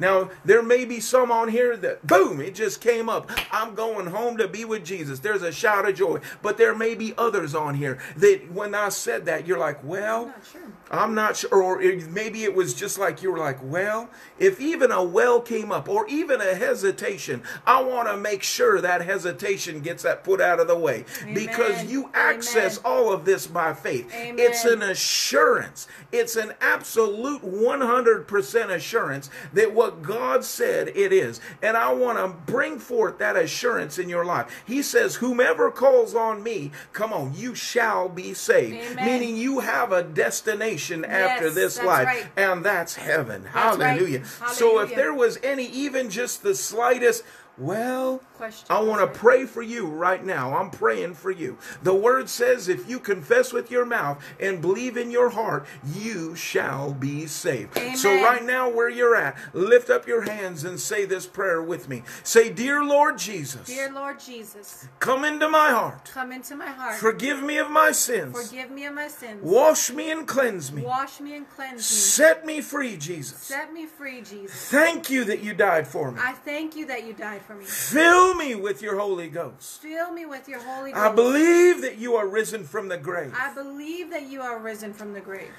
Now, 0.00 0.30
there 0.44 0.62
may 0.62 0.84
be 0.84 0.98
some 0.98 1.30
on 1.30 1.48
here 1.48 1.76
that, 1.76 2.06
boom, 2.06 2.40
it 2.40 2.54
just 2.54 2.80
came 2.80 3.08
up. 3.08 3.30
I'm 3.52 3.74
going 3.74 4.06
home 4.06 4.38
to 4.38 4.48
be 4.48 4.64
with 4.64 4.84
Jesus. 4.84 5.20
There's 5.20 5.42
a 5.42 5.52
shout 5.52 5.88
of 5.88 5.94
joy. 5.94 6.20
But 6.42 6.56
there 6.56 6.74
may 6.74 6.94
be 6.94 7.14
others 7.18 7.54
on 7.54 7.74
here 7.74 7.98
that 8.16 8.50
when 8.50 8.74
I 8.74 8.88
said 8.88 9.26
that, 9.26 9.46
you're 9.46 9.58
like, 9.58 9.84
well, 9.84 10.26
Not 10.26 10.40
sure. 10.50 10.60
I'm 10.90 11.14
not 11.14 11.36
sure. 11.36 11.62
Or 11.62 11.80
it- 11.80 12.10
maybe 12.10 12.42
it 12.44 12.54
was 12.54 12.74
just 12.74 12.98
like 12.98 13.22
you 13.22 13.30
were 13.30 13.38
like, 13.38 13.58
well, 13.62 14.08
if 14.38 14.60
even 14.60 14.90
a 14.90 15.04
well 15.04 15.40
came 15.40 15.70
up 15.70 15.88
or 15.88 16.06
even 16.08 16.40
a 16.40 16.54
hesitation, 16.54 17.42
I 17.66 17.82
want 17.82 18.08
to 18.08 18.16
make 18.16 18.42
sure 18.42 18.80
that 18.80 19.02
hesitation 19.02 19.80
gets 19.80 20.02
that 20.02 20.24
put 20.24 20.40
out 20.40 20.58
of 20.60 20.66
the 20.66 20.76
way 20.76 21.04
because 21.34 21.84
you 21.84 22.10
access 22.14 22.78
Amen. 22.78 22.92
all 22.92 23.12
of 23.12 23.24
this 23.24 23.46
by 23.46 23.74
faith. 23.74 24.10
Amen. 24.14 24.36
It's 24.38 24.64
an 24.64 24.82
assurance. 24.82 25.86
It's 26.10 26.36
an 26.36 26.54
absolute 26.60 27.42
100% 27.42 28.70
assurance 28.70 29.30
that 29.52 29.72
what 29.74 29.89
God 29.90 30.44
said 30.44 30.88
it 30.88 31.12
is. 31.12 31.40
And 31.62 31.76
I 31.76 31.92
want 31.92 32.18
to 32.18 32.28
bring 32.50 32.78
forth 32.78 33.18
that 33.18 33.36
assurance 33.36 33.98
in 33.98 34.08
your 34.08 34.24
life. 34.24 34.62
He 34.66 34.82
says, 34.82 35.16
Whomever 35.16 35.70
calls 35.70 36.14
on 36.14 36.42
me, 36.42 36.72
come 36.92 37.12
on, 37.12 37.34
you 37.34 37.54
shall 37.54 38.08
be 38.08 38.34
saved. 38.34 38.76
Amen. 38.76 39.04
Meaning 39.04 39.36
you 39.36 39.60
have 39.60 39.92
a 39.92 40.02
destination 40.02 41.04
after 41.04 41.50
this 41.50 41.82
life, 41.82 42.06
right. 42.06 42.26
and 42.36 42.64
that's 42.64 42.96
heaven. 42.96 43.44
That's 43.54 43.78
right. 43.78 43.90
Hallelujah. 43.90 44.24
So 44.52 44.80
if 44.80 44.94
there 44.94 45.14
was 45.14 45.38
any, 45.42 45.66
even 45.66 46.10
just 46.10 46.42
the 46.42 46.54
slightest, 46.54 47.24
well, 47.58 48.22
I 48.68 48.80
want 48.80 49.00
to 49.00 49.18
pray 49.18 49.46
for 49.46 49.62
you 49.62 49.86
right 49.86 50.24
now. 50.24 50.56
I'm 50.56 50.70
praying 50.70 51.14
for 51.14 51.30
you. 51.30 51.58
The 51.82 51.94
word 51.94 52.28
says, 52.28 52.68
if 52.68 52.88
you 52.88 52.98
confess 52.98 53.52
with 53.52 53.70
your 53.70 53.84
mouth 53.84 54.22
and 54.38 54.60
believe 54.60 54.96
in 54.96 55.10
your 55.10 55.30
heart, 55.30 55.66
you 55.94 56.34
shall 56.34 56.92
be 56.92 57.26
saved. 57.26 57.78
So, 57.96 58.22
right 58.22 58.44
now, 58.44 58.68
where 58.68 58.88
you're 58.88 59.16
at, 59.16 59.36
lift 59.52 59.90
up 59.90 60.06
your 60.06 60.22
hands 60.22 60.64
and 60.64 60.78
say 60.80 61.04
this 61.04 61.26
prayer 61.26 61.62
with 61.62 61.88
me. 61.88 62.02
Say, 62.22 62.50
Dear 62.50 62.84
Lord 62.84 63.18
Jesus, 63.18 63.66
Dear 63.66 63.92
Lord 63.92 64.20
Jesus, 64.20 64.88
come 64.98 65.24
into 65.24 65.48
my 65.48 65.70
heart. 65.70 66.10
come 66.12 66.32
into 66.32 66.56
my 66.56 66.68
heart. 66.68 66.96
Forgive 66.96 67.42
me 67.42 67.58
of 67.58 67.70
my 67.70 67.92
sins. 67.92 68.48
Forgive 68.48 68.70
me 68.70 68.86
of 68.86 68.94
my 68.94 69.08
sins. 69.08 69.40
Wash 69.42 69.90
me 69.90 70.10
and 70.10 70.26
cleanse 70.26 70.72
me. 70.72 70.82
Wash 70.82 71.20
me 71.20 71.36
and 71.36 71.48
cleanse 71.50 71.76
me. 71.76 71.82
Set 71.82 72.46
me 72.46 72.60
free, 72.60 72.96
Jesus. 72.96 73.38
Set 73.38 73.72
me 73.72 73.86
free, 73.86 74.22
Jesus. 74.22 74.68
Thank 74.70 75.10
you 75.10 75.24
that 75.24 75.42
you 75.42 75.54
died 75.54 75.86
for 75.86 76.10
me. 76.12 76.20
I 76.22 76.32
thank 76.32 76.76
you 76.76 76.86
that 76.86 77.06
you 77.06 77.12
died 77.12 77.42
for 77.42 77.54
me. 77.54 77.64
Fill 77.64 78.29
me 78.34 78.54
with 78.54 78.82
your 78.82 78.98
Holy 78.98 79.28
Ghost. 79.28 79.80
Fill 79.80 80.12
me 80.12 80.26
with 80.26 80.48
your 80.48 80.60
Holy 80.60 80.92
Ghost. 80.92 81.04
I 81.04 81.14
believe 81.14 81.82
that 81.82 81.98
you 81.98 82.16
are 82.16 82.26
risen 82.26 82.64
from 82.64 82.88
the 82.88 82.98
grave. 82.98 83.32
I 83.36 83.52
believe 83.54 84.10
that 84.10 84.24
you 84.28 84.42
are 84.42 84.58
risen 84.58 84.92
from 84.92 85.12
the 85.12 85.20
grave. 85.20 85.52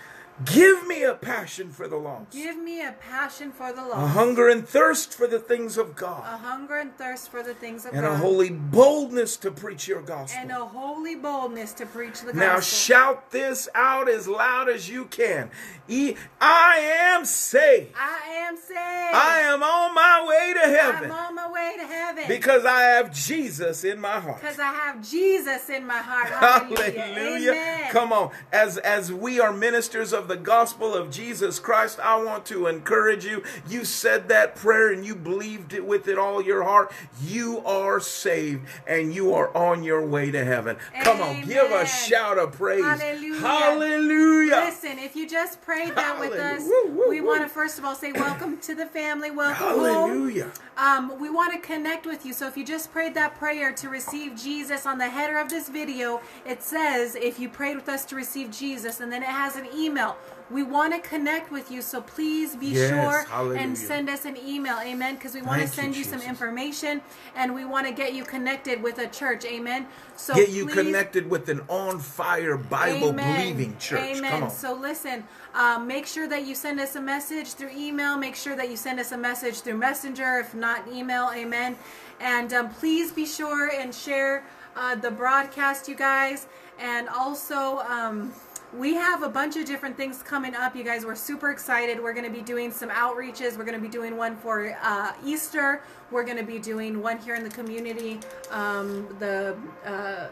Give 0.46 0.88
me 0.88 1.04
a 1.04 1.14
passion 1.14 1.72
for 1.72 1.88
the 1.88 1.98
lost, 1.98 2.32
Give 2.32 2.58
me 2.58 2.82
a 2.86 2.94
passion 2.94 3.52
for 3.52 3.72
the 3.74 3.82
lost. 3.82 3.96
a 3.98 4.08
hunger 4.08 4.48
and 4.50 4.68
thirst 4.68 5.14
for 5.14 5.28
the 5.28 5.40
things 5.40 5.78
of 5.78 5.96
God, 5.96 6.24
a 6.26 6.38
hunger 6.38 6.78
and 6.78 6.96
thirst 6.98 7.30
for 7.30 7.44
the 7.44 7.54
things 7.54 7.86
of 7.86 7.94
and 7.94 8.02
God, 8.04 8.08
And 8.14 8.16
a 8.16 8.18
holy 8.18 8.50
boldness 8.50 9.38
to 9.38 9.52
preach 9.52 9.88
your 9.88 10.02
gospel. 10.02 10.40
and 10.42 10.52
a 10.52 10.66
holy 10.66 11.16
boldness 11.16 11.74
to 11.74 11.86
preach 11.86 12.22
the 12.22 12.34
Now 12.34 12.56
gospel. 12.56 12.56
Now 12.56 12.60
shout 12.62 13.32
this 13.32 13.68
out 13.76 14.10
as 14.10 14.28
loud 14.28 14.70
as 14.70 14.90
you 14.90 15.06
can. 15.06 15.52
E- 15.88 16.16
I 16.40 16.78
am 16.78 17.26
saved. 17.26 17.94
I 18.00 18.48
am 18.48 18.56
saved. 18.58 18.78
I 18.80 19.40
am 19.44 19.62
on 19.62 19.94
my 19.94 20.26
way 20.28 20.54
to 20.54 20.60
heaven 20.70 21.12
I'm 21.12 21.18
on 21.28 21.36
my 21.36 21.52
way 21.52 21.74
to 21.78 21.86
heaven 21.86 22.24
because 22.28 22.66
I 22.66 22.82
have 22.82 23.14
Jesus 23.14 23.84
in 23.84 24.00
my 24.00 24.20
heart. 24.20 24.40
because 24.42 24.60
I 24.60 24.72
have 24.74 25.08
Jesus 25.08 25.70
in 25.70 25.86
my 25.86 25.98
heart. 25.98 26.28
Hallelujah. 26.30 27.02
Hallelujah. 27.02 27.88
Come 27.92 28.14
on. 28.14 28.32
As 28.54 28.78
as 28.78 29.12
we 29.12 29.40
are 29.40 29.52
ministers 29.52 30.14
of 30.14 30.28
the 30.32 30.38
gospel 30.38 30.96
of 30.96 31.12
Jesus 31.12 31.60
Christ, 31.60 32.00
I 32.00 32.24
want 32.24 32.46
to 32.46 32.68
encourage 32.68 33.26
you. 33.26 33.44
You 33.68 33.84
said 33.84 34.30
that 34.30 34.56
prayer 34.56 34.94
and 34.94 35.06
you 35.06 35.14
believed 35.14 35.74
it 35.74 35.86
with 35.86 36.08
it 36.08 36.18
all 36.18 36.42
your 36.42 36.64
heart. 36.64 36.94
You 37.22 37.60
are 37.66 38.00
saved 38.00 38.66
and 38.88 39.14
you 39.14 39.34
are 39.34 39.54
on 39.56 39.84
your 39.84 40.06
way 40.06 40.32
to 40.32 40.46
heaven. 40.46 40.78
Come 41.04 41.20
on, 41.20 41.42
give 41.42 41.70
a 41.70 41.86
shout 41.86 42.38
of 42.38 42.54
praise. 42.54 42.82
Hallelujah. 42.82 43.42
Hallelujah. 43.42 44.56
Listen, 44.68 45.00
if 45.00 45.18
you 45.18 45.28
just 45.28 45.62
prayed 45.62 45.96
that 45.96 46.18
with 46.18 46.32
us, 46.32 46.62
Woo, 46.62 46.92
woo, 46.92 47.10
we 47.10 47.20
woo. 47.20 47.28
want 47.28 47.42
to 47.42 47.50
first 47.50 47.78
of 47.78 47.84
all 47.84 47.94
say 47.94 48.14
welcome 48.14 48.58
to 48.60 48.74
the 48.74 48.86
family. 48.86 49.32
Welcome 49.32 49.68
home. 49.68 49.80
Hallelujah. 49.84 50.52
Um, 50.78 51.20
we 51.20 51.30
want 51.30 51.52
to 51.52 51.60
connect 51.60 52.06
with 52.06 52.26
you. 52.26 52.32
So 52.32 52.48
if 52.48 52.56
you 52.56 52.66
just 52.66 52.94
prayed 52.94 53.14
that 53.16 53.36
prayer 53.36 53.74
to 53.74 53.90
receive 53.90 54.38
Jesus 54.42 54.86
on 54.86 54.98
the 54.98 55.10
header 55.10 55.38
of 55.38 55.50
this 55.50 55.68
video, 55.68 56.22
it 56.46 56.64
says 56.64 57.16
if 57.16 57.38
you 57.38 57.50
prayed 57.50 57.76
with 57.76 57.90
us 57.90 58.06
to 58.06 58.16
receive 58.16 58.50
Jesus, 58.50 59.02
and 59.02 59.12
then 59.12 59.24
it 59.24 59.30
has 59.30 59.58
an 59.58 59.68
email. 59.76 60.16
We 60.50 60.64
want 60.64 60.94
to 60.94 61.00
connect 61.00 61.50
with 61.50 61.72
you, 61.72 61.82
so 61.82 62.02
please 62.02 62.58
be 62.58 62.68
Yes, 62.68 62.90
sure 62.90 63.22
hallelujah. 63.30 63.62
and 63.62 63.78
send 63.78 64.10
us 64.10 64.26
an 64.26 64.36
email. 64.36 64.78
Amen. 64.84 65.16
Because 65.16 65.34
we 65.34 65.42
want 65.42 65.62
to 65.62 65.68
Thank 65.68 65.96
you, 65.96 66.04
send 66.04 66.14
you, 66.14 66.20
some 66.20 66.30
information 66.30 67.02
and 67.38 67.56
we 67.56 67.64
want 67.64 67.88
to 67.88 67.94
get 67.94 68.14
you 68.14 68.26
connected 68.26 68.84
with 68.84 68.98
a 69.00 69.08
church. 69.08 69.46
Amen. 69.46 69.88
So 70.18 70.34
Get 70.36 70.50
you 70.50 70.66
please- 70.66 70.76
connected 70.76 71.30
with 71.30 71.48
an 71.48 71.62
on 71.70 72.00
fire 72.00 72.58
Bible 72.58 73.14
believing 73.14 73.78
church. 73.78 74.18
Amen. 74.18 74.30
Come 74.30 74.44
on. 74.44 74.52
So 74.52 74.74
listen, 74.74 75.24
um, 75.54 75.88
make 75.88 76.06
sure 76.06 76.28
that 76.28 76.44
you 76.46 76.54
send 76.54 76.82
us 76.82 76.98
a 76.98 77.02
message 77.02 77.54
through 77.54 77.72
email. 77.74 78.18
Make 78.18 78.36
sure 78.36 78.58
that 78.58 78.70
you 78.70 78.76
send 78.76 79.00
us 79.00 79.14
a 79.14 79.18
message 79.18 79.62
through 79.62 79.78
Messenger, 79.78 80.40
if 80.40 80.54
not 80.54 80.86
email. 80.92 81.32
Amen. 81.34 81.78
And 82.20 82.52
um, 82.52 82.70
please 82.72 83.14
be 83.14 83.26
sure 83.26 83.70
and 83.70 83.96
share 83.96 84.44
uh, 84.76 84.96
the 84.96 85.12
broadcast, 85.12 85.88
you 85.88 85.96
guys. 85.96 86.48
And 86.78 87.08
also, 87.08 87.80
um, 87.88 88.34
we 88.74 88.94
have 88.94 89.24
a 89.24 89.30
bunch 89.30 89.58
of 89.58 89.66
different 89.66 89.98
things 89.98 90.24
coming 90.24 90.56
up, 90.56 90.76
you 90.76 90.84
guys. 90.84 91.06
We're 91.06 91.16
super 91.16 91.52
excited. 91.52 92.02
We're 92.02 92.14
going 92.14 92.26
to 92.26 92.32
be 92.32 92.42
doing 92.42 92.72
some 92.72 92.90
outreaches. 92.90 93.58
We're 93.58 93.66
going 93.66 93.78
to 93.78 93.82
be 93.82 93.90
doing 93.90 94.16
one 94.16 94.38
for 94.38 94.78
uh, 94.82 95.14
Easter. 95.26 95.84
We're 96.10 96.24
going 96.24 96.38
to 96.38 96.44
be 96.44 96.60
doing 96.60 97.02
one 97.02 97.18
here 97.18 97.36
in 97.36 97.44
the 97.44 97.50
community. 97.50 98.20
Um, 98.50 99.14
the 99.20 99.58
uh, 99.86 100.28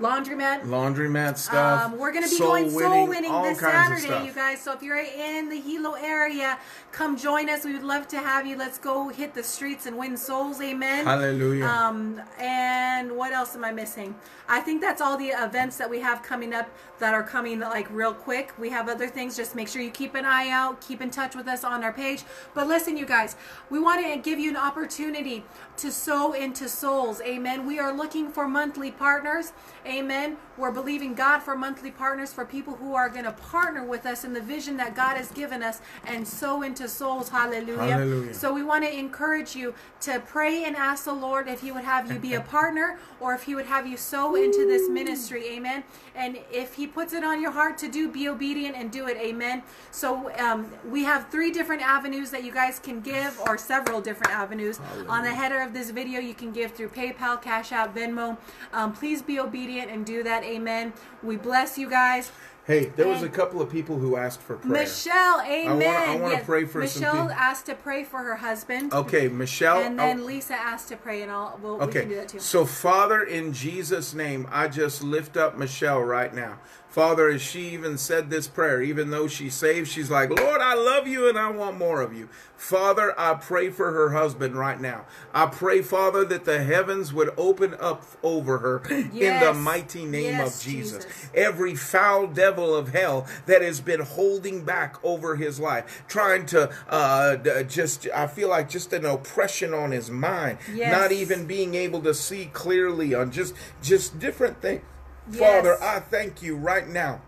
laundromat. 0.00 0.62
Laundromat 0.62 1.38
stuff. 1.38 1.86
Um, 1.86 1.98
we're 1.98 2.12
going 2.12 2.24
to 2.24 2.30
be 2.30 2.36
soul 2.36 2.48
going 2.48 2.70
soul 2.70 3.06
winning, 3.06 3.08
winning 3.08 3.42
this 3.42 3.60
Saturday, 3.60 4.26
you 4.26 4.32
guys. 4.32 4.60
So 4.60 4.72
if 4.72 4.82
you're 4.82 4.98
in 4.98 5.48
the 5.48 5.60
Hilo 5.60 5.92
area, 5.94 6.58
come 6.92 7.16
join 7.16 7.48
us. 7.48 7.64
We 7.64 7.72
would 7.72 7.82
love 7.82 8.06
to 8.08 8.18
have 8.18 8.46
you. 8.46 8.56
Let's 8.56 8.78
go 8.78 9.08
hit 9.08 9.34
the 9.34 9.42
streets 9.42 9.86
and 9.86 9.96
win 9.96 10.16
souls. 10.16 10.60
Amen. 10.60 11.06
Hallelujah. 11.06 11.64
Um, 11.64 12.20
and 12.38 13.16
what 13.16 13.32
else 13.32 13.56
am 13.56 13.64
I 13.64 13.72
missing? 13.72 14.14
I 14.48 14.60
think 14.60 14.82
that's 14.82 15.00
all 15.00 15.16
the 15.16 15.28
events 15.28 15.78
that 15.78 15.88
we 15.88 16.00
have 16.00 16.22
coming 16.22 16.52
up 16.52 16.68
that 16.98 17.14
are 17.14 17.22
coming 17.22 17.60
like 17.60 17.90
real 17.90 18.12
quick. 18.12 18.52
We 18.58 18.68
have 18.70 18.88
other 18.88 19.08
things. 19.08 19.36
Just 19.36 19.54
make 19.54 19.68
sure 19.68 19.80
you 19.80 19.90
keep 19.90 20.14
an 20.14 20.26
eye 20.26 20.50
out. 20.50 20.80
Keep 20.82 21.00
in 21.00 21.10
touch 21.10 21.34
with 21.34 21.48
us 21.48 21.64
on 21.64 21.82
our 21.82 21.92
page. 21.92 22.24
But 22.54 22.68
listen, 22.68 22.96
you 22.96 23.06
guys, 23.06 23.36
we 23.70 23.80
want 23.80 24.04
to 24.04 24.18
give 24.18 24.38
you 24.38 24.50
an 24.50 24.56
opportunity 24.56 25.44
to 25.78 25.90
sow 25.90 26.32
into 26.32 26.68
souls. 26.68 27.20
Amen. 27.22 27.66
We 27.66 27.78
are 27.78 27.92
looking 27.92 28.30
for 28.30 28.46
monthly 28.46 28.90
partners. 28.90 29.52
Amen. 29.86 30.36
We're 30.58 30.70
believing 30.70 31.14
God 31.14 31.40
for 31.40 31.56
monthly 31.56 31.90
partners 31.90 32.32
for 32.32 32.44
people 32.44 32.74
who 32.76 32.94
are 32.94 33.08
going 33.08 33.24
to 33.24 33.32
partner 33.32 33.84
with 33.84 34.04
us 34.04 34.22
in 34.22 34.34
the 34.34 34.40
vision 34.40 34.76
that 34.76 34.94
God 34.94 35.16
has 35.16 35.30
given 35.32 35.62
us 35.62 35.80
and 36.06 36.28
sow 36.28 36.62
into 36.62 36.81
souls. 36.88 37.28
Hallelujah. 37.28 37.78
Hallelujah. 37.78 38.34
So 38.34 38.52
we 38.52 38.62
want 38.62 38.84
to 38.84 38.92
encourage 38.92 39.54
you 39.54 39.74
to 40.02 40.20
pray 40.20 40.64
and 40.64 40.76
ask 40.76 41.04
the 41.04 41.12
Lord 41.12 41.48
if 41.48 41.60
He 41.60 41.72
would 41.72 41.84
have 41.84 42.10
you 42.10 42.18
be 42.18 42.34
a 42.34 42.40
partner 42.40 42.98
or 43.20 43.34
if 43.34 43.44
He 43.44 43.54
would 43.54 43.66
have 43.66 43.86
you 43.86 43.96
sow 43.96 44.34
into 44.34 44.66
this 44.66 44.88
ministry. 44.88 45.46
Amen. 45.52 45.84
And 46.14 46.38
if 46.50 46.74
He 46.74 46.86
puts 46.86 47.12
it 47.12 47.24
on 47.24 47.40
your 47.40 47.52
heart 47.52 47.78
to 47.78 47.88
do, 47.88 48.08
be 48.08 48.28
obedient 48.28 48.76
and 48.76 48.90
do 48.90 49.06
it. 49.06 49.16
Amen. 49.16 49.62
So 49.90 50.32
um, 50.38 50.70
we 50.88 51.04
have 51.04 51.30
three 51.30 51.50
different 51.50 51.82
avenues 51.82 52.30
that 52.30 52.44
you 52.44 52.52
guys 52.52 52.78
can 52.78 53.00
give, 53.00 53.38
or 53.46 53.56
several 53.58 54.00
different 54.00 54.32
avenues. 54.32 54.80
On 55.08 55.22
the 55.22 55.30
header 55.30 55.60
of 55.60 55.72
this 55.72 55.90
video, 55.90 56.20
you 56.20 56.34
can 56.34 56.52
give 56.52 56.72
through 56.72 56.88
PayPal, 56.88 57.40
Cash 57.40 57.72
App, 57.72 57.94
Venmo. 57.94 58.36
Um, 58.72 58.92
please 58.92 59.22
be 59.22 59.38
obedient 59.38 59.90
and 59.90 60.04
do 60.04 60.22
that. 60.22 60.44
Amen. 60.44 60.92
We 61.22 61.36
bless 61.36 61.78
you 61.78 61.88
guys. 61.88 62.32
Hey, 62.64 62.92
there 62.94 63.08
was 63.08 63.22
a 63.24 63.28
couple 63.28 63.60
of 63.60 63.70
people 63.70 63.98
who 63.98 64.14
asked 64.16 64.40
for 64.40 64.56
prayer. 64.56 64.82
Michelle, 64.82 65.40
amen. 65.40 66.08
I 66.08 66.14
wanna 66.14 66.34
Yes, 66.34 66.46
pray 66.46 66.64
for 66.64 66.78
Michelle 66.78 67.30
asked 67.30 67.66
to 67.66 67.74
pray 67.74 68.04
for 68.04 68.18
her 68.18 68.36
husband. 68.36 68.92
Okay, 68.92 69.26
Michelle. 69.26 69.82
And 69.82 69.98
then 69.98 70.20
oh, 70.20 70.24
Lisa 70.24 70.54
asked 70.54 70.88
to 70.88 70.96
pray, 70.96 71.22
and 71.22 71.32
I'll 71.32 71.58
we'll, 71.60 71.78
we 71.78 71.92
can 71.92 72.08
do 72.08 72.14
that 72.14 72.28
too. 72.28 72.38
So, 72.38 72.64
Father, 72.64 73.24
in 73.24 73.52
Jesus' 73.52 74.14
name, 74.14 74.46
I 74.52 74.68
just 74.68 75.02
lift 75.02 75.36
up 75.36 75.58
Michelle 75.58 76.02
right 76.02 76.32
now. 76.32 76.60
Father, 76.92 77.30
as 77.30 77.40
she 77.40 77.70
even 77.70 77.96
said 77.96 78.28
this 78.28 78.46
prayer, 78.46 78.82
even 78.82 79.08
though 79.08 79.26
she's 79.26 79.54
saved, 79.54 79.88
she's 79.88 80.10
like, 80.10 80.28
Lord, 80.28 80.60
I 80.60 80.74
love 80.74 81.08
you 81.08 81.26
and 81.26 81.38
I 81.38 81.48
want 81.50 81.78
more 81.78 82.02
of 82.02 82.12
you. 82.12 82.28
Father, 82.54 83.18
I 83.18 83.32
pray 83.32 83.70
for 83.70 83.92
her 83.92 84.10
husband 84.10 84.56
right 84.56 84.78
now. 84.78 85.06
I 85.32 85.46
pray, 85.46 85.80
Father, 85.80 86.22
that 86.26 86.44
the 86.44 86.62
heavens 86.62 87.10
would 87.14 87.30
open 87.38 87.74
up 87.80 88.04
over 88.22 88.58
her 88.58 88.82
in 88.90 89.40
the 89.40 89.54
mighty 89.54 90.04
name 90.04 90.36
Yes, 90.36 90.58
of 90.58 90.62
Jesus. 90.70 91.04
Jesus. 91.06 91.28
Every 91.34 91.74
foul 91.74 92.26
devil 92.26 92.74
of 92.76 92.90
hell 92.90 93.26
that 93.46 93.62
has 93.62 93.80
been 93.80 94.00
holding 94.00 94.62
back 94.62 94.96
over 95.02 95.36
his 95.36 95.58
life, 95.58 96.04
trying 96.08 96.44
to 96.46 96.70
uh, 96.90 97.62
just, 97.62 98.06
I 98.14 98.26
feel 98.26 98.50
like 98.50 98.68
just 98.68 98.92
an 98.92 99.06
oppression 99.06 99.72
on 99.72 99.92
his 99.92 100.10
mind, 100.10 100.58
Yes. 100.70 100.92
not 100.92 101.10
even 101.10 101.46
being 101.46 101.74
able 101.74 102.02
to 102.02 102.12
see 102.12 102.50
clearly 102.52 103.14
on 103.14 103.30
just, 103.32 103.54
just 103.82 104.18
different 104.18 104.60
things. 104.60 104.82
Yes. 105.30 105.38
Father, 105.40 105.82
I 105.82 106.00
thank 106.00 106.42
you 106.42 106.56
right 106.56 106.88
now 106.88 107.20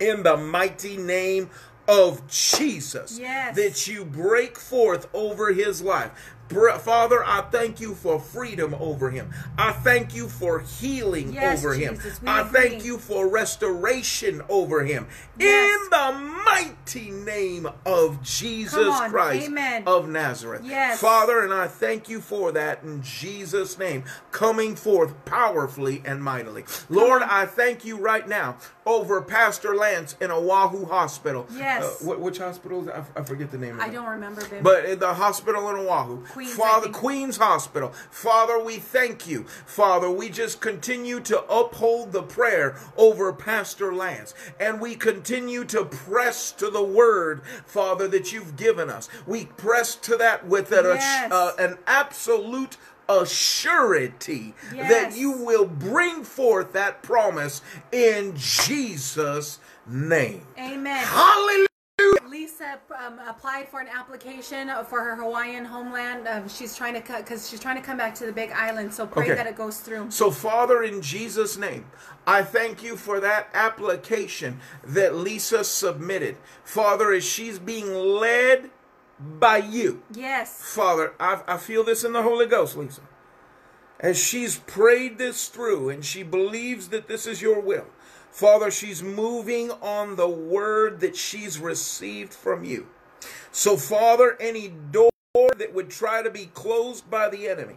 in 0.00 0.22
the 0.22 0.36
mighty 0.36 0.96
name 0.96 1.50
of 1.88 2.26
Jesus 2.28 3.18
Yes. 3.18 3.56
that 3.56 3.88
you 3.88 4.04
break 4.04 4.58
forth 4.58 5.08
over 5.12 5.52
his 5.52 5.82
life. 5.82 6.10
Father, 6.52 7.24
I 7.24 7.42
thank 7.50 7.80
you 7.80 7.94
for 7.94 8.20
freedom 8.20 8.74
over 8.78 9.10
him. 9.10 9.30
I 9.58 9.72
thank 9.72 10.14
you 10.14 10.28
for 10.28 10.60
healing 10.60 11.32
Yes, 11.32 11.58
over 11.58 11.74
him. 11.74 11.96
Jesus, 11.96 12.20
we 12.22 12.28
I 12.28 12.40
agree. 12.40 12.60
thank 12.68 12.84
you 12.84 12.98
for 12.98 13.28
restoration 13.28 14.42
over 14.48 14.84
him. 14.84 15.06
Yes. 15.38 15.80
In 15.84 15.90
the 15.90 16.42
mighty 16.44 17.10
name 17.10 17.68
of 17.86 18.22
Jesus 18.22 18.74
on, 18.88 19.10
Christ 19.10 19.46
amen. 19.48 19.84
of 19.86 20.08
Nazareth. 20.08 20.62
Yes. 20.64 21.00
Father, 21.00 21.42
and 21.42 21.52
I 21.52 21.66
thank 21.66 22.08
you 22.08 22.20
for 22.20 22.52
that 22.52 22.82
in 22.82 23.02
Jesus' 23.02 23.78
name, 23.78 24.04
coming 24.30 24.76
forth 24.76 25.14
powerfully 25.24 26.02
and 26.04 26.22
mightily. 26.22 26.64
Lord, 26.88 27.22
I 27.22 27.46
thank 27.46 27.84
you 27.84 27.96
right 27.96 28.28
now 28.28 28.56
over 28.84 29.22
Pastor 29.22 29.74
Lance 29.74 30.16
in 30.20 30.30
Oahu 30.30 30.84
Hospital. 30.86 31.46
Yes. 31.52 32.02
Uh, 32.06 32.14
which 32.16 32.38
hospital? 32.38 32.88
I, 32.90 33.20
I 33.20 33.22
forget 33.22 33.50
the 33.50 33.58
name 33.58 33.76
of 33.76 33.80
I 33.80 33.88
don't 33.88 34.08
remember, 34.08 34.44
babe. 34.48 34.62
But 34.62 34.84
in 34.84 34.98
the 34.98 35.14
hospital 35.14 35.68
in 35.70 35.76
Oahu, 35.76 36.24
Queens, 36.42 36.56
Father. 36.56 36.88
Queens 36.90 37.36
Hospital, 37.36 37.92
Father, 38.10 38.62
we 38.62 38.76
thank 38.76 39.26
you. 39.26 39.44
Father, 39.66 40.10
we 40.10 40.28
just 40.28 40.60
continue 40.60 41.20
to 41.20 41.42
uphold 41.44 42.12
the 42.12 42.22
prayer 42.22 42.76
over 42.96 43.32
Pastor 43.32 43.94
Lance, 43.94 44.34
and 44.60 44.80
we 44.80 44.94
continue 44.94 45.64
to 45.66 45.84
press 45.84 46.52
to 46.52 46.70
the 46.70 46.82
word, 46.82 47.42
Father, 47.66 48.08
that 48.08 48.32
you've 48.32 48.56
given 48.56 48.90
us. 48.90 49.08
We 49.26 49.46
press 49.46 49.94
to 49.96 50.16
that 50.16 50.46
with 50.46 50.72
an, 50.72 50.84
Yes. 50.84 51.32
uh, 51.32 51.52
an 51.58 51.78
absolute 51.86 52.76
assurity 53.08 54.52
that 54.70 54.88
Yes. 55.10 55.16
you 55.18 55.32
will 55.32 55.66
bring 55.66 56.24
forth 56.24 56.72
that 56.72 57.02
promise 57.02 57.60
in 57.90 58.34
Jesus' 58.36 59.58
name. 59.86 60.46
Amen. 60.58 61.04
Hallelujah. 61.04 61.66
Lisa 62.28 62.78
um, 63.04 63.18
applied 63.28 63.68
for 63.68 63.80
an 63.80 63.88
application 63.88 64.70
for 64.88 65.02
her 65.02 65.16
Hawaiian 65.16 65.64
homeland. 65.64 66.26
Um, 66.26 66.48
she's 66.48 66.76
trying 66.76 66.94
to 66.94 67.00
cut 67.00 67.24
because 67.24 67.48
she's 67.48 67.60
trying 67.60 67.76
to 67.76 67.82
come 67.82 67.96
back 67.96 68.14
to 68.16 68.26
the 68.26 68.32
Big 68.32 68.50
Island. 68.52 68.92
So 68.92 69.06
pray 69.06 69.24
Okay. 69.26 69.34
that 69.34 69.46
it 69.46 69.56
goes 69.56 69.78
through. 69.80 70.10
So, 70.10 70.30
Father, 70.30 70.82
in 70.82 71.02
Jesus' 71.02 71.56
name, 71.56 71.86
I 72.26 72.42
thank 72.42 72.82
you 72.82 72.96
for 72.96 73.20
that 73.20 73.48
application 73.52 74.60
that 74.84 75.14
Lisa 75.14 75.64
submitted. 75.64 76.36
Father, 76.64 77.12
as 77.12 77.24
she's 77.24 77.58
being 77.58 77.92
led 77.94 78.70
by 79.18 79.58
you, 79.58 80.02
Yes. 80.12 80.60
Father, 80.74 81.12
I, 81.20 81.42
I 81.46 81.56
feel 81.56 81.84
this 81.84 82.02
in 82.04 82.12
the 82.12 82.22
Holy 82.22 82.46
Ghost, 82.46 82.76
Lisa. 82.76 83.02
As 84.00 84.18
she's 84.18 84.58
prayed 84.58 85.18
this 85.18 85.46
through 85.46 85.88
and 85.90 86.04
she 86.04 86.24
believes 86.24 86.88
that 86.88 87.06
this 87.06 87.24
is 87.26 87.40
your 87.40 87.60
will, 87.60 87.86
Father, 88.32 88.70
she's 88.70 89.02
moving 89.02 89.70
on 89.70 90.16
the 90.16 90.28
word 90.28 91.00
that 91.00 91.14
she's 91.14 91.58
received 91.58 92.32
from 92.32 92.64
you. 92.64 92.88
So, 93.52 93.76
Father, 93.76 94.36
any 94.40 94.68
door 94.68 95.10
that 95.34 95.74
would 95.74 95.90
try 95.90 96.22
to 96.22 96.30
be 96.30 96.46
closed 96.46 97.10
by 97.10 97.28
the 97.28 97.46
enemy, 97.46 97.76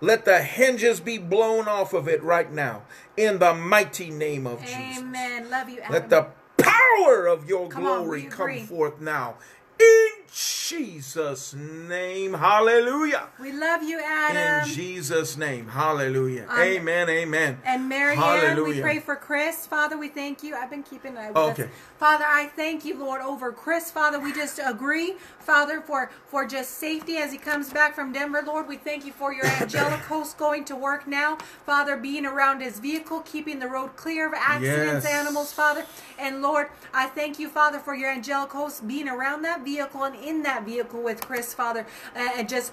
let 0.00 0.24
the 0.24 0.40
hinges 0.42 1.00
be 1.00 1.18
blown 1.18 1.68
off 1.68 1.92
of 1.92 2.08
it 2.08 2.22
right 2.22 2.50
now 2.50 2.82
in 3.18 3.38
the 3.38 3.52
mighty 3.52 4.10
name 4.10 4.46
of 4.46 4.60
Jesus. 4.60 4.98
Amen. 4.98 5.50
Love 5.50 5.68
you, 5.68 5.80
Adam. 5.80 5.92
Let 5.92 6.08
the 6.10 6.26
power 6.56 7.26
of 7.26 7.46
your 7.46 7.68
Come 7.68 7.82
glory 7.82 8.22
we 8.22 8.28
come 8.28 8.50
agree. 8.50 8.62
forth 8.64 8.98
now. 9.00 9.34
In 9.78 10.08
Jesus' 10.36 11.54
name. 11.54 12.34
Hallelujah. 12.34 13.28
we 13.40 13.52
love 13.52 13.82
you, 13.82 13.98
Adam. 14.04 14.68
In 14.68 14.74
Jesus' 14.74 15.34
name. 15.38 15.66
Hallelujah. 15.68 16.46
Um, 16.50 16.60
amen. 16.60 17.08
Amen. 17.08 17.58
And 17.64 17.88
Mary 17.88 18.18
Ann, 18.18 18.62
we 18.62 18.82
pray 18.82 18.98
for 18.98 19.16
Chris. 19.16 19.66
Father, 19.66 19.96
we 19.96 20.08
thank 20.08 20.42
you. 20.42 20.54
I've 20.54 20.68
been 20.68 20.82
keeping 20.82 21.12
an 21.12 21.18
eye 21.18 21.28
with 21.28 21.36
Okay. 21.58 21.70
Father, 21.98 22.26
I 22.28 22.48
thank 22.48 22.84
you, 22.84 22.98
Lord, 22.98 23.22
over 23.22 23.50
Chris. 23.50 23.90
Father, 23.90 24.20
we 24.20 24.34
just 24.34 24.60
agree, 24.62 25.14
Father, 25.38 25.80
for, 25.80 26.10
for 26.26 26.46
just 26.46 26.72
safety 26.72 27.16
as 27.16 27.32
he 27.32 27.38
comes 27.38 27.72
back 27.72 27.94
from 27.94 28.12
Denver. 28.12 28.42
Lord, 28.46 28.68
we 28.68 28.76
thank 28.76 29.06
you 29.06 29.12
for 29.12 29.32
your 29.32 29.46
angelic 29.62 30.00
host 30.00 30.36
going 30.36 30.66
to 30.66 30.76
work 30.76 31.06
now. 31.06 31.38
Father, 31.64 31.96
being 31.96 32.26
around 32.26 32.60
his 32.60 32.78
vehicle, 32.78 33.20
keeping 33.20 33.58
the 33.58 33.68
road 33.68 33.96
clear 33.96 34.26
of 34.28 34.34
accidents, 34.36 35.04
Yes. 35.04 35.06
animals, 35.06 35.54
Father. 35.54 35.86
And 36.18 36.42
Lord, 36.42 36.68
I 36.92 37.06
thank 37.06 37.38
you, 37.38 37.48
Father, 37.48 37.78
for 37.78 37.94
your 37.94 38.10
angelic 38.10 38.50
host 38.50 38.86
being 38.86 39.08
around 39.08 39.40
that 39.42 39.64
vehicle 39.64 40.04
and 40.04 40.25
in 40.26 40.42
that 40.42 40.64
vehicle 40.64 41.02
with 41.02 41.20
Chris, 41.20 41.54
Father, 41.54 41.86
and 42.14 42.48
just 42.48 42.72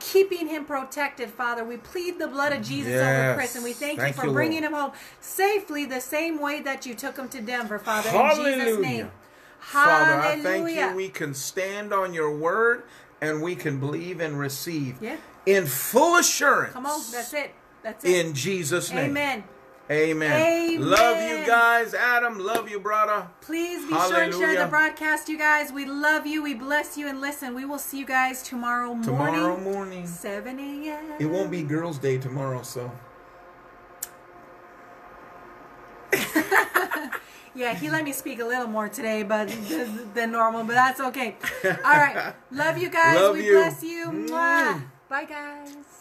keeping 0.00 0.48
him 0.48 0.64
protected, 0.64 1.28
Father. 1.30 1.64
We 1.64 1.76
plead 1.76 2.18
the 2.18 2.28
blood 2.28 2.52
of 2.52 2.62
Jesus 2.62 2.92
over 2.94 3.34
Chris, 3.36 3.54
and 3.54 3.64
we 3.64 3.72
thank, 3.72 3.98
Thank 4.00 4.16
you 4.16 4.20
for 4.22 4.26
you, 4.28 4.32
bringing 4.32 4.62
Lord. 4.62 4.72
him 4.72 4.78
home 4.80 4.92
safely 5.20 5.84
the 5.84 6.00
same 6.00 6.40
way 6.40 6.60
that 6.62 6.86
you 6.86 6.94
took 6.94 7.16
him 7.16 7.28
to 7.30 7.40
Denver, 7.40 7.78
Father. 7.78 8.08
In 8.08 8.14
Hallelujah. 8.14 8.64
Jesus' 8.64 8.78
name. 8.80 9.10
Father, 9.58 10.20
I 10.20 10.40
thank 10.40 10.70
you. 10.70 10.94
We 10.94 11.08
can 11.08 11.34
stand 11.34 11.92
on 11.92 12.14
your 12.14 12.36
word 12.36 12.84
and 13.20 13.42
we 13.42 13.56
can 13.56 13.80
believe 13.80 14.20
and 14.20 14.38
receive 14.38 14.96
Yeah. 15.00 15.16
in 15.44 15.66
full 15.66 16.16
assurance. 16.18 16.72
Come 16.72 16.86
on, 16.86 17.00
that's 17.10 17.32
it. 17.34 17.52
That's 17.82 18.04
it. 18.04 18.26
In 18.26 18.34
Jesus' 18.34 18.92
name. 18.92 19.10
Amen. 19.10 19.44
Amen. 19.88 20.32
Amen. 20.32 20.90
Love 20.90 21.22
you 21.22 21.46
guys. 21.46 21.94
Adam, 21.94 22.38
love 22.38 22.68
you, 22.68 22.80
brother. 22.80 23.28
Please 23.40 23.86
be 23.86 23.94
sure 23.94 24.22
and 24.22 24.34
share 24.34 24.56
the 24.56 24.66
broadcast, 24.66 25.28
you 25.28 25.38
guys. 25.38 25.72
We 25.72 25.84
love 25.84 26.26
you. 26.26 26.42
We 26.42 26.54
bless 26.54 26.98
you. 26.98 27.08
And 27.08 27.20
listen, 27.20 27.54
we 27.54 27.64
will 27.64 27.78
see 27.78 28.00
you 28.00 28.06
guys 28.06 28.42
tomorrow 28.42 28.88
morning. 28.88 29.04
Tomorrow 29.04 29.60
morning. 29.60 30.06
7 30.06 30.58
a.m. 30.58 31.12
It 31.20 31.26
won't 31.26 31.50
be 31.50 31.62
Girls' 31.62 31.98
Day 31.98 32.18
tomorrow, 32.18 32.62
so. 32.62 32.90
Yeah, 37.56 37.74
he 37.74 37.88
let 37.88 38.04
me 38.04 38.12
speak 38.12 38.38
a 38.40 38.44
little 38.44 38.66
more 38.66 38.90
today, 38.90 39.22
but 39.22 39.48
than 40.12 40.30
normal, 40.30 40.64
but 40.64 40.74
that's 40.74 41.00
okay. 41.00 41.36
All 41.64 41.72
right. 41.72 42.34
Love 42.50 42.76
you 42.76 42.90
guys. 42.90 43.16
Love 43.16 43.34
we 43.34 43.46
you. 43.46 43.52
bless 43.52 43.82
you. 43.82 44.04
Mwah. 44.08 44.28
Mwah. 44.28 44.82
Bye, 45.08 45.24
guys. 45.24 45.95